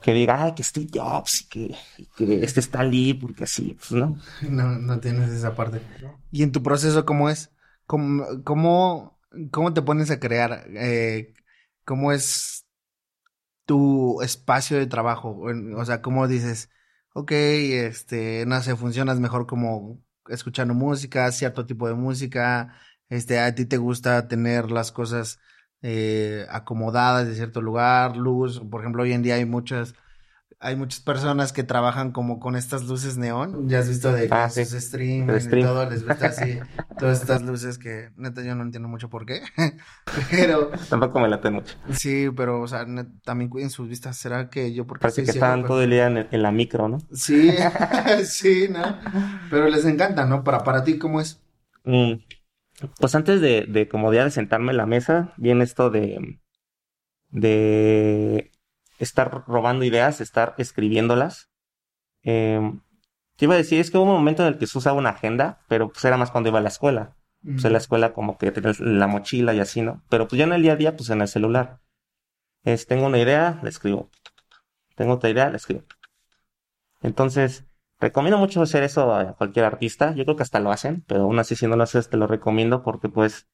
que 0.01 0.13
diga, 0.13 0.43
ay, 0.43 0.53
que 0.55 0.63
Steve 0.63 0.87
Jobs 0.93 1.41
y 1.41 1.47
que, 1.47 1.75
y 1.97 2.05
que 2.15 2.43
este 2.43 2.59
está 2.59 2.83
Lee, 2.83 3.13
porque 3.13 3.45
así, 3.45 3.77
pues 3.79 3.91
no. 3.91 4.17
No, 4.49 4.77
no 4.77 4.99
tienes 4.99 5.29
esa 5.29 5.55
parte. 5.55 5.81
¿Y 6.31 6.43
en 6.43 6.51
tu 6.51 6.61
proceso 6.61 7.05
cómo 7.05 7.29
es? 7.29 7.51
¿Cómo, 7.85 8.43
cómo, 8.43 9.19
cómo 9.51 9.73
te 9.73 9.81
pones 9.81 10.11
a 10.11 10.19
crear? 10.19 10.65
Eh, 10.75 11.33
¿Cómo 11.85 12.11
es 12.11 12.65
tu 13.69 14.19
espacio 14.23 14.79
de 14.79 14.87
trabajo? 14.87 15.39
O 15.77 15.85
sea, 15.85 16.01
¿cómo 16.01 16.27
dices, 16.27 16.71
ok, 17.13 17.31
este, 17.31 18.43
no 18.47 18.59
sé, 18.63 18.75
funcionas 18.75 19.19
mejor 19.19 19.45
como 19.45 20.03
escuchando 20.27 20.73
música, 20.73 21.31
cierto 21.31 21.67
tipo 21.67 21.87
de 21.87 21.93
música, 21.93 22.73
este, 23.09 23.39
a 23.39 23.53
ti 23.53 23.65
te 23.67 23.77
gusta 23.77 24.27
tener 24.27 24.71
las 24.71 24.91
cosas 24.91 25.39
eh, 25.83 26.47
acomodadas 26.49 27.27
de 27.27 27.35
cierto 27.35 27.61
lugar, 27.61 28.17
luz, 28.17 28.59
por 28.59 28.81
ejemplo, 28.81 29.03
hoy 29.03 29.13
en 29.13 29.21
día 29.21 29.35
hay 29.35 29.45
muchas 29.45 29.93
hay 30.61 30.75
muchas 30.75 30.99
personas 30.99 31.53
que 31.53 31.63
trabajan 31.63 32.11
como 32.11 32.39
con 32.39 32.55
estas 32.57 32.83
luces 32.83 33.17
neón. 33.17 33.69
Ya 33.69 33.79
has 33.79 33.87
visto 33.87 34.11
de 34.11 34.27
Ah, 34.29 34.49
sus 34.49 34.67
sí. 34.67 34.77
streaming 34.77 35.29
El 35.29 35.37
y 35.37 35.41
stream. 35.41 35.65
todo, 35.65 35.89
les 35.89 36.05
gusta 36.05 36.27
así, 36.27 36.59
todas 36.99 37.21
estas 37.21 37.41
luces 37.43 37.77
que 37.77 38.09
neta 38.17 38.43
yo 38.43 38.55
no 38.55 38.63
entiendo 38.63 38.89
mucho 38.89 39.09
por 39.09 39.25
qué. 39.25 39.41
pero 40.31 40.69
Tampoco 40.89 41.19
me 41.21 41.29
late 41.29 41.49
mucho. 41.49 41.75
sí, 41.91 42.27
pero 42.35 42.61
o 42.61 42.67
sea, 42.67 42.85
net- 42.85 43.21
también 43.23 43.49
cuiden 43.49 43.69
sus 43.69 43.87
vistas. 43.87 44.17
¿Será 44.17 44.49
que 44.49 44.73
yo 44.73 44.85
porque 44.85 45.03
Parece 45.03 45.23
que 45.23 45.31
pero- 45.39 45.63
todo 45.65 45.81
el 45.81 45.91
día 45.91 46.07
en, 46.07 46.27
en 46.29 46.41
la 46.43 46.51
micro, 46.51 46.89
¿no? 46.89 46.97
Sí, 47.13 47.51
sí, 48.25 48.67
¿no? 48.69 48.99
Pero 49.49 49.69
les 49.69 49.85
encanta, 49.85 50.25
¿no? 50.25 50.43
Para, 50.43 50.63
para 50.65 50.83
ti, 50.83 50.97
¿cómo 50.97 51.21
es? 51.21 51.41
Mm, 51.85 52.15
Pues 52.99 53.15
antes 53.15 53.39
de, 53.39 53.65
de 53.67 53.87
como 53.87 54.13
ya 54.13 54.25
de 54.25 54.31
sentarme 54.31 54.71
en 54.71 54.77
la 54.77 54.85
mesa, 54.85 55.33
viene 55.37 55.63
esto 55.63 55.89
de, 55.89 56.39
de 57.29 58.48
estar 58.99 59.43
robando 59.47 59.85
ideas, 59.85 60.21
estar 60.21 60.53
escribiéndolas. 60.57 61.49
Eh, 62.23 62.61
te 63.37 63.45
iba 63.45 63.55
a 63.55 63.57
decir, 63.57 63.79
es 63.79 63.89
que 63.89 63.97
hubo 63.97 64.05
un 64.05 64.11
momento 64.11 64.43
en 64.43 64.49
el 64.49 64.57
que 64.59 64.67
se 64.67 64.77
usaba 64.77 64.97
una 64.97 65.11
agenda, 65.11 65.63
pero 65.67 65.89
pues 65.89 66.03
era 66.05 66.17
más 66.17 66.29
cuando 66.29 66.49
iba 66.49 66.59
a 66.59 66.61
la 66.61 66.69
escuela. 66.69 67.15
Pues 67.41 67.63
en 67.63 67.71
la 67.71 67.77
escuela 67.77 68.11
como 68.11 68.37
que 68.37 68.51
tenías 68.51 68.81
la 68.81 69.07
mochila 69.07 69.53
y 69.53 69.61
así, 69.61 69.81
¿no? 69.81 70.03
Pero 70.09 70.27
pues 70.27 70.37
ya 70.37 70.43
en 70.43 70.51
el 70.51 70.61
día 70.61 70.73
a 70.73 70.75
día, 70.75 70.97
pues 70.97 71.09
en 71.09 71.21
el 71.21 71.29
celular. 71.29 71.79
Es, 72.63 72.85
tengo 72.85 73.05
una 73.05 73.17
idea, 73.17 73.59
la 73.63 73.69
escribo. 73.69 74.09
Tengo 74.95 75.13
otra 75.13 75.29
idea, 75.29 75.49
la 75.49 75.55
escribo. 75.55 75.85
Entonces, 77.01 77.63
recomiendo 77.97 78.37
mucho 78.37 78.61
hacer 78.61 78.83
eso 78.83 79.15
a 79.15 79.37
cualquier 79.37 79.63
artista. 79.63 80.13
Yo 80.13 80.25
creo 80.25 80.35
que 80.35 80.43
hasta 80.43 80.59
lo 80.59 80.69
hacen, 80.69 81.05
pero 81.07 81.21
aún 81.21 81.39
así 81.39 81.55
si 81.55 81.65
no 81.65 81.77
lo 81.77 81.83
haces 81.83 82.09
te 82.09 82.17
lo 82.17 82.27
recomiendo 82.27 82.83
porque 82.83 83.07
pues 83.07 83.47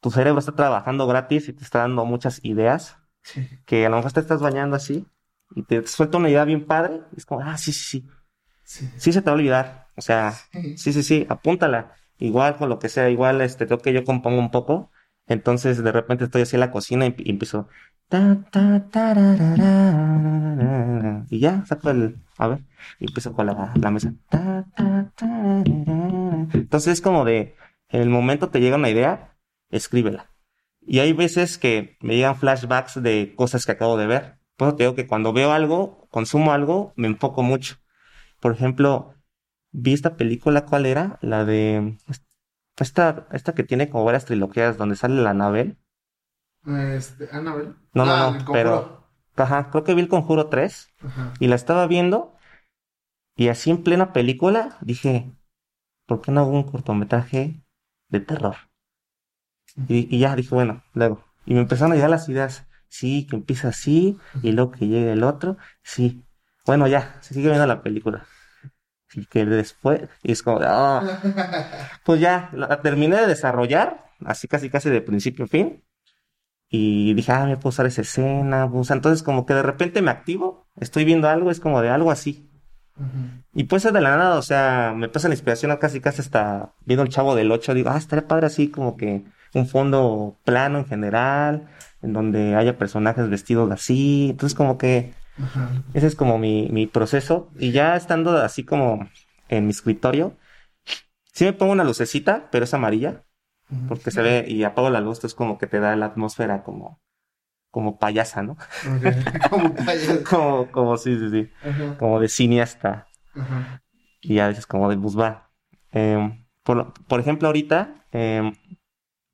tu 0.00 0.10
cerebro 0.10 0.38
está 0.38 0.52
trabajando 0.52 1.06
gratis 1.06 1.48
y 1.48 1.54
te 1.54 1.64
está 1.64 1.78
dando 1.78 2.04
muchas 2.04 2.44
ideas 2.44 2.98
que 3.64 3.86
a 3.86 3.88
lo 3.88 3.96
mejor 3.96 4.12
te 4.12 4.20
estás 4.20 4.40
bañando 4.40 4.76
así 4.76 5.06
y 5.54 5.62
te 5.62 5.86
suelta 5.86 6.18
una 6.18 6.30
idea 6.30 6.44
bien 6.44 6.66
padre 6.66 7.00
y 7.12 7.18
es 7.18 7.26
como, 7.26 7.40
ah, 7.42 7.56
sí, 7.58 7.72
sí, 7.72 8.06
sí. 8.64 8.88
Sí 8.96 9.12
se 9.12 9.20
te 9.22 9.26
va 9.26 9.32
a 9.32 9.34
olvidar. 9.36 9.88
O 9.96 10.00
sea, 10.02 10.32
sí, 10.76 10.92
sí, 10.92 11.02
sí, 11.02 11.26
apúntala. 11.28 11.94
Igual 12.18 12.56
con 12.56 12.68
lo 12.68 12.78
que 12.78 12.88
sea, 12.88 13.10
igual 13.10 13.40
este, 13.40 13.66
creo 13.66 13.78
que 13.78 13.92
yo 13.92 14.04
compongo 14.04 14.38
un 14.38 14.50
poco. 14.50 14.90
Entonces 15.26 15.82
de 15.82 15.92
repente 15.92 16.24
estoy 16.24 16.42
así 16.42 16.56
en 16.56 16.60
la 16.60 16.70
cocina 16.70 17.06
y, 17.06 17.14
y 17.18 17.30
empiezo, 17.30 17.68
ta, 18.08 18.36
ta, 18.50 18.88
tararara, 18.90 20.04
y 21.30 21.38
ya 21.40 21.64
saco 21.66 21.90
el, 21.90 22.18
a 22.36 22.48
ver, 22.48 22.60
y 22.98 23.06
empiezo 23.06 23.32
con 23.32 23.46
la, 23.46 23.72
la 23.74 23.90
mesa. 23.90 24.12
Ta, 24.28 24.66
ta, 24.76 25.10
tararara. 25.16 26.46
Entonces 26.52 26.94
es 26.94 27.00
como 27.00 27.24
de, 27.24 27.56
en 27.88 28.02
el 28.02 28.10
momento 28.10 28.50
te 28.50 28.60
llega 28.60 28.76
una 28.76 28.90
idea, 28.90 29.34
escríbela. 29.70 30.30
Y 30.86 30.98
hay 30.98 31.12
veces 31.12 31.58
que 31.58 31.96
me 32.00 32.16
llegan 32.16 32.36
flashbacks 32.36 33.02
de 33.02 33.34
cosas 33.36 33.64
que 33.66 33.72
acabo 33.72 33.96
de 33.96 34.06
ver. 34.06 34.38
Por 34.56 34.68
eso 34.68 34.76
te 34.76 34.84
digo 34.84 34.94
que 34.94 35.06
cuando 35.06 35.32
veo 35.32 35.52
algo, 35.52 36.06
consumo 36.10 36.52
algo, 36.52 36.92
me 36.96 37.08
enfoco 37.08 37.42
mucho. 37.42 37.76
Por 38.40 38.52
ejemplo, 38.52 39.14
vi 39.72 39.92
esta 39.94 40.16
película, 40.16 40.66
¿cuál 40.66 40.86
era? 40.86 41.18
La 41.22 41.44
de 41.44 41.96
esta, 42.78 43.26
esta 43.32 43.54
que 43.54 43.64
tiene 43.64 43.88
como 43.88 44.04
varias 44.04 44.24
trilogías 44.24 44.76
donde 44.76 44.96
sale 44.96 45.22
la 45.22 45.30
Anabel. 45.30 45.78
Este, 46.66 47.28
Annabelle. 47.32 47.74
No, 47.94 48.04
no, 48.04 48.12
Ah, 48.12 48.38
no, 48.38 48.52
pero 48.52 49.04
ajá, 49.36 49.70
creo 49.70 49.84
que 49.84 49.94
vi 49.94 50.02
el 50.02 50.08
Conjuro 50.08 50.48
3 50.48 50.88
Ajá. 51.02 51.32
y 51.40 51.48
la 51.48 51.56
estaba 51.56 51.86
viendo 51.86 52.34
y 53.36 53.48
así 53.48 53.70
en 53.70 53.82
plena 53.82 54.12
película 54.12 54.76
dije, 54.80 55.32
¿por 56.06 56.20
qué 56.20 56.30
no 56.32 56.40
hago 56.42 56.50
un 56.50 56.62
cortometraje 56.64 57.62
de 58.08 58.20
terror? 58.20 58.56
Y, 59.88 60.14
y 60.14 60.18
ya 60.20 60.36
dije, 60.36 60.54
bueno, 60.54 60.82
luego. 60.94 61.24
Y 61.46 61.54
me 61.54 61.60
empezaron 61.60 61.92
a 61.92 61.94
llegar 61.96 62.10
las 62.10 62.28
ideas. 62.28 62.66
Sí, 62.88 63.26
que 63.26 63.36
empieza 63.36 63.68
así 63.68 64.18
y 64.42 64.52
luego 64.52 64.70
que 64.70 64.86
llegue 64.86 65.12
el 65.12 65.24
otro. 65.24 65.56
Sí. 65.82 66.24
Bueno, 66.64 66.86
ya, 66.86 67.18
se 67.20 67.34
sigue 67.34 67.48
viendo 67.48 67.66
la 67.66 67.82
película. 67.82 68.24
Y 69.14 69.26
que 69.26 69.44
después, 69.44 70.02
y 70.22 70.32
es 70.32 70.42
como, 70.42 70.60
ah. 70.62 71.02
Pues 72.04 72.20
ya, 72.20 72.50
la, 72.52 72.80
terminé 72.82 73.16
de 73.16 73.26
desarrollar, 73.26 74.04
así 74.24 74.48
casi 74.48 74.70
casi 74.70 74.90
de 74.90 75.00
principio 75.00 75.44
a 75.44 75.48
fin. 75.48 75.84
Y 76.68 77.14
dije, 77.14 77.32
ah, 77.32 77.46
me 77.46 77.56
puedo 77.56 77.68
usar 77.70 77.86
esa 77.86 78.02
escena, 78.02 78.68
puedo 78.68 78.82
usar- 78.82 78.96
Entonces, 78.96 79.22
como 79.22 79.46
que 79.46 79.54
de 79.54 79.62
repente 79.62 80.02
me 80.02 80.10
activo, 80.10 80.66
estoy 80.80 81.04
viendo 81.04 81.28
algo, 81.28 81.50
es 81.50 81.60
como 81.60 81.80
de 81.82 81.90
algo 81.90 82.10
así. 82.10 82.50
Y 83.52 83.64
pues 83.64 83.84
es 83.84 83.92
de 83.92 84.00
la 84.00 84.16
nada, 84.16 84.38
o 84.38 84.42
sea, 84.42 84.92
me 84.96 85.08
pasa 85.08 85.28
la 85.28 85.34
inspiración 85.34 85.76
casi 85.78 86.00
casi 86.00 86.20
hasta 86.20 86.74
viendo 86.84 87.02
el 87.02 87.08
chavo 87.08 87.34
del 87.34 87.50
8, 87.50 87.74
digo, 87.74 87.90
ah, 87.90 87.98
estaría 87.98 88.26
padre 88.28 88.46
así 88.46 88.68
como 88.70 88.96
que 88.96 89.24
un 89.54 89.66
fondo 89.68 90.36
plano 90.44 90.78
en 90.78 90.86
general, 90.86 91.68
en 92.02 92.12
donde 92.12 92.54
haya 92.56 92.76
personajes 92.76 93.28
vestidos 93.28 93.70
así. 93.70 94.28
Entonces, 94.30 94.56
como 94.56 94.78
que 94.78 95.14
ese 95.94 96.06
es 96.06 96.14
como 96.14 96.38
mi, 96.38 96.68
mi 96.70 96.86
proceso. 96.86 97.50
Y 97.58 97.72
ya 97.72 97.96
estando 97.96 98.36
así 98.38 98.64
como 98.64 99.08
en 99.48 99.64
mi 99.66 99.70
escritorio, 99.70 100.36
sí 101.32 101.44
me 101.44 101.52
pongo 101.52 101.72
una 101.72 101.84
lucecita, 101.84 102.48
pero 102.50 102.64
es 102.64 102.74
amarilla, 102.74 103.24
porque 103.88 104.10
se 104.10 104.22
ve 104.22 104.44
y 104.46 104.62
apago 104.64 104.90
la 104.90 105.00
luz, 105.00 105.18
entonces 105.18 105.34
como 105.34 105.58
que 105.58 105.66
te 105.66 105.80
da 105.80 105.96
la 105.96 106.06
atmósfera 106.06 106.62
como, 106.62 107.00
como 107.70 107.98
payasa, 107.98 108.42
¿no? 108.42 108.56
Como 109.50 109.74
payaso. 109.74 110.22
Como, 110.28 110.70
como, 110.70 110.96
sí, 110.96 111.18
sí, 111.18 111.30
sí, 111.30 111.50
Ajá. 111.68 111.96
como 111.98 112.20
de 112.20 112.28
cineasta. 112.28 113.08
Ajá. 113.34 113.82
y 114.20 114.38
a 114.38 114.46
veces 114.48 114.66
como 114.66 114.88
de 114.88 114.96
va. 114.96 115.50
Em, 115.90 116.46
por, 116.62 116.94
por 117.08 117.20
ejemplo, 117.20 117.48
ahorita, 117.48 118.06
em, 118.12 118.52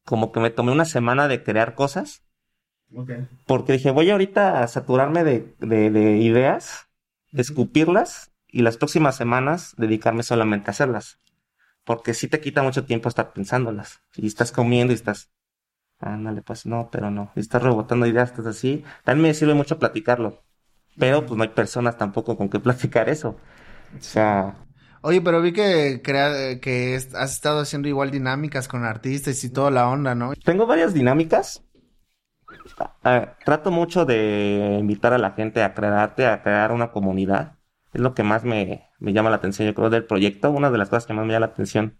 como 0.04 0.32
que 0.32 0.40
me 0.40 0.50
tomé 0.50 0.72
una 0.72 0.84
semana 0.84 1.28
de 1.28 1.42
crear 1.42 1.74
cosas, 1.74 2.24
porque 3.46 3.72
dije, 3.74 3.90
voy 3.90 4.10
ahorita 4.10 4.62
a 4.62 4.68
saturarme 4.68 5.24
de, 5.24 5.54
de, 5.58 5.90
de 5.90 6.18
ideas, 6.18 6.88
escupirlas, 7.32 8.32
y 8.52 8.62
las 8.62 8.76
próximas 8.76 9.16
semanas 9.16 9.74
dedicarme 9.76 10.22
solamente 10.22 10.70
a 10.70 10.72
hacerlas. 10.72 11.18
Porque 11.84 12.14
sí 12.14 12.28
te 12.28 12.40
quita 12.40 12.62
mucho 12.62 12.84
tiempo 12.86 13.08
estar 13.08 13.32
pensándolas. 13.32 14.02
Y 14.16 14.26
estás 14.26 14.52
comiendo 14.52 14.92
y 14.92 14.96
estás, 14.96 15.32
ándale, 16.00 16.42
pues 16.42 16.66
no, 16.66 16.90
pero 16.92 17.10
no. 17.10 17.32
Y 17.36 17.40
estás 17.40 17.62
rebotando 17.62 18.06
ideas, 18.06 18.30
estás 18.30 18.46
así. 18.46 18.84
También 19.04 19.30
me 19.30 19.34
sirve 19.34 19.54
mucho 19.54 19.78
platicarlo. 19.78 20.44
Pero 20.98 21.26
pues 21.26 21.36
no 21.38 21.44
hay 21.44 21.50
personas 21.50 21.98
tampoco 21.98 22.36
con 22.36 22.50
que 22.50 22.60
platicar 22.60 23.08
eso. 23.08 23.30
O 23.30 24.00
sea, 24.00 24.56
Oye, 25.02 25.20
pero 25.20 25.40
vi 25.40 25.52
que 25.52 26.00
crea, 26.02 26.60
que 26.60 26.94
has 26.94 27.32
estado 27.32 27.60
haciendo 27.60 27.88
igual 27.88 28.10
dinámicas 28.10 28.68
con 28.68 28.84
artistas 28.84 29.42
y 29.44 29.50
toda 29.50 29.70
la 29.70 29.88
onda, 29.88 30.14
¿no? 30.14 30.32
Tengo 30.44 30.66
varias 30.66 30.92
dinámicas. 30.92 31.64
Trato 33.44 33.70
mucho 33.70 34.04
de 34.04 34.76
invitar 34.78 35.12
a 35.12 35.18
la 35.18 35.32
gente 35.32 35.62
a 35.62 35.74
crear 35.74 35.94
arte, 35.94 36.26
a 36.26 36.42
crear 36.42 36.72
una 36.72 36.90
comunidad. 36.92 37.58
Es 37.92 38.00
lo 38.00 38.14
que 38.14 38.22
más 38.22 38.44
me, 38.44 38.88
me 38.98 39.12
llama 39.12 39.30
la 39.30 39.36
atención, 39.36 39.66
yo 39.66 39.74
creo, 39.74 39.90
del 39.90 40.04
proyecto. 40.04 40.50
Una 40.50 40.70
de 40.70 40.78
las 40.78 40.88
cosas 40.88 41.06
que 41.06 41.14
más 41.14 41.24
me 41.24 41.32
llama 41.32 41.46
la 41.46 41.52
atención. 41.52 41.98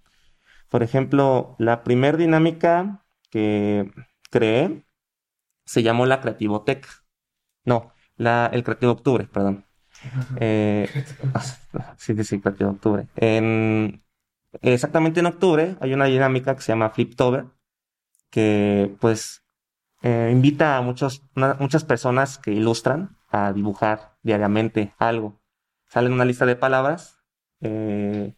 Por 0.68 0.82
ejemplo, 0.82 1.56
la 1.58 1.82
primer 1.82 2.16
dinámica 2.16 3.04
que 3.30 3.90
creé 4.30 4.84
se 5.64 5.82
llamó 5.82 6.06
la 6.06 6.20
Creativoteca. 6.20 6.88
No, 7.64 7.92
la, 8.16 8.50
el 8.52 8.62
Creativo 8.62 8.92
Octubre, 8.92 9.26
perdón. 9.32 9.64
Eh, 10.36 10.88
sí, 11.96 12.14
sí, 12.16 12.24
sí, 12.24 12.40
Creativo 12.40 12.70
Octubre. 12.70 13.06
En, 13.16 14.02
exactamente 14.62 15.20
en 15.20 15.26
octubre 15.26 15.76
hay 15.80 15.92
una 15.94 16.06
dinámica 16.06 16.54
que 16.54 16.62
se 16.62 16.72
llama 16.72 16.90
Fliptober, 16.90 17.46
que 18.30 18.94
pues 19.00 19.42
eh, 20.02 20.30
invita 20.32 20.76
a 20.76 20.82
muchos, 20.82 21.22
una- 21.36 21.54
muchas 21.60 21.84
personas 21.84 22.38
que 22.38 22.52
ilustran 22.52 23.16
a 23.30 23.52
dibujar 23.52 24.16
diariamente 24.22 24.94
algo. 24.98 25.40
Salen 25.88 26.12
una 26.12 26.24
lista 26.24 26.46
de 26.46 26.56
palabras 26.56 27.18
eh, 27.60 28.34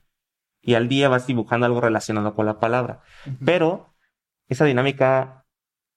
y 0.62 0.74
al 0.74 0.88
día 0.88 1.08
vas 1.08 1.26
dibujando 1.26 1.66
algo 1.66 1.80
relacionado 1.80 2.34
con 2.34 2.46
la 2.46 2.58
palabra. 2.60 3.02
Pero 3.44 3.94
esa 4.48 4.64
dinámica 4.64 5.44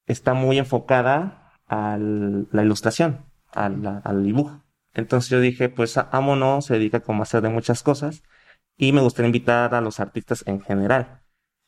está 0.05 0.34
muy 0.34 0.57
enfocada 0.57 1.51
a 1.68 1.97
la 1.97 2.61
ilustración, 2.63 3.26
al 3.53 4.24
dibujo. 4.24 4.64
Entonces 4.95 5.29
yo 5.29 5.39
dije, 5.39 5.69
pues 5.69 5.97
Amono 5.97 6.61
se 6.61 6.75
dedica 6.75 7.01
como 7.01 7.21
a 7.21 7.23
hacer 7.23 7.41
de 7.41 7.49
muchas 7.49 7.83
cosas 7.83 8.23
y 8.77 8.91
me 8.93 9.01
gustaría 9.01 9.27
invitar 9.27 9.75
a 9.75 9.81
los 9.81 9.99
artistas 9.99 10.43
en 10.47 10.61
general. 10.61 11.21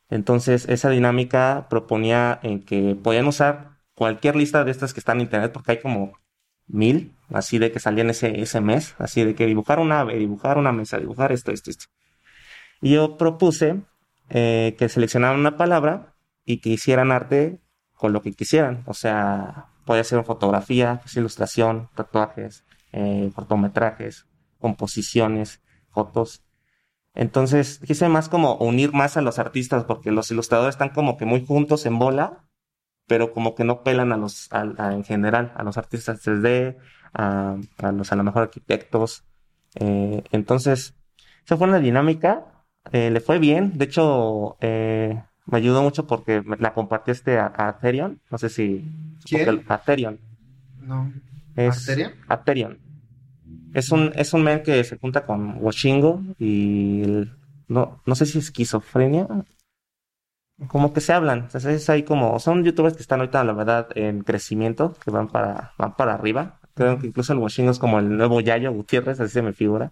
Entonces 0.09 0.67
esa 0.69 0.89
dinámica 0.89 1.67
proponía 1.69 2.39
en 2.43 2.63
que 2.63 2.95
podían 2.95 3.27
usar 3.27 3.77
cualquier 3.93 4.35
lista 4.35 4.63
de 4.63 4.71
estas 4.71 4.93
que 4.93 4.99
están 5.01 5.17
en 5.17 5.23
internet 5.23 5.51
porque 5.53 5.73
hay 5.73 5.79
como 5.79 6.13
mil, 6.67 7.15
así 7.29 7.59
de 7.59 7.71
que 7.71 7.79
salían 7.79 8.09
ese, 8.09 8.61
mes, 8.61 8.95
así 8.99 9.23
de 9.23 9.35
que 9.35 9.45
dibujar 9.45 9.79
un 9.79 9.91
ave, 9.91 10.17
dibujar 10.17 10.57
una 10.57 10.71
mesa, 10.71 10.97
dibujar 10.97 11.31
esto, 11.31 11.51
esto, 11.51 11.69
esto. 11.71 11.85
Y 12.81 12.93
yo 12.93 13.17
propuse 13.17 13.81
eh, 14.29 14.75
que 14.77 14.89
seleccionaran 14.89 15.39
una 15.39 15.57
palabra 15.57 16.15
y 16.45 16.59
que 16.59 16.69
hicieran 16.69 17.11
arte 17.11 17.59
con 17.93 18.13
lo 18.13 18.21
que 18.21 18.33
quisieran. 18.33 18.83
O 18.85 18.93
sea, 18.93 19.67
podía 19.85 20.03
ser 20.03 20.23
fotografía, 20.23 20.99
pues, 21.01 21.15
ilustración, 21.17 21.89
tatuajes, 21.95 22.63
eh, 22.97 23.31
cortometrajes, 23.35 24.25
composiciones, 24.59 25.61
fotos. 25.89 26.43
Entonces, 27.13 27.79
quise 27.85 28.09
más 28.09 28.29
como 28.29 28.55
unir 28.57 28.93
más 28.93 29.17
a 29.17 29.21
los 29.21 29.39
artistas 29.39 29.83
porque 29.85 30.11
los 30.11 30.29
ilustradores 30.31 30.75
están 30.75 30.89
como 30.89 31.17
que 31.17 31.25
muy 31.25 31.45
juntos 31.45 31.85
en 31.85 31.97
bola, 31.99 32.45
pero 33.07 33.33
como 33.33 33.55
que 33.55 33.63
no 33.63 33.83
pelan 33.83 34.11
a 34.11 34.17
los, 34.17 34.51
a- 34.51 34.73
a- 34.77 34.93
en 34.93 35.03
general, 35.03 35.51
a 35.55 35.63
los 35.63 35.77
artistas 35.77 36.21
3D, 36.21 36.77
a, 37.13 37.57
a 37.79 37.91
los 37.91 38.11
a 38.11 38.15
lo 38.15 38.23
mejor 38.23 38.43
arquitectos. 38.43 39.23
Eh, 39.75 40.23
entonces, 40.31 40.95
esa 41.45 41.57
fue 41.57 41.67
una 41.67 41.79
dinámica, 41.79 42.45
eh, 42.91 43.09
le 43.09 43.19
fue 43.21 43.39
bien, 43.39 43.77
de 43.77 43.85
hecho, 43.85 44.57
eh, 44.61 45.23
me 45.45 45.57
ayudó 45.57 45.81
mucho 45.81 46.05
porque 46.07 46.41
me- 46.41 46.57
la 46.57 46.73
compartí 46.73 47.11
este 47.11 47.39
a, 47.39 47.45
a 47.47 47.69
Atherion, 47.69 48.21
no 48.29 48.37
sé 48.37 48.49
si... 48.49 48.85
¿Quién? 49.25 49.45
porque 49.45 49.73
Atherion. 49.73 50.19
No. 50.81 51.11
Es 51.55 51.89
¿Arteria? 51.89 52.13
Atherion. 52.27 52.77
Es 53.73 53.91
un, 53.91 54.11
es 54.15 54.33
un 54.33 54.43
men 54.43 54.63
que 54.63 54.83
se 54.83 54.97
junta 54.97 55.25
con 55.25 55.57
Washingo 55.63 56.21
y 56.39 57.01
el- 57.03 57.31
no, 57.67 58.01
no 58.05 58.15
sé 58.15 58.25
si 58.25 58.39
esquizofrenia. 58.39 59.27
Como 60.69 60.91
que 60.91 61.01
se 61.01 61.13
hablan. 61.13 61.49
O 61.53 61.59
sea, 61.59 61.71
es 61.71 61.87
ahí 61.89 62.01
como, 62.03 62.39
son 62.39 62.63
youtubers 62.63 62.95
que 62.95 63.03
están 63.03 63.19
ahorita, 63.19 63.43
la 63.43 63.53
verdad, 63.53 63.89
en 63.95 64.21
crecimiento, 64.21 64.95
que 65.05 65.11
van 65.11 65.27
para, 65.27 65.73
van 65.77 65.95
para 65.95 66.15
arriba. 66.15 66.59
Creo 66.73 66.97
que 66.99 67.07
incluso 67.07 67.33
el 67.33 67.39
Washingo 67.39 67.71
es 67.71 67.79
como 67.79 67.99
el 67.99 68.17
nuevo 68.17 68.39
Yayo 68.41 68.71
Gutiérrez, 68.71 69.19
así 69.19 69.33
se 69.33 69.41
me 69.43 69.53
figura. 69.53 69.91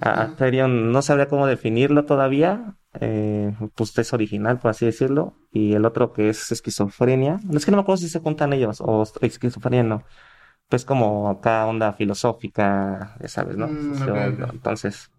A 0.00 0.22
Atherion 0.22 0.90
no 0.92 1.02
sabría 1.02 1.28
cómo 1.28 1.46
definirlo 1.46 2.04
todavía. 2.04 2.74
Eh, 3.00 3.54
pues 3.76 3.96
es 3.98 4.12
original, 4.12 4.58
por 4.58 4.70
así 4.72 4.86
decirlo. 4.86 5.34
Y 5.52 5.74
el 5.74 5.84
otro 5.84 6.12
que 6.12 6.30
es 6.30 6.50
esquizofrenia. 6.50 7.38
No 7.44 7.56
es 7.58 7.64
que 7.64 7.70
no 7.70 7.76
me 7.76 7.82
acuerdo 7.82 7.98
si 8.02 8.08
se 8.08 8.20
juntan 8.20 8.52
ellos 8.52 8.78
o 8.80 9.04
esquizofrenia 9.20 9.82
no. 9.84 10.02
Pues 10.68 10.84
como 10.84 11.28
acá 11.30 11.66
onda 11.66 11.92
filosófica, 11.92 13.14
ya 13.20 13.28
sabes, 13.28 13.56
¿no? 13.56 13.68
Mm, 13.68 14.02
ok, 14.02 14.08
ok. 14.08 14.52
Entonces, 14.52 15.10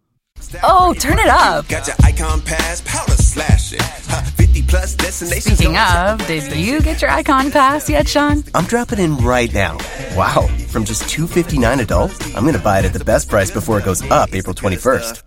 Oh, 0.61 0.93
turn 0.99 1.17
it 1.17 1.27
up. 1.27 1.67
Got 1.67 1.87
your 1.87 1.95
icon 2.03 2.41
pass, 2.41 2.81
powder 2.81 3.15
slashing. 3.17 3.79
Huh, 4.07 4.21
50 4.35 4.61
plus 4.63 4.95
destinations. 4.95 5.55
Speaking 5.57 5.75
of, 5.77 6.25
did 6.27 6.55
you 6.55 6.79
get 6.79 7.01
your 7.01 7.09
icon 7.09 7.49
pass 7.49 7.89
yet, 7.89 8.07
Sean? 8.07 8.43
I'm 8.53 8.65
dropping 8.65 8.99
in 8.99 9.17
right 9.17 9.51
now. 9.51 9.77
Wow, 10.15 10.47
from 10.67 10.83
just 10.85 11.09
259 11.09 11.79
adult, 11.79 12.11
I'm 12.35 12.43
going 12.43 12.53
to 12.53 12.59
buy 12.61 12.79
it 12.79 12.85
at 12.85 12.93
the 12.93 13.03
best 13.03 13.29
price 13.29 13.49
before 13.49 13.79
it 13.79 13.85
goes 13.85 14.03
up 14.11 14.33
April 14.35 14.53
21st. 14.53 15.23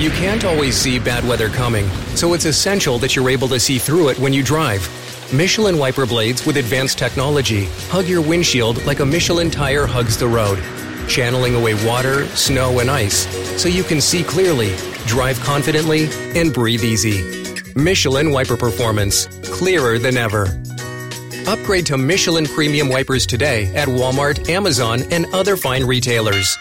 You 0.00 0.10
can't 0.10 0.44
always 0.44 0.74
see 0.76 0.98
bad 0.98 1.26
weather 1.28 1.48
coming, 1.48 1.86
so 2.14 2.32
it's 2.34 2.44
essential 2.46 2.98
that 3.00 3.14
you're 3.14 3.28
able 3.30 3.48
to 3.48 3.60
see 3.60 3.78
through 3.78 4.08
it 4.08 4.18
when 4.18 4.32
you 4.32 4.42
drive. 4.42 4.88
Michelin 5.32 5.76
wiper 5.76 6.06
blades 6.06 6.46
with 6.46 6.56
advanced 6.56 6.98
technology 6.98 7.64
hug 7.88 8.06
your 8.06 8.22
windshield 8.22 8.84
like 8.86 9.00
a 9.00 9.04
Michelin 9.04 9.50
tire 9.50 9.84
hugs 9.84 10.16
the 10.16 10.28
road, 10.28 10.62
channeling 11.08 11.56
away 11.56 11.74
water, 11.84 12.26
snow, 12.36 12.78
and 12.78 12.88
ice 12.88 13.26
so 13.60 13.68
you 13.68 13.82
can 13.82 14.00
see 14.00 14.22
clearly, 14.22 14.76
drive 15.06 15.40
confidently, 15.40 16.08
and 16.38 16.54
breathe 16.54 16.84
easy. 16.84 17.24
Michelin 17.74 18.30
wiper 18.30 18.56
performance, 18.56 19.26
clearer 19.50 19.98
than 19.98 20.16
ever. 20.16 20.62
Upgrade 21.48 21.86
to 21.86 21.98
Michelin 21.98 22.46
premium 22.46 22.88
wipers 22.88 23.26
today 23.26 23.66
at 23.74 23.88
Walmart, 23.88 24.48
Amazon, 24.48 25.02
and 25.10 25.26
other 25.34 25.56
fine 25.56 25.84
retailers. 25.84 26.56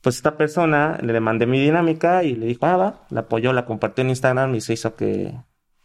Pues 0.00 0.16
esta 0.16 0.38
persona 0.38 0.98
le 1.02 1.20
mandé 1.20 1.46
mi 1.46 1.60
dinámica 1.60 2.24
y 2.24 2.34
le 2.36 2.46
dijo, 2.46 2.64
ah, 2.64 2.76
va, 2.76 3.06
la 3.10 3.20
apoyó, 3.20 3.52
la 3.52 3.66
compartió 3.66 4.02
en 4.02 4.10
Instagram 4.10 4.54
y 4.54 4.60
se 4.60 4.72
hizo 4.72 4.94
que, 4.94 5.34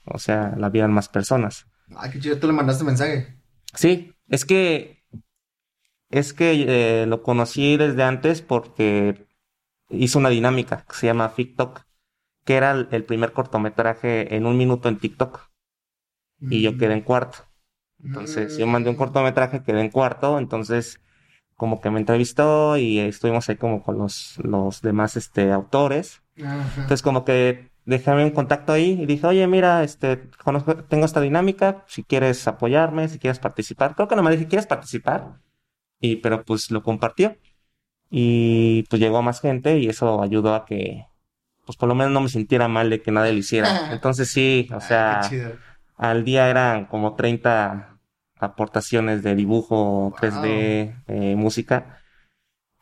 o 0.05 0.19
sea, 0.19 0.53
la 0.57 0.69
vieran 0.69 0.93
más 0.93 1.09
personas. 1.09 1.67
Ay, 1.95 2.11
qué 2.11 2.19
chido, 2.19 2.39
tú 2.39 2.47
le 2.47 2.53
mandaste 2.53 2.83
mensaje. 2.83 3.37
Sí, 3.73 4.13
es 4.27 4.45
que, 4.45 5.03
es 6.09 6.33
que 6.33 6.65
eh, 6.67 7.05
lo 7.05 7.23
conocí 7.23 7.77
desde 7.77 8.03
antes 8.03 8.41
porque 8.41 9.27
hizo 9.89 10.19
una 10.19 10.29
dinámica 10.29 10.85
que 10.87 10.95
se 10.95 11.07
llama 11.07 11.33
TikTok, 11.33 11.81
que 12.45 12.55
era 12.55 12.71
el, 12.71 12.87
el 12.91 13.03
primer 13.03 13.33
cortometraje 13.33 14.35
en 14.35 14.45
un 14.45 14.57
minuto 14.57 14.89
en 14.89 14.97
TikTok. 14.97 15.51
Y 16.49 16.61
yo 16.61 16.77
quedé 16.77 16.93
en 16.93 17.01
cuarto. 17.01 17.37
Entonces, 18.03 18.57
yo 18.57 18.67
mandé 18.67 18.89
un 18.89 18.97
cortometraje, 18.97 19.63
quedé 19.63 19.79
en 19.79 19.89
cuarto, 19.89 20.37
entonces 20.37 20.99
como 21.55 21.79
que 21.79 21.89
me 21.89 21.99
entrevistó 21.99 22.75
y 22.75 22.99
estuvimos 22.99 23.47
ahí 23.47 23.55
como 23.55 23.81
con 23.81 23.97
los, 23.97 24.37
los 24.43 24.81
demás 24.81 25.15
este, 25.15 25.53
autores. 25.53 26.21
Ajá. 26.43 26.65
Entonces 26.75 27.01
como 27.01 27.23
que 27.23 27.71
dejé 27.85 28.11
un 28.11 28.29
contacto 28.31 28.71
ahí 28.71 28.99
y 29.01 29.05
dije, 29.05 29.27
oye, 29.27 29.45
mira, 29.47 29.83
este, 29.83 30.29
conozco, 30.43 30.75
tengo 30.75 31.05
esta 31.05 31.21
dinámica, 31.21 31.83
si 31.87 32.03
quieres 32.03 32.47
apoyarme, 32.47 33.07
si 33.09 33.19
quieres 33.19 33.39
participar. 33.39 33.95
Creo 33.95 34.07
que 34.07 34.15
no 34.15 34.23
me 34.23 34.31
dije, 34.31 34.47
¿quieres 34.47 34.67
participar? 34.67 35.39
Y, 35.99 36.17
pero 36.17 36.43
pues 36.43 36.71
lo 36.71 36.83
compartió. 36.83 37.35
Y 38.09 38.83
pues 38.89 39.01
llegó 39.01 39.17
a 39.17 39.21
más 39.21 39.41
gente 39.41 39.79
y 39.79 39.87
eso 39.87 40.21
ayudó 40.21 40.53
a 40.53 40.65
que, 40.65 41.05
pues 41.65 41.77
por 41.77 41.89
lo 41.89 41.95
menos 41.95 42.13
no 42.13 42.21
me 42.21 42.29
sintiera 42.29 42.67
mal 42.67 42.89
de 42.89 43.01
que 43.01 43.11
nadie 43.11 43.31
lo 43.33 43.39
hiciera. 43.39 43.67
Entonces 43.91 44.29
sí, 44.29 44.69
o 44.73 44.79
sea, 44.79 45.21
Qué 45.23 45.29
chido. 45.29 45.51
al 45.97 46.23
día 46.23 46.49
eran 46.49 46.85
como 46.85 47.15
30 47.15 47.99
aportaciones 48.39 49.23
de 49.23 49.35
dibujo, 49.35 50.13
3D, 50.19 51.03
eh, 51.07 51.35
música. 51.35 51.99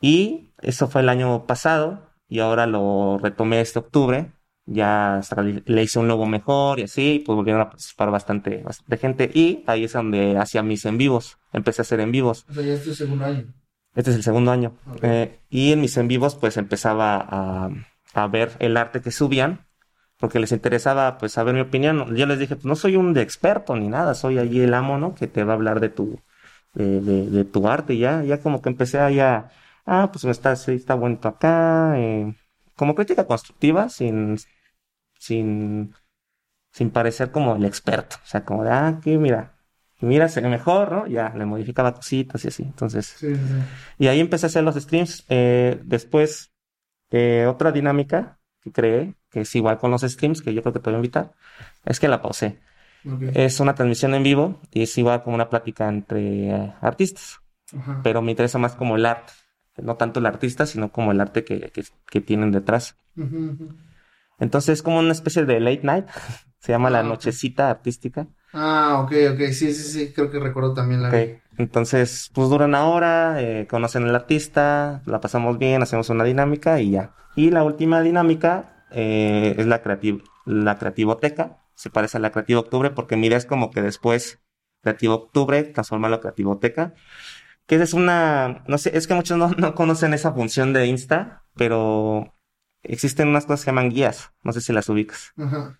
Y 0.00 0.52
eso 0.60 0.88
fue 0.88 1.00
el 1.02 1.08
año 1.08 1.46
pasado 1.46 2.10
y 2.28 2.40
ahora 2.40 2.66
lo 2.66 3.18
retomé 3.18 3.60
este 3.60 3.78
octubre. 3.78 4.32
Ya 4.64 5.16
hasta 5.16 5.42
le 5.42 5.82
hice 5.82 5.98
un 5.98 6.06
logo 6.06 6.24
mejor 6.26 6.78
y 6.78 6.84
así, 6.84 7.14
y 7.14 7.18
pues 7.18 7.34
volvieron 7.34 7.62
a 7.62 7.70
participar 7.70 8.10
bastante, 8.10 8.62
bastante 8.62 8.96
gente. 8.96 9.30
Y 9.34 9.64
ahí 9.66 9.84
es 9.84 9.92
donde 9.92 10.38
hacía 10.38 10.62
mis 10.62 10.84
en 10.84 10.98
vivos. 10.98 11.38
Empecé 11.52 11.80
a 11.80 11.84
hacer 11.84 12.00
en 12.00 12.12
vivos. 12.12 12.46
O 12.48 12.54
sea, 12.54 12.62
ya 12.62 12.74
es 12.74 12.84
tu 12.84 12.94
segundo 12.94 13.24
año. 13.24 13.52
Este 13.94 14.10
es 14.10 14.16
el 14.16 14.22
segundo 14.22 14.52
año. 14.52 14.74
Eh, 15.02 15.40
y 15.50 15.72
en 15.72 15.80
mis 15.80 15.96
en 15.96 16.08
vivos, 16.08 16.36
pues 16.36 16.56
empezaba 16.56 17.16
a, 17.16 17.70
a 18.14 18.26
ver 18.28 18.52
el 18.60 18.76
arte 18.76 19.02
que 19.02 19.10
subían, 19.10 19.66
porque 20.18 20.38
les 20.38 20.52
interesaba, 20.52 21.18
pues, 21.18 21.32
saber 21.32 21.54
mi 21.54 21.60
opinión. 21.60 22.14
Yo 22.14 22.26
les 22.26 22.38
dije, 22.38 22.54
pues, 22.54 22.64
no 22.64 22.76
soy 22.76 22.96
un 22.96 23.12
de 23.12 23.22
experto 23.22 23.74
ni 23.76 23.88
nada, 23.88 24.14
soy 24.14 24.38
allí 24.38 24.60
el 24.60 24.74
amo, 24.74 24.96
¿no? 24.96 25.14
Que 25.14 25.26
te 25.26 25.44
va 25.44 25.52
a 25.52 25.56
hablar 25.56 25.80
de 25.80 25.88
tu, 25.88 26.20
de, 26.72 27.00
de, 27.00 27.26
de 27.28 27.44
tu 27.44 27.66
arte. 27.68 27.94
Y 27.94 27.98
ya, 27.98 28.22
ya 28.22 28.40
como 28.40 28.62
que 28.62 28.68
empecé 28.70 29.00
ahí 29.00 29.18
a, 29.18 29.50
ah, 29.84 30.10
pues, 30.12 30.24
está, 30.24 30.54
sí, 30.56 30.72
está 30.72 30.94
bueno 30.94 31.18
acá, 31.22 31.94
eh, 31.98 32.34
como 32.76 32.94
crítica 32.94 33.26
constructiva, 33.26 33.88
sin, 33.88 34.36
sin, 35.18 35.94
sin 36.72 36.90
parecer 36.90 37.30
como 37.30 37.56
el 37.56 37.64
experto. 37.64 38.16
O 38.22 38.26
sea, 38.26 38.44
como 38.44 38.64
de, 38.64 38.70
ah, 38.70 39.00
que 39.02 39.18
mira, 39.18 39.54
mira, 40.00 40.28
se 40.28 40.40
ve 40.40 40.48
mejor, 40.48 40.92
¿no? 40.92 41.06
Ya, 41.06 41.30
le 41.30 41.46
modificaba 41.46 41.94
cositas 41.94 42.44
y 42.44 42.48
así. 42.48 42.62
Entonces, 42.64 43.06
Sí, 43.18 43.34
sí, 43.34 43.40
y 43.98 44.08
ahí 44.08 44.20
empecé 44.20 44.46
a 44.46 44.48
hacer 44.48 44.64
los 44.64 44.76
streams. 44.76 45.24
Eh, 45.28 45.80
después, 45.84 46.52
eh, 47.10 47.46
otra 47.48 47.72
dinámica 47.72 48.38
que 48.60 48.72
creé, 48.72 49.14
que 49.30 49.42
es 49.42 49.54
igual 49.56 49.78
con 49.78 49.90
los 49.90 50.02
streams, 50.02 50.42
que 50.42 50.54
yo 50.54 50.62
creo 50.62 50.72
que 50.72 50.80
te 50.80 50.90
voy 50.90 50.94
a 50.94 50.98
invitar, 50.98 51.32
es 51.84 52.00
que 52.00 52.08
la 52.08 52.22
pausé. 52.22 52.60
Ok. 53.04 53.22
Es 53.34 53.60
una 53.60 53.74
transmisión 53.74 54.14
en 54.14 54.22
vivo 54.22 54.60
y 54.70 54.82
es 54.82 54.96
igual 54.98 55.22
como 55.22 55.34
una 55.34 55.50
plática 55.50 55.88
entre 55.88 56.48
eh, 56.50 56.74
artistas, 56.80 57.40
Ajá. 57.76 58.00
pero 58.04 58.22
me 58.22 58.30
interesa 58.30 58.58
más 58.58 58.74
como 58.76 58.96
el 58.96 59.06
arte, 59.06 59.32
no 59.76 59.96
tanto 59.96 60.20
el 60.20 60.26
artista, 60.26 60.66
sino 60.66 60.92
como 60.92 61.12
el 61.12 61.20
arte 61.20 61.44
que, 61.44 61.70
que, 61.70 61.84
que 62.10 62.20
tienen 62.20 62.52
detrás. 62.52 62.96
Entonces 64.38 64.74
es 64.74 64.82
como 64.82 64.98
una 64.98 65.12
especie 65.12 65.44
de 65.44 65.60
late 65.60 65.80
night, 65.82 66.06
se 66.58 66.72
llama 66.72 66.90
la 66.90 67.00
Ah, 67.00 67.08
ok. 67.10 67.10
nochecita 67.10 67.70
artística. 67.70 68.26
Ah, 68.52 69.00
ok, 69.02 69.12
ok. 69.32 69.40
Sí, 69.52 69.72
sí, 69.74 69.84
sí. 69.92 70.12
Creo 70.12 70.30
que 70.30 70.38
recuerdo 70.38 70.74
también 70.74 71.02
la 71.02 71.08
Ok, 71.08 71.14
vi. 71.14 71.40
Entonces, 71.58 72.30
pues 72.34 72.48
dura 72.48 72.66
una 72.66 72.86
hora, 72.86 73.42
eh, 73.42 73.66
conocen 73.68 74.04
al 74.04 74.14
artista, 74.14 75.02
la 75.06 75.20
pasamos 75.20 75.58
bien, 75.58 75.82
hacemos 75.82 76.08
una 76.10 76.24
dinámica 76.24 76.80
y 76.80 76.92
ya. 76.92 77.14
Y 77.36 77.50
la 77.50 77.64
última 77.64 78.00
dinámica 78.02 78.86
eh, 78.90 79.54
es 79.58 79.66
la 79.66 79.82
creativ 79.82 80.22
la 80.44 80.78
creativoteca. 80.78 81.58
Se 81.74 81.90
parece 81.90 82.16
a 82.16 82.20
la 82.20 82.30
creativo 82.32 82.60
octubre 82.60 82.90
porque 82.90 83.16
mira, 83.16 83.36
es 83.36 83.46
como 83.46 83.70
que 83.70 83.82
después 83.82 84.40
creativo 84.82 85.14
octubre 85.14 85.62
transforma 85.64 86.08
a 86.08 86.20
creativoteca. 86.20 86.94
Que 87.66 87.76
es 87.76 87.94
una, 87.94 88.64
no 88.66 88.78
sé, 88.78 88.96
es 88.96 89.06
que 89.06 89.14
muchos 89.14 89.38
no, 89.38 89.50
no 89.50 89.74
conocen 89.74 90.14
esa 90.14 90.32
función 90.32 90.72
de 90.72 90.86
Insta, 90.86 91.44
pero 91.54 92.34
existen 92.82 93.28
unas 93.28 93.46
cosas 93.46 93.64
que 93.64 93.70
llaman 93.70 93.90
guías. 93.90 94.32
No 94.42 94.52
sé 94.52 94.60
si 94.60 94.72
las 94.72 94.88
ubicas. 94.88 95.32
Ajá. 95.36 95.78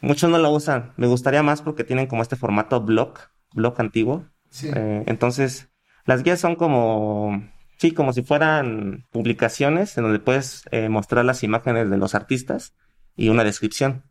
Muchos 0.00 0.30
no 0.30 0.38
la 0.38 0.48
usan. 0.48 0.92
Me 0.96 1.06
gustaría 1.06 1.42
más 1.42 1.62
porque 1.62 1.84
tienen 1.84 2.06
como 2.06 2.22
este 2.22 2.36
formato 2.36 2.80
blog, 2.80 3.18
blog 3.52 3.80
antiguo. 3.80 4.26
Sí. 4.50 4.70
Eh, 4.74 5.04
entonces, 5.06 5.70
las 6.04 6.22
guías 6.22 6.40
son 6.40 6.56
como, 6.56 7.48
sí, 7.78 7.92
como 7.92 8.12
si 8.12 8.22
fueran 8.22 9.06
publicaciones 9.10 9.96
en 9.96 10.04
donde 10.04 10.18
puedes 10.18 10.64
eh, 10.70 10.88
mostrar 10.88 11.24
las 11.24 11.42
imágenes 11.42 11.90
de 11.90 11.96
los 11.96 12.14
artistas 12.14 12.74
y 13.14 13.28
una 13.28 13.44
descripción. 13.44 14.07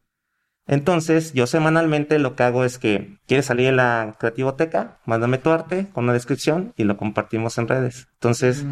Entonces, 0.68 1.34
yo 1.34 1.48
semanalmente 1.48 2.20
lo 2.20 2.36
que 2.36 2.44
hago 2.44 2.64
es 2.66 2.78
que 2.78 3.18
quieres 3.26 3.46
salir 3.46 3.68
en 3.68 3.78
la 3.78 4.16
creativoteca, 4.20 5.00
mándame 5.06 5.38
tu 5.38 5.50
arte 5.50 5.88
con 5.94 6.04
una 6.04 6.14
descripción 6.14 6.74
y 6.76 6.84
lo 6.84 6.98
compartimos 6.98 7.58
en 7.58 7.68
redes. 7.68 8.08
Entonces, 8.16 8.66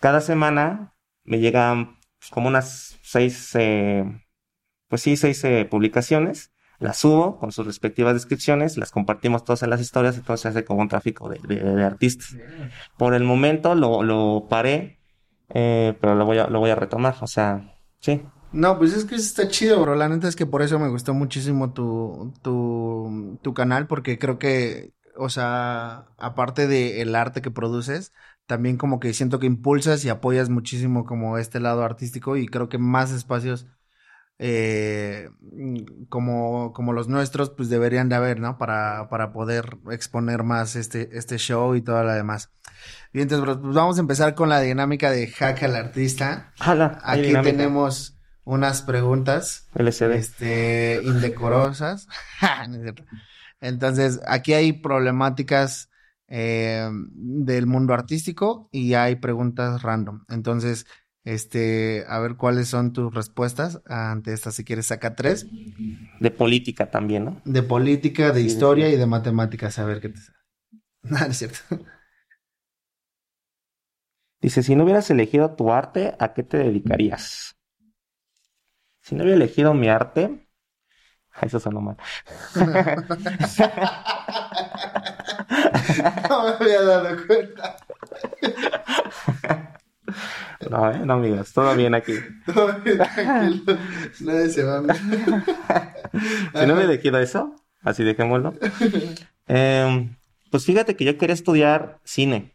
cada 0.00 0.20
semana 0.20 0.94
me 1.24 1.38
llegan 1.40 1.96
pues, 2.18 2.30
como 2.30 2.48
unas 2.48 2.98
seis, 3.02 3.50
eh, 3.54 4.04
pues 4.88 5.00
sí, 5.02 5.16
seis 5.16 5.42
eh, 5.44 5.66
publicaciones. 5.70 6.50
Las 6.80 6.98
subo 6.98 7.38
con 7.38 7.52
sus 7.52 7.64
respectivas 7.66 8.14
descripciones, 8.14 8.76
las 8.76 8.90
compartimos 8.90 9.44
todas 9.44 9.62
en 9.62 9.70
las 9.70 9.80
historias, 9.80 10.16
entonces 10.16 10.42
se 10.42 10.48
hace 10.48 10.64
como 10.64 10.80
un 10.82 10.88
tráfico 10.88 11.28
de, 11.30 11.38
de- 11.48 11.62
de 11.62 11.84
artistas. 11.84 12.36
Por 12.98 13.14
el 13.14 13.22
momento 13.24 13.74
lo, 13.74 14.02
lo 14.02 14.46
paré, 14.50 14.98
eh, 15.50 15.94
pero 16.00 16.16
lo 16.16 16.26
voy 16.26 16.38
a, 16.38 16.48
lo 16.48 16.58
voy 16.58 16.70
a 16.70 16.74
retomar, 16.74 17.14
o 17.20 17.26
sea, 17.28 17.76
sí. 18.00 18.20
No, 18.54 18.78
pues 18.78 18.92
es 18.94 19.04
que 19.04 19.16
está 19.16 19.48
chido, 19.48 19.82
bro. 19.82 19.96
La 19.96 20.08
neta 20.08 20.28
es 20.28 20.36
que 20.36 20.46
por 20.46 20.62
eso 20.62 20.78
me 20.78 20.88
gustó 20.88 21.12
muchísimo 21.12 21.72
tu, 21.72 22.32
tu, 22.42 23.38
tu 23.42 23.52
canal, 23.52 23.88
porque 23.88 24.16
creo 24.16 24.38
que, 24.38 24.94
o 25.16 25.28
sea, 25.28 26.06
aparte 26.18 26.68
de 26.68 27.02
el 27.02 27.16
arte 27.16 27.42
que 27.42 27.50
produces, 27.50 28.12
también 28.46 28.76
como 28.76 29.00
que 29.00 29.12
siento 29.12 29.40
que 29.40 29.46
impulsas 29.46 30.04
y 30.04 30.08
apoyas 30.08 30.50
muchísimo 30.50 31.04
como 31.04 31.36
este 31.38 31.58
lado 31.58 31.82
artístico 31.82 32.36
y 32.36 32.46
creo 32.46 32.68
que 32.68 32.78
más 32.78 33.10
espacios 33.10 33.66
eh, 34.38 35.30
como, 36.08 36.72
como 36.72 36.92
los 36.92 37.08
nuestros, 37.08 37.50
pues 37.50 37.68
deberían 37.68 38.08
de 38.08 38.16
haber, 38.16 38.40
¿no? 38.40 38.56
Para, 38.58 39.08
para 39.08 39.32
poder 39.32 39.78
exponer 39.90 40.44
más 40.44 40.76
este, 40.76 41.16
este 41.18 41.38
show 41.38 41.74
y 41.74 41.82
todo 41.82 42.04
lo 42.04 42.12
demás. 42.12 42.52
Bien, 43.12 43.24
entonces, 43.24 43.58
pues 43.62 43.74
vamos 43.74 43.98
a 43.98 44.00
empezar 44.00 44.34
con 44.36 44.48
la 44.48 44.60
dinámica 44.60 45.10
de 45.10 45.26
Hack 45.28 45.62
al 45.64 45.76
Artista. 45.76 46.52
Hay 47.02 47.20
Aquí 47.20 47.26
dinámica. 47.26 47.42
tenemos 47.42 48.13
unas 48.44 48.82
preguntas, 48.82 49.68
LCD. 49.74 50.12
este, 50.12 51.00
indecorosas. 51.04 52.06
Entonces, 53.60 54.20
aquí 54.26 54.52
hay 54.52 54.72
problemáticas 54.74 55.90
eh, 56.28 56.88
del 56.92 57.66
mundo 57.66 57.94
artístico 57.94 58.68
y 58.72 58.94
hay 58.94 59.16
preguntas 59.16 59.82
random. 59.82 60.24
Entonces, 60.28 60.86
este, 61.24 62.04
a 62.08 62.18
ver 62.18 62.36
cuáles 62.36 62.68
son 62.68 62.92
tus 62.92 63.14
respuestas 63.14 63.80
ante 63.86 64.32
estas. 64.32 64.54
Si 64.54 64.64
quieres, 64.64 64.86
saca 64.86 65.14
tres. 65.14 65.46
De 66.20 66.30
política 66.30 66.90
también, 66.90 67.24
¿no? 67.24 67.40
De 67.44 67.62
política, 67.62 68.32
de 68.32 68.40
Sí, 68.40 68.46
historia 68.46 68.88
y 68.90 68.96
de 68.96 69.06
matemáticas. 69.06 69.78
A 69.78 69.84
ver 69.84 70.00
qué 70.00 70.10
te 70.10 70.20
no 71.02 71.18
es 71.18 71.36
cierto. 71.36 71.58
Dice, 74.40 74.62
si 74.62 74.76
no 74.76 74.84
hubieras 74.84 75.10
elegido 75.10 75.54
tu 75.56 75.72
arte, 75.72 76.14
¿a 76.18 76.34
qué 76.34 76.42
te 76.42 76.58
dedicarías? 76.58 77.56
Si 79.04 79.14
no 79.14 79.22
hubiera 79.22 79.36
elegido 79.36 79.74
mi 79.74 79.88
arte, 79.90 80.48
eso 81.42 81.60
sonó 81.60 81.80
mal. 81.80 81.96
No 86.28 86.44
me 86.44 86.50
había 86.54 86.82
dado 86.82 87.26
cuenta. 87.26 87.76
No, 90.70 90.90
eh, 90.90 90.98
no, 91.04 91.14
amigas, 91.14 91.52
todo 91.52 91.74
bien 91.76 91.94
aquí. 91.94 92.14
Todo 92.46 92.72
bien, 92.80 92.98
tranquilo. 92.98 93.78
Nadie 94.20 94.48
se 94.48 94.64
va. 94.64 94.82
Si 96.54 96.66
no 96.66 96.76
me 96.76 96.84
elegido 96.84 97.18
eso, 97.18 97.56
así 97.82 98.04
dejémoslo. 98.04 98.54
Em, 99.46 100.16
pues 100.50 100.64
fíjate 100.64 100.96
que 100.96 101.04
yo 101.04 101.18
quería 101.18 101.34
estudiar 101.34 102.00
cine. 102.04 102.54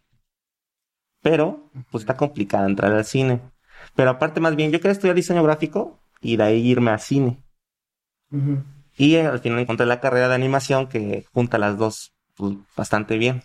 Pero, 1.21 1.69
pues 1.91 2.03
está 2.03 2.15
complicado 2.17 2.65
entrar 2.65 2.91
al 2.93 3.05
cine. 3.05 3.41
Pero 3.95 4.09
aparte, 4.09 4.39
más 4.39 4.55
bien, 4.55 4.71
yo 4.71 4.79
quería 4.79 4.93
estudiar 4.93 5.15
diseño 5.15 5.43
gráfico 5.43 5.99
y 6.21 6.37
de 6.37 6.43
ahí 6.43 6.67
irme 6.69 6.91
a 6.91 6.97
cine. 6.99 7.43
Y 8.97 9.15
eh, 9.15 9.25
al 9.27 9.39
final 9.39 9.59
encontré 9.59 9.85
la 9.85 10.01
carrera 10.01 10.27
de 10.29 10.35
animación 10.35 10.87
que 10.87 11.25
junta 11.33 11.57
las 11.57 11.77
dos 11.77 12.13
pues, 12.35 12.55
bastante 12.75 13.17
bien. 13.17 13.41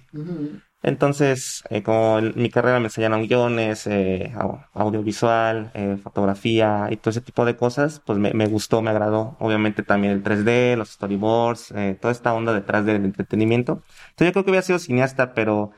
Entonces, 0.83 1.64
eh, 1.70 1.83
como 1.83 2.18
en 2.20 2.35
mi 2.37 2.51
carrera 2.51 2.81
me 2.81 2.87
enseñaron 2.87 3.22
guiones, 3.27 3.87
eh, 3.87 4.33
au- 4.37 4.64
audiovisual, 4.75 5.70
eh, 5.75 5.99
fotografía 6.03 6.89
y 6.91 6.97
todo 6.99 7.11
ese 7.11 7.22
tipo 7.22 7.45
de 7.47 7.57
cosas, 7.57 8.03
pues 8.07 8.18
me, 8.18 8.35
me 8.35 8.47
gustó, 8.49 8.83
me 8.83 8.91
agradó. 8.91 9.37
Obviamente 9.41 9.83
también 9.83 10.14
el 10.14 10.22
3D, 10.22 10.77
los 10.77 10.91
storyboards, 10.93 11.72
eh, 11.72 11.99
toda 12.01 12.12
esta 12.12 12.35
onda 12.35 12.53
detrás 12.55 12.87
del 12.87 13.05
entretenimiento. 13.05 13.83
Entonces 14.11 14.29
yo 14.29 14.33
creo 14.33 14.45
que 14.45 14.51
hubiera 14.53 14.66
sido 14.66 14.79
cineasta, 14.81 15.35
pero 15.35 15.72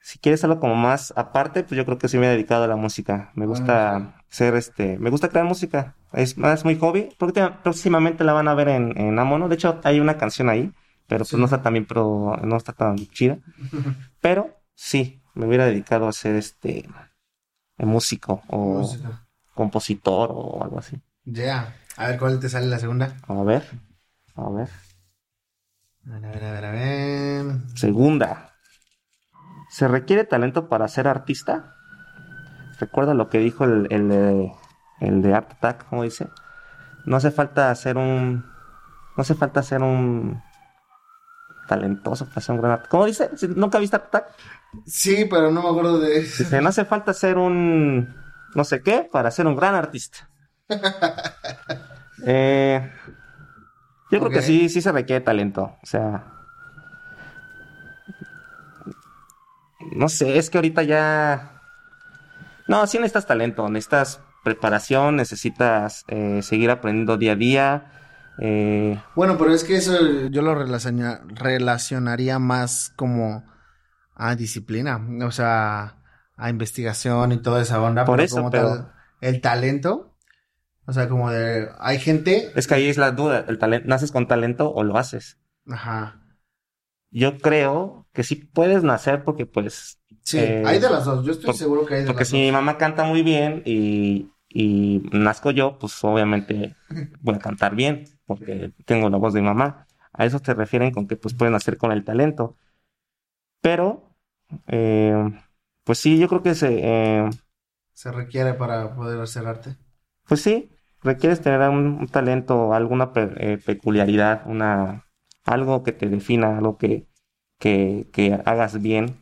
si 0.00 0.18
quieres 0.20 0.44
algo 0.44 0.60
como 0.60 0.76
más 0.76 1.12
aparte, 1.16 1.64
pues 1.64 1.76
yo 1.78 1.84
creo 1.86 1.98
que 1.98 2.08
sí 2.08 2.18
me 2.18 2.26
he 2.28 2.30
dedicado 2.30 2.64
a 2.64 2.68
la 2.68 2.76
música. 2.76 3.32
Me 3.34 3.46
gusta 3.46 4.24
ser 4.28 4.54
este, 4.56 4.98
me 4.98 5.10
gusta 5.10 5.28
crear 5.30 5.46
música. 5.46 5.95
Es 6.12 6.38
más 6.38 6.64
muy 6.64 6.76
hobby. 6.78 7.08
Próxima- 7.18 7.62
Próximamente 7.62 8.24
la 8.24 8.32
van 8.32 8.48
a 8.48 8.54
ver 8.54 8.68
en, 8.68 8.96
en 8.98 9.18
Amo, 9.18 9.38
¿no? 9.38 9.48
De 9.48 9.54
hecho, 9.56 9.80
hay 9.84 10.00
una 10.00 10.16
canción 10.16 10.48
ahí, 10.48 10.72
pero 11.06 11.24
pues 11.24 11.38
no 11.38 11.44
está 11.44 11.62
tan 11.62 11.72
bien, 11.74 11.86
pero 11.86 12.36
no 12.42 12.56
está 12.56 12.72
tan 12.72 12.96
chida. 12.96 13.38
Pero 14.20 14.56
sí, 14.74 15.20
me 15.34 15.46
hubiera 15.46 15.66
dedicado 15.66 16.08
a 16.08 16.12
ser 16.12 16.34
este 16.36 16.88
eh, 17.78 17.86
músico 17.86 18.42
o 18.48 18.78
Música. 18.80 19.26
compositor 19.54 20.30
o 20.32 20.62
algo 20.64 20.78
así. 20.78 21.00
Ya. 21.24 21.74
A 21.96 22.08
ver, 22.08 22.18
¿cuál 22.18 22.40
te 22.40 22.48
sale 22.48 22.66
la 22.66 22.78
segunda? 22.78 23.16
A 23.28 23.42
ver, 23.42 23.62
a 24.34 24.48
ver. 24.50 24.68
A 26.10 26.18
ver, 26.18 26.44
a 26.44 26.52
ver, 26.52 26.64
a 26.64 26.70
ver. 26.72 27.44
Segunda. 27.74 28.52
¿Se 29.70 29.86
requiere 29.88 30.24
talento 30.24 30.68
para 30.68 30.88
ser 30.88 31.06
artista? 31.08 31.74
Recuerda 32.80 33.14
lo 33.14 33.28
que 33.28 33.38
dijo 33.38 33.64
el, 33.64 33.86
el, 33.90 34.08
de- 34.08 34.52
el 35.00 35.22
de 35.22 35.34
Art 35.34 35.52
Attack, 35.52 35.88
como 35.88 36.02
dice. 36.02 36.28
No 37.04 37.16
hace 37.16 37.30
falta 37.30 37.74
ser 37.74 37.96
un. 37.96 38.44
No 39.16 39.20
hace 39.20 39.34
falta 39.34 39.62
ser 39.62 39.82
un. 39.82 40.42
Talentoso 41.68 42.26
para 42.26 42.40
ser 42.40 42.54
un 42.54 42.60
gran 42.60 42.72
artista. 42.72 42.90
¿Cómo 42.90 43.06
dice? 43.06 43.30
¿Nunca 43.54 43.78
viste 43.78 43.96
Art 43.96 44.06
Attack? 44.06 44.28
Sí, 44.86 45.26
pero 45.28 45.50
no 45.50 45.62
me 45.62 45.68
acuerdo 45.68 45.98
de 45.98 46.18
eso. 46.18 46.44
Dice, 46.44 46.60
no 46.60 46.68
hace 46.68 46.84
falta 46.84 47.12
ser 47.12 47.38
un. 47.38 48.14
No 48.54 48.64
sé 48.64 48.82
qué 48.82 49.08
para 49.10 49.30
ser 49.30 49.46
un 49.46 49.56
gran 49.56 49.74
artista. 49.74 50.30
Eh, 52.24 52.92
yo 54.10 54.18
creo 54.20 54.30
que 54.30 54.40
sí, 54.40 54.70
sí 54.70 54.80
se 54.80 54.90
requiere 54.90 55.22
talento. 55.22 55.76
O 55.82 55.86
sea. 55.86 56.24
No 59.92 60.08
sé, 60.08 60.38
es 60.38 60.48
que 60.48 60.56
ahorita 60.56 60.82
ya. 60.82 61.60
No, 62.66 62.86
sí 62.86 62.96
necesitas 62.96 63.26
talento, 63.26 63.68
necesitas 63.68 64.20
preparación, 64.46 65.16
necesitas 65.16 66.04
eh, 66.06 66.40
seguir 66.42 66.70
aprendiendo 66.70 67.16
día 67.18 67.32
a 67.32 67.36
día. 67.36 67.92
eh, 68.40 69.02
Bueno, 69.16 69.36
pero 69.38 69.52
es 69.52 69.64
que 69.64 69.76
eso 69.76 69.92
yo 70.30 70.40
lo 70.42 70.54
relaciona- 70.54 71.20
relacionaría 71.34 72.38
más 72.38 72.92
como 72.96 73.44
a 74.14 74.36
disciplina, 74.36 75.04
o 75.26 75.30
sea, 75.32 75.96
a 76.36 76.48
investigación 76.50 77.32
y 77.32 77.38
toda 77.42 77.60
esa 77.62 77.82
onda. 77.82 78.04
Por 78.04 78.16
pero 78.18 78.26
eso, 78.26 78.36
como 78.36 78.50
pero- 78.50 78.68
tal, 78.68 78.92
el 79.20 79.40
talento, 79.40 80.14
o 80.86 80.92
sea, 80.92 81.08
como 81.08 81.30
de, 81.32 81.68
hay 81.80 81.98
gente, 81.98 82.52
es 82.54 82.66
que 82.68 82.74
ahí 82.74 82.88
es 82.88 82.98
la 82.98 83.10
duda, 83.10 83.44
el 83.48 83.58
talento, 83.58 83.88
¿naces 83.88 84.12
con 84.12 84.28
talento 84.28 84.72
o 84.72 84.84
lo 84.84 84.96
haces? 84.96 85.38
ajá, 85.68 86.22
Yo 87.10 87.38
creo 87.38 88.06
que 88.12 88.22
sí 88.22 88.36
puedes 88.36 88.82
nacer 88.82 89.24
porque 89.24 89.46
pues 89.46 89.98
sí, 90.22 90.38
Eh, 90.38 90.62
hay 90.66 90.78
de 90.78 90.90
las 90.90 91.04
dos, 91.04 91.24
yo 91.24 91.32
estoy 91.32 91.46
por- 91.46 91.54
seguro 91.56 91.86
que 91.86 91.94
hay 91.94 92.00
de 92.02 92.06
Porque 92.06 92.22
las 92.24 92.28
si 92.28 92.36
mi 92.36 92.46
dos. 92.46 92.52
mamá 92.52 92.76
canta 92.78 93.04
muy 93.04 93.22
bien 93.22 93.62
y, 93.64 94.30
y 94.56 95.00
nazco 95.12 95.50
yo, 95.50 95.78
pues 95.78 96.02
obviamente 96.04 96.74
voy 97.20 97.34
a 97.36 97.38
cantar 97.38 97.74
bien, 97.76 98.04
porque 98.26 98.72
tengo 98.86 99.10
la 99.10 99.18
voz 99.18 99.34
de 99.34 99.40
mi 99.42 99.46
mamá. 99.48 99.86
A 100.12 100.24
eso 100.26 100.40
te 100.40 100.54
refieren 100.54 100.92
con 100.92 101.06
que 101.08 101.16
pues 101.16 101.34
pueden 101.34 101.54
hacer 101.54 101.76
con 101.78 101.92
el 101.92 102.04
talento. 102.04 102.56
Pero, 103.60 104.14
eh, 104.68 105.14
pues 105.84 105.98
sí, 105.98 106.18
yo 106.18 106.28
creo 106.28 106.42
que 106.42 106.54
se, 106.54 106.80
eh, 106.82 107.30
Se 107.94 108.12
requiere 108.12 108.54
para 108.54 108.94
poder 108.94 109.20
hacer 109.20 109.44
arte. 109.48 109.76
pues 110.28 110.42
sí, 110.42 110.70
requieres 111.02 111.40
tener 111.40 111.60
un, 111.70 111.86
un 112.00 112.08
talento, 112.08 112.74
alguna 112.74 113.12
pe- 113.12 113.32
eh, 113.54 113.58
peculiaridad, 113.58 114.42
una, 114.46 115.04
algo 115.44 115.82
que 115.82 115.92
te 115.92 116.08
defina, 116.08 116.58
algo 116.58 116.78
que, 116.78 117.06
que, 117.58 118.08
que 118.12 118.34
hagas 118.44 118.80
bien. 118.82 119.16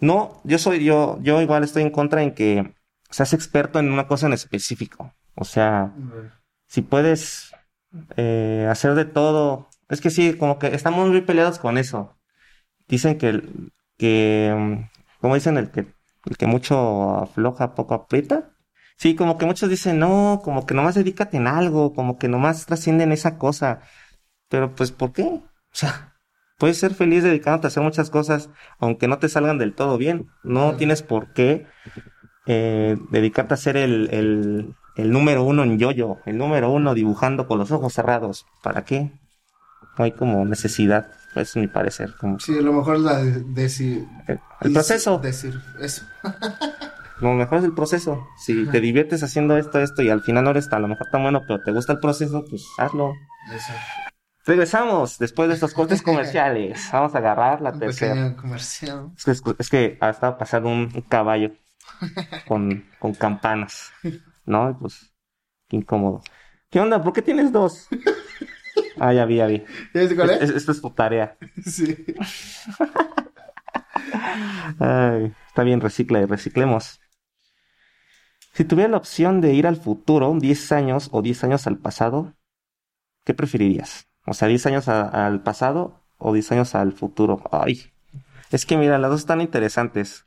No, 0.00 0.40
yo 0.44 0.58
soy, 0.58 0.84
yo, 0.84 1.18
yo 1.22 1.40
igual 1.40 1.62
estoy 1.64 1.82
en 1.82 1.90
contra 1.90 2.22
en 2.22 2.34
que 2.34 2.74
seas 3.12 3.32
experto 3.32 3.78
en 3.78 3.92
una 3.92 4.06
cosa 4.06 4.26
en 4.26 4.32
específico. 4.32 5.14
O 5.34 5.44
sea, 5.44 5.94
si 6.66 6.82
puedes 6.82 7.52
eh, 8.16 8.66
hacer 8.70 8.94
de 8.94 9.04
todo. 9.04 9.68
Es 9.88 10.00
que 10.00 10.10
sí, 10.10 10.34
como 10.34 10.58
que 10.58 10.68
estamos 10.68 11.08
muy 11.08 11.20
peleados 11.22 11.58
con 11.58 11.78
eso. 11.78 12.16
Dicen 12.88 13.18
que, 13.18 13.42
que, 13.98 14.54
mm, 14.56 15.18
como 15.20 15.34
dicen, 15.34 15.56
el 15.58 15.70
que, 15.70 15.80
el 16.26 16.36
que 16.38 16.46
mucho 16.46 17.18
afloja, 17.18 17.74
poco 17.74 17.94
aprieta. 17.94 18.50
Sí, 18.96 19.14
como 19.16 19.38
que 19.38 19.46
muchos 19.46 19.68
dicen, 19.70 19.98
no, 19.98 20.40
como 20.44 20.66
que 20.66 20.74
nomás 20.74 20.94
dedícate 20.94 21.36
en 21.36 21.46
algo, 21.46 21.92
como 21.94 22.18
que 22.18 22.28
nomás 22.28 22.66
trasciende 22.66 23.04
en 23.04 23.12
esa 23.12 23.38
cosa. 23.38 23.80
Pero 24.48 24.74
pues, 24.74 24.92
¿por 24.92 25.12
qué? 25.12 25.24
O 25.24 25.42
sea, 25.72 26.14
puedes 26.58 26.78
ser 26.78 26.94
feliz 26.94 27.24
dedicándote 27.24 27.66
a 27.66 27.68
hacer 27.68 27.82
muchas 27.82 28.10
cosas, 28.10 28.50
aunque 28.78 29.08
no 29.08 29.18
te 29.18 29.28
salgan 29.28 29.58
del 29.58 29.74
todo 29.74 29.98
bien. 29.98 30.30
No 30.44 30.76
tienes 30.76 31.02
por 31.02 31.32
qué 31.32 31.66
eh, 32.46 32.96
dedicarte 33.10 33.54
a 33.54 33.56
ser 33.56 33.76
el, 33.76 34.08
el, 34.12 34.74
el 34.96 35.10
número 35.10 35.44
uno 35.44 35.62
en 35.62 35.78
yoyo, 35.78 36.18
el 36.26 36.38
número 36.38 36.70
uno 36.70 36.94
dibujando 36.94 37.46
con 37.46 37.58
los 37.58 37.70
ojos 37.70 37.92
cerrados. 37.92 38.46
¿Para 38.62 38.84
qué? 38.84 39.12
No 39.98 40.04
hay 40.04 40.12
como 40.12 40.44
necesidad, 40.44 41.10
pues 41.34 41.50
es 41.50 41.56
mi 41.56 41.66
parecer. 41.68 42.14
Como 42.18 42.38
Sí, 42.40 42.60
lo 42.60 42.72
mejor 42.72 42.96
es 42.96 43.02
la 43.02 43.18
de, 43.22 43.40
decir, 43.44 44.06
el, 44.26 44.40
el 44.62 44.72
proceso. 44.72 45.18
decir 45.18 45.60
eso. 45.80 46.04
Lo 47.20 47.34
mejor 47.34 47.58
es 47.58 47.64
el 47.64 47.72
proceso. 47.72 48.26
Si 48.44 48.66
te 48.66 48.80
diviertes 48.80 49.22
haciendo 49.22 49.56
esto, 49.56 49.78
esto 49.78 50.02
y 50.02 50.10
al 50.10 50.22
final 50.22 50.42
no 50.42 50.50
eres 50.50 50.72
a 50.72 50.80
lo 50.80 50.88
mejor 50.88 51.06
tan 51.12 51.22
bueno, 51.22 51.42
pero 51.46 51.62
te 51.62 51.70
gusta 51.70 51.92
el 51.92 52.00
proceso, 52.00 52.44
pues 52.50 52.66
hazlo. 52.78 53.12
Eso. 53.54 53.72
Regresamos 54.44 55.18
después 55.20 55.48
de 55.48 55.54
estos 55.54 55.72
cortes 55.72 56.02
comerciales. 56.10 56.88
Vamos 56.92 57.14
a 57.14 57.18
agarrar 57.18 57.60
la 57.60 57.70
Un 57.70 57.78
tercera. 57.78 58.34
comercial. 58.34 59.10
Es 59.24 59.40
que, 59.40 59.54
es 59.56 59.70
que 59.70 59.98
estaba 60.00 60.36
pasando 60.36 60.68
un 60.68 60.88
caballo 61.08 61.52
con, 62.46 62.84
con 62.98 63.14
campanas, 63.14 63.92
¿no? 64.44 64.70
Y 64.70 64.74
pues, 64.74 65.12
qué 65.68 65.76
incómodo. 65.76 66.22
¿Qué 66.70 66.80
onda? 66.80 67.02
¿Por 67.02 67.12
qué 67.12 67.22
tienes 67.22 67.52
dos? 67.52 67.88
Ah, 68.98 69.12
ya 69.12 69.24
vi, 69.26 69.36
ya 69.36 69.46
vi. 69.46 69.64
¿Ya 69.94 70.00
viste 70.00 70.16
cuál 70.16 70.30
Es- 70.30 70.42
es? 70.42 70.50
es- 70.50 70.56
Esto 70.56 70.72
es 70.72 70.80
tu 70.80 70.90
tarea. 70.90 71.36
Sí. 71.64 71.96
Ay, 74.78 75.32
está 75.48 75.62
bien, 75.62 75.80
recicla 75.80 76.20
y 76.20 76.24
reciclemos. 76.24 77.00
Si 78.54 78.64
tuviera 78.64 78.90
la 78.90 78.96
opción 78.98 79.40
de 79.40 79.54
ir 79.54 79.66
al 79.66 79.76
futuro, 79.76 80.34
10 80.38 80.72
años 80.72 81.08
o 81.12 81.22
10 81.22 81.42
años 81.44 81.66
al 81.66 81.78
pasado, 81.78 82.34
¿qué 83.24 83.34
preferirías? 83.34 84.08
O 84.26 84.34
sea, 84.34 84.48
10 84.48 84.66
años 84.66 84.88
a- 84.88 85.26
al 85.26 85.42
pasado 85.42 86.00
o 86.18 86.32
10 86.32 86.50
años 86.52 86.74
al 86.74 86.92
futuro. 86.92 87.42
Ay, 87.50 87.92
es 88.50 88.66
que 88.66 88.76
mira, 88.76 88.98
las 88.98 89.10
dos 89.10 89.20
están 89.20 89.40
interesantes. 89.40 90.26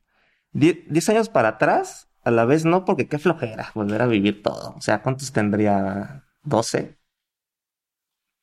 Die- 0.62 0.86
10 0.95 1.08
años 1.10 1.30
para 1.30 1.49
atrás, 1.49 2.10
a 2.24 2.32
la 2.32 2.45
vez 2.45 2.66
no, 2.66 2.84
porque 2.86 3.08
qué 3.08 3.20
flojera 3.20 3.72
volver 3.76 4.01
a 4.01 4.08
vivir 4.08 4.41
todo. 4.43 4.74
O 4.78 4.82
sea, 4.82 5.01
¿cuántos 5.03 5.32
tendría? 5.32 6.26
¿12? 6.43 6.97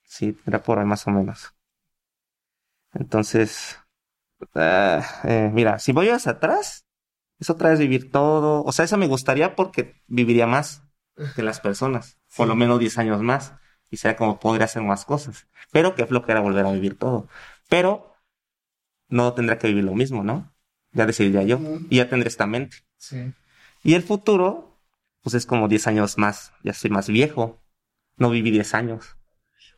Sí, 0.05 0.39
era 0.47 0.63
por 0.63 0.79
ahí 0.79 0.85
más 0.87 1.05
o 1.09 1.11
menos. 1.11 1.57
Entonces, 2.95 3.79
ah, 4.57 5.05
eh, 5.25 5.51
mira, 5.53 5.79
si 5.79 5.93
voy 5.93 6.11
hacia 6.11 6.33
atrás, 6.33 6.87
es 7.41 7.51
otra 7.51 7.71
vez 7.71 7.81
vivir 7.81 8.11
todo. 8.13 8.65
O 8.65 8.73
sea, 8.73 8.85
eso 8.87 8.99
me 8.99 9.09
gustaría 9.09 9.57
porque 9.57 10.03
viviría 10.09 10.47
más 10.49 10.85
que 11.35 11.43
las 11.43 11.61
personas. 11.61 12.19
Por 12.37 12.49
lo 12.49 12.57
menos 12.57 12.81
10 12.81 12.99
años 12.99 13.23
más. 13.23 13.55
Y 13.91 13.99
sería 13.99 14.17
como 14.19 14.41
podría 14.41 14.67
hacer 14.67 14.83
más 14.83 15.05
cosas. 15.07 15.49
Pero 15.73 15.95
qué 15.95 16.07
flojera 16.07 16.41
volver 16.41 16.67
a 16.67 16.73
vivir 16.73 16.99
todo. 16.99 17.29
Pero 17.71 18.15
no 19.09 19.35
tendría 19.35 19.59
que 19.59 19.69
vivir 19.69 19.85
lo 19.85 19.95
mismo, 19.95 20.25
¿no? 20.25 20.52
Ya 20.93 21.07
decidiría 21.07 21.43
yo. 21.43 21.61
Y 21.91 21.97
ya 21.97 22.09
tendré 22.09 22.29
esta 22.29 22.47
mente. 22.47 22.79
Sí. 22.97 23.33
Y 23.83 23.95
el 23.95 24.03
futuro, 24.03 24.79
pues 25.23 25.35
es 25.35 25.47
como 25.47 25.69
10 25.69 25.87
años 25.89 26.19
más. 26.19 26.53
Ya 26.63 26.73
soy 26.73 26.91
más 26.91 27.09
viejo. 27.09 27.63
No 28.17 28.31
viví 28.31 28.51
10 28.51 28.75
años. 28.75 29.17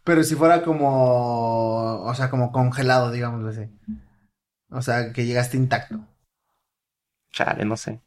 Pero 0.04 0.22
si 0.22 0.34
fuera 0.34 0.62
como, 0.62 2.02
o 2.02 2.14
sea, 2.14 2.28
como 2.28 2.52
congelado, 2.52 3.10
digámoslo 3.10 3.48
así. 3.48 3.70
O 4.68 4.82
sea, 4.82 5.12
que 5.12 5.24
llegaste 5.24 5.56
intacto. 5.56 6.06
Chale, 7.32 7.64
no 7.64 7.76
sé. 7.76 8.02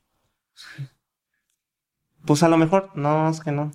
Pues 2.25 2.43
a 2.43 2.49
lo 2.49 2.57
mejor, 2.57 2.91
no, 2.95 3.29
es 3.29 3.39
que 3.39 3.51
no. 3.51 3.71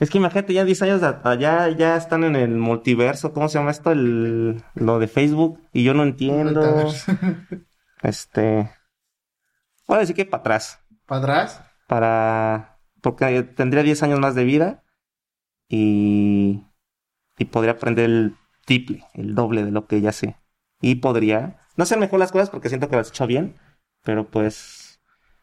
Es 0.00 0.10
que 0.10 0.18
imagínate, 0.18 0.52
ya 0.52 0.64
10 0.64 0.82
años 0.82 1.02
allá, 1.02 1.68
ya 1.68 1.96
están 1.96 2.24
en 2.24 2.34
el 2.34 2.56
multiverso, 2.56 3.32
¿cómo 3.32 3.48
se 3.48 3.58
llama 3.58 3.70
esto? 3.70 3.92
El, 3.92 4.62
lo 4.74 4.98
de 4.98 5.06
Facebook, 5.06 5.60
y 5.72 5.84
yo 5.84 5.94
no 5.94 6.02
entiendo. 6.02 6.92
Este. 8.04 8.70
Voy 9.88 9.96
a 9.96 10.00
decir 10.00 10.14
que 10.14 10.26
para 10.26 10.42
atrás. 10.42 10.78
¿Para 11.06 11.20
atrás? 11.20 11.62
Para. 11.88 12.78
Porque 13.00 13.42
tendría 13.42 13.82
10 13.82 14.02
años 14.02 14.20
más 14.20 14.34
de 14.34 14.44
vida. 14.44 14.84
Y. 15.68 16.64
Y 17.38 17.46
podría 17.46 17.72
aprender 17.72 18.04
el 18.04 18.36
triple, 18.64 19.04
el 19.14 19.34
doble 19.34 19.64
de 19.64 19.72
lo 19.72 19.86
que 19.86 20.00
ya 20.00 20.12
sé. 20.12 20.36
Y 20.80 20.96
podría. 20.96 21.58
No 21.76 21.82
hacer 21.82 21.98
mejor 21.98 22.20
las 22.20 22.30
cosas 22.30 22.50
porque 22.50 22.68
siento 22.68 22.88
que 22.88 22.96
las 22.96 23.08
he 23.08 23.10
hecho 23.10 23.26
bien. 23.26 23.56
Pero 24.04 24.30
pues. 24.30 25.00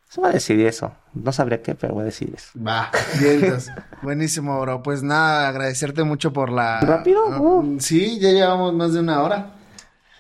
Se 0.07 0.21
va 0.21 0.27
a 0.27 0.33
decir 0.33 0.59
eso. 0.59 0.93
No 1.13 1.31
sabría 1.31 1.61
qué, 1.61 1.73
pero 1.73 1.93
voy 1.93 2.01
a 2.01 2.05
decir 2.05 2.33
eso. 2.35 2.51
Va, 2.61 2.91
bien, 3.19 3.57
buenísimo, 4.01 4.59
bro. 4.59 4.83
Pues 4.83 5.03
nada, 5.03 5.47
agradecerte 5.47 6.03
mucho 6.03 6.33
por 6.33 6.51
la. 6.51 6.81
¿Rápido? 6.81 7.25
Uh, 7.39 7.79
sí, 7.79 8.19
ya 8.19 8.29
llevamos 8.29 8.73
más 8.73 8.93
de 8.93 8.99
una 8.99 9.23
hora. 9.23 9.60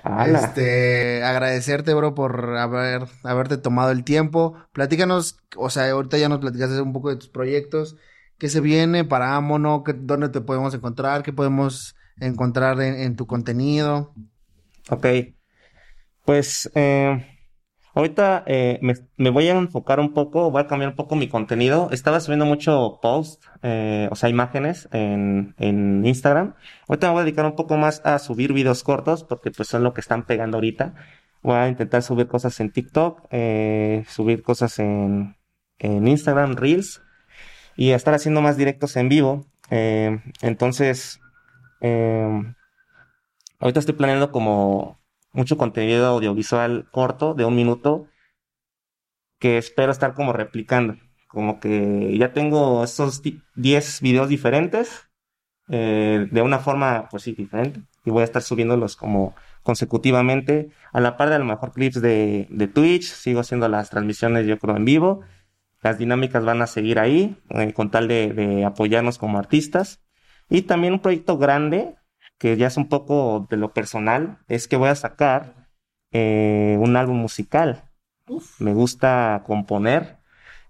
Ala. 0.03 0.39
Este, 0.39 1.23
agradecerte, 1.23 1.93
bro, 1.93 2.13
por 2.13 2.57
haber, 2.57 3.03
haberte 3.23 3.57
tomado 3.57 3.91
el 3.91 4.03
tiempo. 4.03 4.55
Platícanos, 4.71 5.37
o 5.57 5.69
sea, 5.69 5.89
ahorita 5.91 6.17
ya 6.17 6.29
nos 6.29 6.39
platicaste 6.39 6.79
un 6.81 6.93
poco 6.93 7.09
de 7.09 7.15
tus 7.17 7.29
proyectos. 7.29 7.97
¿Qué 8.37 8.49
se 8.49 8.61
viene 8.61 9.03
para 9.05 9.35
Amono? 9.35 9.83
¿Qué- 9.83 9.93
¿Dónde 9.93 10.29
te 10.29 10.41
podemos 10.41 10.73
encontrar? 10.73 11.23
¿Qué 11.23 11.33
podemos 11.33 11.95
encontrar 12.19 12.79
en, 12.81 12.95
en 13.01 13.15
tu 13.15 13.25
contenido? 13.27 14.13
Ok. 14.89 15.05
Pues 16.25 16.69
eh, 16.75 17.30
ahorita 17.93 18.43
eh, 18.47 18.79
me, 18.81 18.93
me 19.17 19.29
voy 19.29 19.47
a 19.47 19.51
enfocar 19.51 19.99
un 19.99 20.13
poco, 20.13 20.51
voy 20.51 20.61
a 20.61 20.67
cambiar 20.67 20.91
un 20.91 20.95
poco 20.95 21.15
mi 21.15 21.27
contenido. 21.27 21.89
Estaba 21.91 22.19
subiendo 22.19 22.45
mucho 22.45 22.99
post, 23.01 23.43
eh, 23.63 24.07
o 24.11 24.15
sea, 24.15 24.29
imágenes 24.29 24.87
en, 24.91 25.55
en 25.57 26.05
Instagram. 26.05 26.55
Ahorita 26.87 27.07
me 27.07 27.13
voy 27.13 27.21
a 27.21 27.25
dedicar 27.25 27.45
un 27.45 27.55
poco 27.55 27.77
más 27.77 28.01
a 28.05 28.19
subir 28.19 28.53
videos 28.53 28.83
cortos 28.83 29.23
porque 29.23 29.51
pues 29.51 29.67
son 29.67 29.83
lo 29.83 29.93
que 29.93 30.01
están 30.01 30.25
pegando 30.25 30.57
ahorita. 30.57 30.93
Voy 31.43 31.55
a 31.55 31.67
intentar 31.67 32.03
subir 32.03 32.27
cosas 32.27 32.59
en 32.59 32.71
TikTok, 32.71 33.27
eh, 33.31 34.05
subir 34.07 34.43
cosas 34.43 34.77
en, 34.79 35.35
en 35.79 36.07
Instagram, 36.07 36.55
Reels 36.55 37.01
y 37.75 37.91
a 37.91 37.95
estar 37.95 38.13
haciendo 38.13 38.41
más 38.41 38.57
directos 38.57 38.95
en 38.95 39.09
vivo. 39.09 39.47
Eh, 39.71 40.19
entonces, 40.41 41.19
eh, 41.81 42.43
ahorita 43.59 43.79
estoy 43.79 43.95
planeando 43.95 44.31
como 44.31 45.00
mucho 45.33 45.57
contenido 45.57 46.07
audiovisual 46.07 46.87
corto 46.91 47.33
de 47.33 47.45
un 47.45 47.55
minuto 47.55 48.07
que 49.39 49.57
espero 49.57 49.91
estar 49.91 50.13
como 50.13 50.33
replicando. 50.33 50.95
Como 51.27 51.59
que 51.59 52.17
ya 52.17 52.33
tengo 52.33 52.83
esos 52.83 53.21
di- 53.21 53.41
10 53.55 54.01
videos 54.01 54.29
diferentes 54.29 55.07
eh, 55.69 56.27
de 56.31 56.41
una 56.43 56.59
forma, 56.59 57.07
pues 57.09 57.23
sí, 57.23 57.33
diferente. 57.33 57.81
Y 58.05 58.11
voy 58.11 58.21
a 58.21 58.25
estar 58.25 58.41
subiéndolos 58.43 58.95
como 58.97 59.35
consecutivamente. 59.63 60.71
A 60.93 61.01
la 61.01 61.17
par 61.17 61.29
de 61.29 61.35
a 61.35 61.39
lo 61.39 61.45
mejor 61.45 61.73
clips 61.73 62.01
de, 62.01 62.47
de 62.51 62.67
Twitch. 62.67 63.05
Sigo 63.05 63.41
haciendo 63.41 63.69
las 63.69 63.89
transmisiones, 63.91 64.47
yo 64.47 64.59
creo, 64.59 64.77
en 64.77 64.85
vivo. 64.85 65.21
Las 65.83 65.97
dinámicas 65.99 66.45
van 66.45 66.61
a 66.61 66.67
seguir 66.67 66.99
ahí, 66.99 67.37
eh, 67.51 67.73
con 67.73 67.91
tal 67.91 68.07
de, 68.07 68.33
de 68.33 68.65
apoyarnos 68.65 69.17
como 69.17 69.39
artistas. 69.39 70.01
Y 70.49 70.63
también 70.63 70.93
un 70.93 71.01
proyecto 71.01 71.37
grande, 71.37 71.95
que 72.41 72.57
ya 72.57 72.65
es 72.67 72.75
un 72.77 72.89
poco 72.89 73.45
de 73.51 73.57
lo 73.57 73.71
personal, 73.71 74.39
es 74.47 74.67
que 74.67 74.75
voy 74.75 74.89
a 74.89 74.95
sacar 74.95 75.67
eh, 76.11 76.75
un 76.79 76.97
álbum 76.97 77.17
musical. 77.17 77.83
Me 78.57 78.73
gusta 78.73 79.43
componer. 79.45 80.17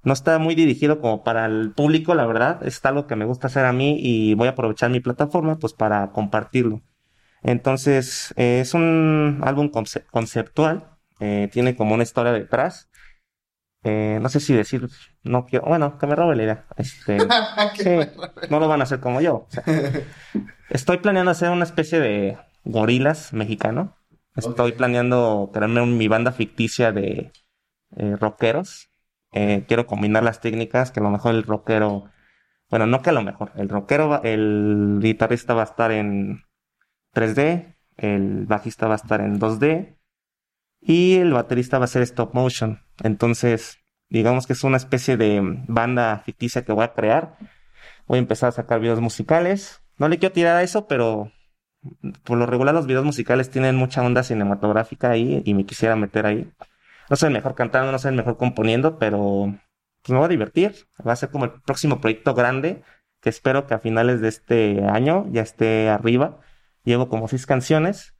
No 0.03 0.11
está 0.11 0.37
muy 0.37 0.53
dirigido 0.53 0.99
como 0.99 1.23
para 1.23 1.45
el 1.45 1.71
público, 1.71 2.13
la 2.13 2.25
verdad. 2.25 2.61
Es 2.67 2.83
algo 2.85 3.07
que 3.07 3.15
me 3.15 3.23
gusta 3.23 3.47
hacer 3.47 3.63
a 3.63 3.71
mí 3.71 3.95
y 3.99 4.33
voy 4.33 4.47
a 4.49 4.51
aprovechar 4.51 4.89
mi 4.89 4.99
plataforma 4.99 5.59
pues 5.59 5.71
para 5.73 6.11
compartirlo. 6.11 6.81
Entonces, 7.41 8.33
eh, 8.35 8.59
es 8.59 8.73
un 8.73 9.39
álbum 9.43 9.69
conce- 9.71 10.05
conceptual. 10.11 10.89
eh, 11.21 11.49
tiene 11.53 11.75
como 11.77 11.93
una 11.93 12.03
historia 12.03 12.33
detrás. 12.33 12.89
Eh, 13.83 14.19
no 14.21 14.27
sé 14.29 14.39
si 14.41 14.53
decir, 14.53 14.89
no 15.23 15.45
quiero, 15.45 15.65
bueno, 15.67 15.97
que 15.97 16.05
me 16.07 16.15
robe 16.15 16.35
la 16.35 16.43
idea. 16.43 16.65
Este, 16.77 17.17
sí, 17.75 17.89
no 18.49 18.59
lo 18.59 18.67
van 18.67 18.81
a 18.81 18.83
hacer 18.83 18.99
como 18.99 19.21
yo. 19.21 19.35
o 19.35 19.47
sea, 19.49 19.63
estoy 20.71 20.97
planeando 20.97 21.31
hacer 21.31 21.49
una 21.49 21.63
especie 21.63 21.99
de 21.99 22.37
gorilas 22.63 23.33
mexicano. 23.33 23.95
Estoy 24.35 24.71
planeando 24.73 25.49
crearme 25.53 25.81
un- 25.81 25.97
mi 25.97 26.07
banda 26.07 26.31
ficticia 26.31 26.91
de 26.91 27.31
eh, 27.97 28.15
rockeros. 28.17 28.89
Eh, 29.33 29.65
quiero 29.67 29.85
combinar 29.85 30.23
las 30.23 30.39
técnicas, 30.39 30.91
que 30.91 30.99
a 31.01 31.03
lo 31.03 31.09
mejor 31.09 31.35
el 31.35 31.43
rockero, 31.43 32.09
bueno, 32.69 32.85
no 32.87 33.01
que 33.01 33.09
a 33.09 33.13
lo 33.13 33.21
mejor, 33.21 33.51
el 33.55 33.67
rockero, 33.69 34.07
va- 34.09 34.21
el 34.23 34.99
guitarrista 35.01 35.53
va 35.53 35.61
a 35.61 35.65
estar 35.65 35.91
en 35.91 36.43
3D, 37.13 37.75
el 37.97 38.45
bajista 38.45 38.87
va 38.87 38.93
a 38.93 38.95
estar 38.97 39.19
en 39.21 39.39
2D 39.39 39.97
y 40.79 41.15
el 41.15 41.33
baterista 41.33 41.79
va 41.79 41.85
a 41.85 41.87
ser 41.87 42.01
stop 42.03 42.33
motion. 42.33 42.79
Entonces, 43.03 43.77
digamos 44.09 44.47
que 44.47 44.53
es 44.53 44.63
una 44.63 44.77
especie 44.77 45.17
de 45.17 45.41
banda 45.67 46.21
ficticia 46.25 46.63
que 46.63 46.71
voy 46.71 46.85
a 46.85 46.93
crear. 46.93 47.37
Voy 48.07 48.17
a 48.17 48.21
empezar 48.21 48.49
a 48.49 48.53
sacar 48.53 48.79
videos 48.79 49.01
musicales. 49.01 49.81
No 50.01 50.09
le 50.09 50.17
quiero 50.17 50.33
tirar 50.33 50.57
a 50.57 50.63
eso, 50.63 50.87
pero 50.87 51.31
por 52.23 52.35
lo 52.35 52.47
regular 52.47 52.73
los 52.73 52.87
videos 52.87 53.05
musicales 53.05 53.51
tienen 53.51 53.75
mucha 53.75 54.01
onda 54.01 54.23
cinematográfica 54.23 55.11
ahí 55.11 55.43
y 55.45 55.53
me 55.53 55.63
quisiera 55.63 55.95
meter 55.95 56.25
ahí. 56.25 56.51
No 57.07 57.15
soy 57.15 57.27
el 57.27 57.33
mejor 57.33 57.53
cantando, 57.53 57.91
no 57.91 57.99
soy 57.99 58.09
el 58.09 58.15
mejor 58.15 58.35
componiendo, 58.35 58.97
pero 58.97 59.53
pues 60.01 60.09
me 60.11 60.17
voy 60.17 60.25
a 60.25 60.29
divertir. 60.29 60.73
Va 61.07 61.13
a 61.13 61.15
ser 61.15 61.29
como 61.29 61.45
el 61.45 61.51
próximo 61.51 62.01
proyecto 62.01 62.33
grande 62.33 62.81
que 63.19 63.29
espero 63.29 63.67
que 63.67 63.75
a 63.75 63.79
finales 63.79 64.21
de 64.21 64.29
este 64.29 64.83
año 64.85 65.27
ya 65.29 65.43
esté 65.43 65.87
arriba. 65.89 66.39
Llevo 66.83 67.07
como 67.07 67.27
seis 67.27 67.45
canciones. 67.45 68.15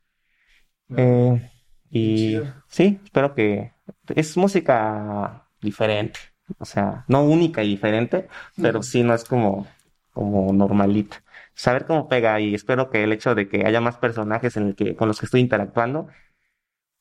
Eh, 0.95 1.49
y 1.89 2.41
sí, 2.67 2.99
espero 3.03 3.33
que 3.33 3.73
es 4.13 4.37
música 4.37 5.47
diferente. 5.59 6.19
O 6.59 6.65
sea, 6.65 7.05
no 7.07 7.23
única 7.23 7.63
y 7.63 7.69
diferente, 7.69 8.27
pero 8.61 8.83
sí 8.83 9.01
no 9.01 9.15
es 9.15 9.23
como, 9.23 9.65
como 10.13 10.53
normalita. 10.53 11.23
Saber 11.53 11.85
cómo 11.85 12.07
pega 12.07 12.39
y 12.39 12.55
espero 12.55 12.89
que 12.89 13.03
el 13.03 13.11
hecho 13.13 13.35
de 13.35 13.47
que 13.47 13.65
haya 13.65 13.81
más 13.81 13.97
personajes 13.97 14.57
en 14.57 14.67
el 14.67 14.75
que, 14.75 14.95
con 14.95 15.07
los 15.07 15.19
que 15.19 15.25
estoy 15.25 15.41
interactuando, 15.41 16.07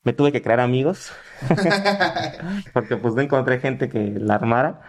me 0.02 0.12
tuve 0.12 0.32
que 0.32 0.42
crear 0.42 0.60
amigos, 0.60 1.12
porque 2.72 2.96
pues 2.96 3.14
no 3.14 3.20
encontré 3.22 3.60
gente 3.60 3.88
que 3.88 3.98
la 4.18 4.34
armara. 4.36 4.80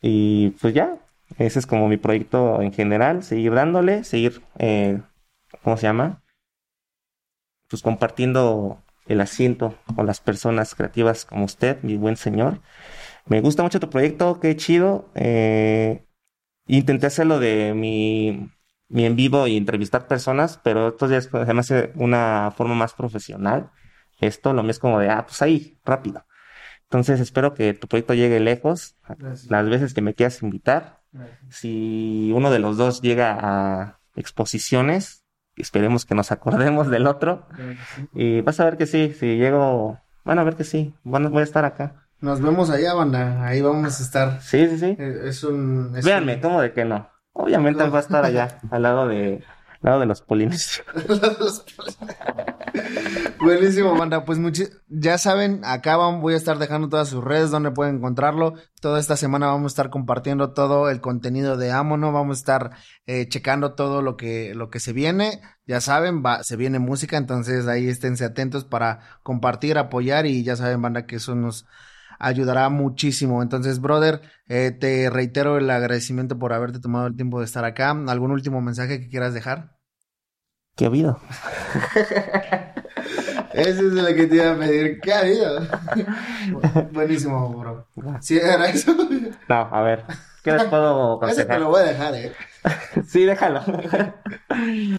Y 0.00 0.50
pues 0.60 0.74
ya, 0.74 0.98
ese 1.36 1.58
es 1.58 1.66
como 1.66 1.88
mi 1.88 1.96
proyecto 1.96 2.62
en 2.62 2.72
general, 2.72 3.22
seguir 3.22 3.52
dándole, 3.52 4.04
seguir, 4.04 4.42
eh, 4.58 5.00
¿cómo 5.62 5.76
se 5.76 5.82
llama? 5.84 6.22
Pues 7.68 7.82
compartiendo 7.82 8.82
el 9.06 9.20
asiento 9.20 9.74
con 9.94 10.06
las 10.06 10.20
personas 10.20 10.74
creativas 10.74 11.24
como 11.24 11.44
usted, 11.44 11.82
mi 11.82 11.96
buen 11.96 12.16
señor. 12.16 12.60
Me 13.26 13.40
gusta 13.40 13.62
mucho 13.62 13.80
tu 13.80 13.90
proyecto, 13.90 14.40
qué 14.40 14.56
chido. 14.56 15.10
Eh, 15.14 16.04
intenté 16.76 17.06
hacerlo 17.06 17.38
de 17.38 17.74
mi, 17.74 18.50
mi 18.88 19.04
en 19.04 19.16
vivo 19.16 19.46
y 19.46 19.56
entrevistar 19.56 20.06
personas, 20.06 20.60
pero 20.62 20.88
esto 20.88 21.08
ya 21.08 21.16
es, 21.16 21.24
se 21.24 21.54
me 21.54 21.60
hace 21.60 21.92
una 21.94 22.52
forma 22.56 22.74
más 22.74 22.94
profesional. 22.94 23.70
Esto 24.20 24.52
lo 24.52 24.62
mío 24.62 24.72
es 24.72 24.78
como 24.78 24.98
de, 24.98 25.10
ah, 25.10 25.24
pues 25.26 25.40
ahí, 25.42 25.78
rápido. 25.84 26.24
Entonces 26.84 27.20
espero 27.20 27.54
que 27.54 27.74
tu 27.74 27.86
proyecto 27.86 28.14
llegue 28.14 28.40
lejos, 28.40 28.96
Gracias. 29.18 29.50
las 29.50 29.68
veces 29.68 29.94
que 29.94 30.00
me 30.00 30.14
quieras 30.14 30.42
invitar. 30.42 31.00
Si 31.48 32.30
uno 32.34 32.50
de 32.50 32.58
los 32.58 32.76
dos 32.76 33.02
llega 33.02 33.36
a 33.40 34.00
exposiciones, 34.16 35.24
esperemos 35.56 36.04
que 36.06 36.14
nos 36.14 36.32
acordemos 36.32 36.88
del 36.90 37.06
otro. 37.06 37.46
Y 38.14 38.40
vas 38.40 38.60
a 38.60 38.64
ver 38.64 38.76
que 38.76 38.86
sí, 38.86 39.14
si 39.18 39.36
llego, 39.36 40.00
bueno, 40.24 40.40
a 40.40 40.44
ver 40.44 40.56
que 40.56 40.64
sí, 40.64 40.94
voy 41.04 41.40
a 41.40 41.42
estar 41.42 41.64
acá. 41.64 42.07
Nos 42.20 42.40
vemos 42.40 42.68
allá, 42.70 42.94
banda. 42.94 43.44
Ahí 43.46 43.60
vamos 43.62 44.00
a 44.00 44.02
estar. 44.02 44.40
Sí, 44.42 44.66
sí, 44.68 44.78
sí. 44.78 44.96
Eh, 44.98 45.20
Es 45.26 45.44
un. 45.44 45.92
es 45.96 46.04
Véanme, 46.04 46.34
un- 46.36 46.40
¿cómo 46.40 46.60
de 46.60 46.72
que 46.72 46.84
no? 46.84 47.08
Obviamente 47.32 47.88
va 47.88 47.98
a 47.98 48.00
estar 48.02 48.24
allá, 48.24 48.58
al 48.70 48.82
lado 48.82 49.06
de, 49.06 49.44
al 49.74 49.78
lado 49.82 50.00
de 50.00 50.06
los 50.06 50.22
polinesios. 50.22 50.84
Buenísimo, 53.40 53.96
banda. 53.96 54.24
Pues 54.24 54.38
ya 54.88 55.18
saben, 55.18 55.60
acá 55.64 55.96
van- 55.96 56.20
voy 56.20 56.34
a 56.34 56.36
estar 56.36 56.58
dejando 56.58 56.88
todas 56.88 57.08
sus 57.08 57.22
redes 57.22 57.50
donde 57.50 57.70
pueden 57.70 57.96
encontrarlo. 57.96 58.54
Toda 58.80 58.98
esta 58.98 59.16
semana 59.16 59.46
vamos 59.46 59.72
a 59.72 59.74
estar 59.74 59.90
compartiendo 59.90 60.52
todo 60.52 60.90
el 60.90 61.00
contenido 61.00 61.56
de 61.56 61.70
Amono. 61.70 62.10
Vamos 62.12 62.38
a 62.38 62.40
estar 62.40 62.70
eh, 63.06 63.28
checando 63.28 63.74
todo 63.74 64.02
lo 64.02 64.16
que, 64.16 64.52
lo 64.56 64.70
que 64.70 64.80
se 64.80 64.92
viene. 64.92 65.40
Ya 65.66 65.80
saben, 65.80 66.24
va, 66.24 66.42
se 66.42 66.56
viene 66.56 66.80
música, 66.80 67.16
entonces 67.16 67.68
ahí 67.68 67.88
esténse 67.88 68.24
atentos 68.24 68.64
para 68.64 69.00
compartir, 69.22 69.78
apoyar 69.78 70.26
y 70.26 70.42
ya 70.42 70.56
saben, 70.56 70.82
banda, 70.82 71.06
que 71.06 71.16
eso 71.16 71.36
nos 71.36 71.66
ayudará 72.18 72.68
muchísimo. 72.68 73.42
Entonces, 73.42 73.80
brother, 73.80 74.20
eh, 74.48 74.70
te 74.70 75.10
reitero 75.10 75.58
el 75.58 75.70
agradecimiento 75.70 76.38
por 76.38 76.52
haberte 76.52 76.80
tomado 76.80 77.06
el 77.06 77.16
tiempo 77.16 77.40
de 77.40 77.46
estar 77.46 77.64
acá. 77.64 77.90
¿Algún 77.90 78.30
último 78.30 78.60
mensaje 78.60 79.00
que 79.00 79.08
quieras 79.08 79.34
dejar? 79.34 79.76
¿Qué 80.76 80.84
ha 80.84 80.88
habido? 80.88 81.20
Ese 83.52 83.70
es 83.70 83.78
el 83.80 84.14
que 84.14 84.26
te 84.26 84.36
iba 84.36 84.52
a 84.52 84.58
pedir. 84.58 85.00
¿Qué 85.00 85.12
ha 85.12 85.20
habido? 85.20 85.60
Buenísimo, 86.92 87.48
bro. 87.58 87.88
Sí, 88.20 88.38
era 88.38 88.68
eso. 88.68 88.94
No, 89.48 89.54
a 89.56 89.82
ver, 89.82 90.04
¿qué 90.42 90.52
les 90.52 90.64
puedo 90.64 91.20
Ese 91.26 91.44
te 91.46 91.54
aconsejar? 91.54 91.58
lo 91.58 91.68
voy 91.70 91.82
a 91.82 91.86
dejar, 91.86 92.14
eh. 92.14 92.32
Sí, 93.06 93.24
déjalo. 93.24 93.62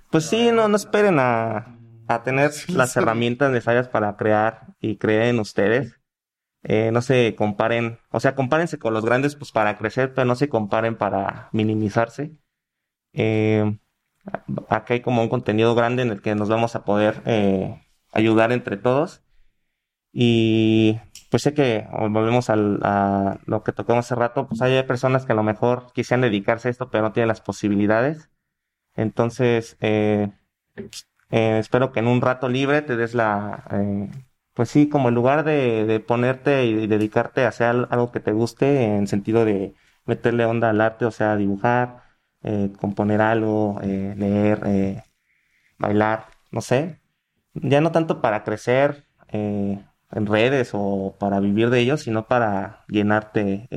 Pues 0.09 0.25
sí, 0.25 0.51
no, 0.51 0.67
no 0.67 0.75
esperen 0.75 1.17
a, 1.19 1.77
a 2.07 2.23
tener 2.23 2.51
las 2.69 2.97
herramientas 2.97 3.51
necesarias 3.51 3.87
para 3.87 4.17
crear 4.17 4.67
y 4.79 4.97
creer 4.97 5.23
en 5.23 5.39
ustedes. 5.39 5.98
Eh, 6.63 6.91
no 6.91 7.01
se 7.01 7.35
comparen, 7.35 7.99
o 8.11 8.19
sea, 8.19 8.35
compárense 8.35 8.79
con 8.79 8.93
los 8.93 9.05
grandes 9.05 9.35
pues 9.35 9.51
para 9.51 9.77
crecer, 9.77 10.13
pero 10.13 10.25
no 10.25 10.35
se 10.35 10.49
comparen 10.49 10.97
para 10.97 11.49
minimizarse. 11.53 12.31
Eh, 13.13 13.79
aquí 14.69 14.93
hay 14.93 15.01
como 15.01 15.21
un 15.23 15.29
contenido 15.29 15.75
grande 15.75 16.03
en 16.03 16.11
el 16.11 16.21
que 16.21 16.35
nos 16.35 16.49
vamos 16.49 16.75
a 16.75 16.85
poder 16.85 17.21
eh, 17.25 17.81
ayudar 18.11 18.51
entre 18.51 18.77
todos. 18.77 19.23
Y 20.11 20.99
pues 21.31 21.43
sé 21.43 21.53
que 21.53 21.87
volvemos 21.91 22.49
al- 22.49 22.79
a 22.83 23.39
lo 23.45 23.63
que 23.63 23.71
tocamos 23.73 24.05
hace 24.05 24.15
rato, 24.15 24.47
pues 24.47 24.61
hay 24.61 24.81
personas 24.83 25.25
que 25.25 25.33
a 25.33 25.35
lo 25.35 25.43
mejor 25.43 25.91
quisieran 25.93 26.21
dedicarse 26.21 26.67
a 26.69 26.71
esto, 26.71 26.89
pero 26.89 27.03
no 27.03 27.11
tienen 27.13 27.27
las 27.29 27.41
posibilidades. 27.41 28.29
Entonces, 28.95 29.77
eh, 29.81 30.31
espero 31.31 31.91
que 31.91 31.99
en 31.99 32.07
un 32.07 32.21
rato 32.21 32.49
libre 32.49 32.81
te 32.81 32.95
des 32.95 33.13
la, 33.13 33.63
pues 34.59 34.69
sí, 34.69 34.89
como 34.89 35.07
en 35.07 35.15
lugar 35.15 35.45
de, 35.45 36.03
ponerte 36.05 36.65
y 36.65 36.85
dedicarte 36.87 37.45
a 37.45 37.47
hacer 37.49 37.67
al- 37.67 37.87
algo 37.91 38.11
que 38.11 38.19
te 38.19 38.33
guste, 38.33 38.83
en 38.97 39.07
sentido 39.07 39.45
de 39.45 39.73
meterle 40.05 40.43
onda 40.45 40.69
al 40.69 40.81
arte, 40.81 41.05
o 41.05 41.11
sea, 41.11 41.37
dibujar, 41.37 42.03
eh, 42.43 42.73
componer 42.77 43.21
algo, 43.21 43.79
eh, 43.81 44.15
leer, 44.17 44.61
eh, 44.65 45.03
bailar, 45.79 46.27
no 46.51 46.61
sé. 46.61 47.01
Ya 47.55 47.81
no 47.81 47.91
tanto 47.93 48.21
para 48.21 48.43
crecer 48.43 49.05
en 50.11 50.25
redes 50.25 50.71
o 50.73 51.15
para 51.19 51.39
vivir 51.39 51.69
de 51.69 51.79
ello, 51.81 51.97
sino 51.97 52.27
para 52.27 52.85
llenarte 52.87 53.69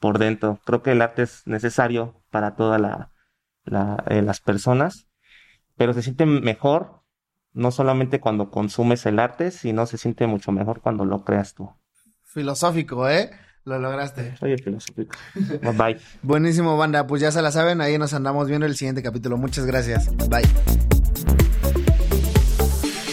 por 0.00 0.18
dentro. 0.18 0.60
Creo 0.64 0.82
que 0.82 0.92
el 0.92 1.02
arte 1.02 1.22
es 1.22 1.46
necesario 1.46 2.22
para 2.30 2.56
todas 2.56 2.80
la, 2.80 3.12
la- 3.64 4.04
las 4.08 4.40
personas, 4.40 5.08
pero 5.76 5.94
se 5.94 6.02
siente 6.02 6.26
mejor 6.26 7.02
no 7.56 7.70
solamente 7.70 8.20
cuando 8.20 8.50
consumes 8.50 9.06
el 9.06 9.18
arte, 9.18 9.50
sino 9.50 9.86
se 9.86 9.96
siente 9.96 10.26
mucho 10.26 10.52
mejor 10.52 10.82
cuando 10.82 11.06
lo 11.06 11.24
creas 11.24 11.54
tú. 11.54 11.70
Filosófico, 12.22 13.08
¿eh? 13.08 13.30
Lo 13.64 13.78
lograste. 13.78 14.36
Soy 14.36 14.52
el 14.52 14.62
filosófico. 14.62 15.16
Bye 15.34 15.72
bye. 15.72 16.00
Buenísimo, 16.22 16.76
banda. 16.76 17.06
Pues 17.06 17.22
ya 17.22 17.32
se 17.32 17.40
la 17.42 17.50
saben. 17.50 17.80
Ahí 17.80 17.98
nos 17.98 18.12
andamos 18.12 18.46
viendo 18.46 18.66
el 18.66 18.76
siguiente 18.76 19.02
capítulo. 19.02 19.38
Muchas 19.38 19.64
gracias. 19.64 20.14
Bye. 20.28 20.46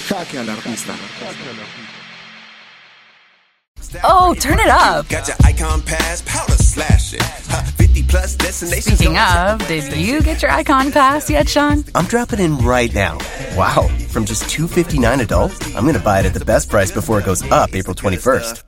Jaque 0.10 0.38
al 0.38 0.50
artista. 0.50 0.94
Oh, 4.04 4.34
turn 4.36 4.60
it 4.60 4.68
up. 4.68 5.08
Got 5.10 5.28
your 5.28 5.38
icon 5.44 5.82
pass, 5.82 6.22
powder 6.26 6.54
slash 6.54 7.14
it. 7.14 7.22
50 7.22 8.04
plus 8.04 8.36
destinations. 8.36 8.98
Speaking 8.98 9.18
of, 9.18 9.68
did 9.68 9.96
you 9.96 10.22
get 10.22 10.42
your 10.42 10.52
icon 10.52 10.92
pass 10.92 11.30
yet, 11.30 11.48
Sean? 11.48 11.84
I'm 11.94 12.06
dropping 12.06 12.40
in 12.40 12.58
right 12.60 12.94
now. 12.94 13.18
Wow, 13.56 13.88
from 14.10 14.26
just 14.26 14.50
259 14.50 15.20
adult, 15.20 15.68
I'm 15.76 15.84
going 15.84 15.94
to 15.96 16.00
buy 16.00 16.20
it 16.22 16.26
at 16.26 16.34
the 16.34 16.46
best 16.46 16.70
price 16.70 16.92
before 16.92 17.20
it 17.20 17.26
goes 17.26 17.44
up 17.52 17.76
April 17.76 17.96
21st. 17.96 18.64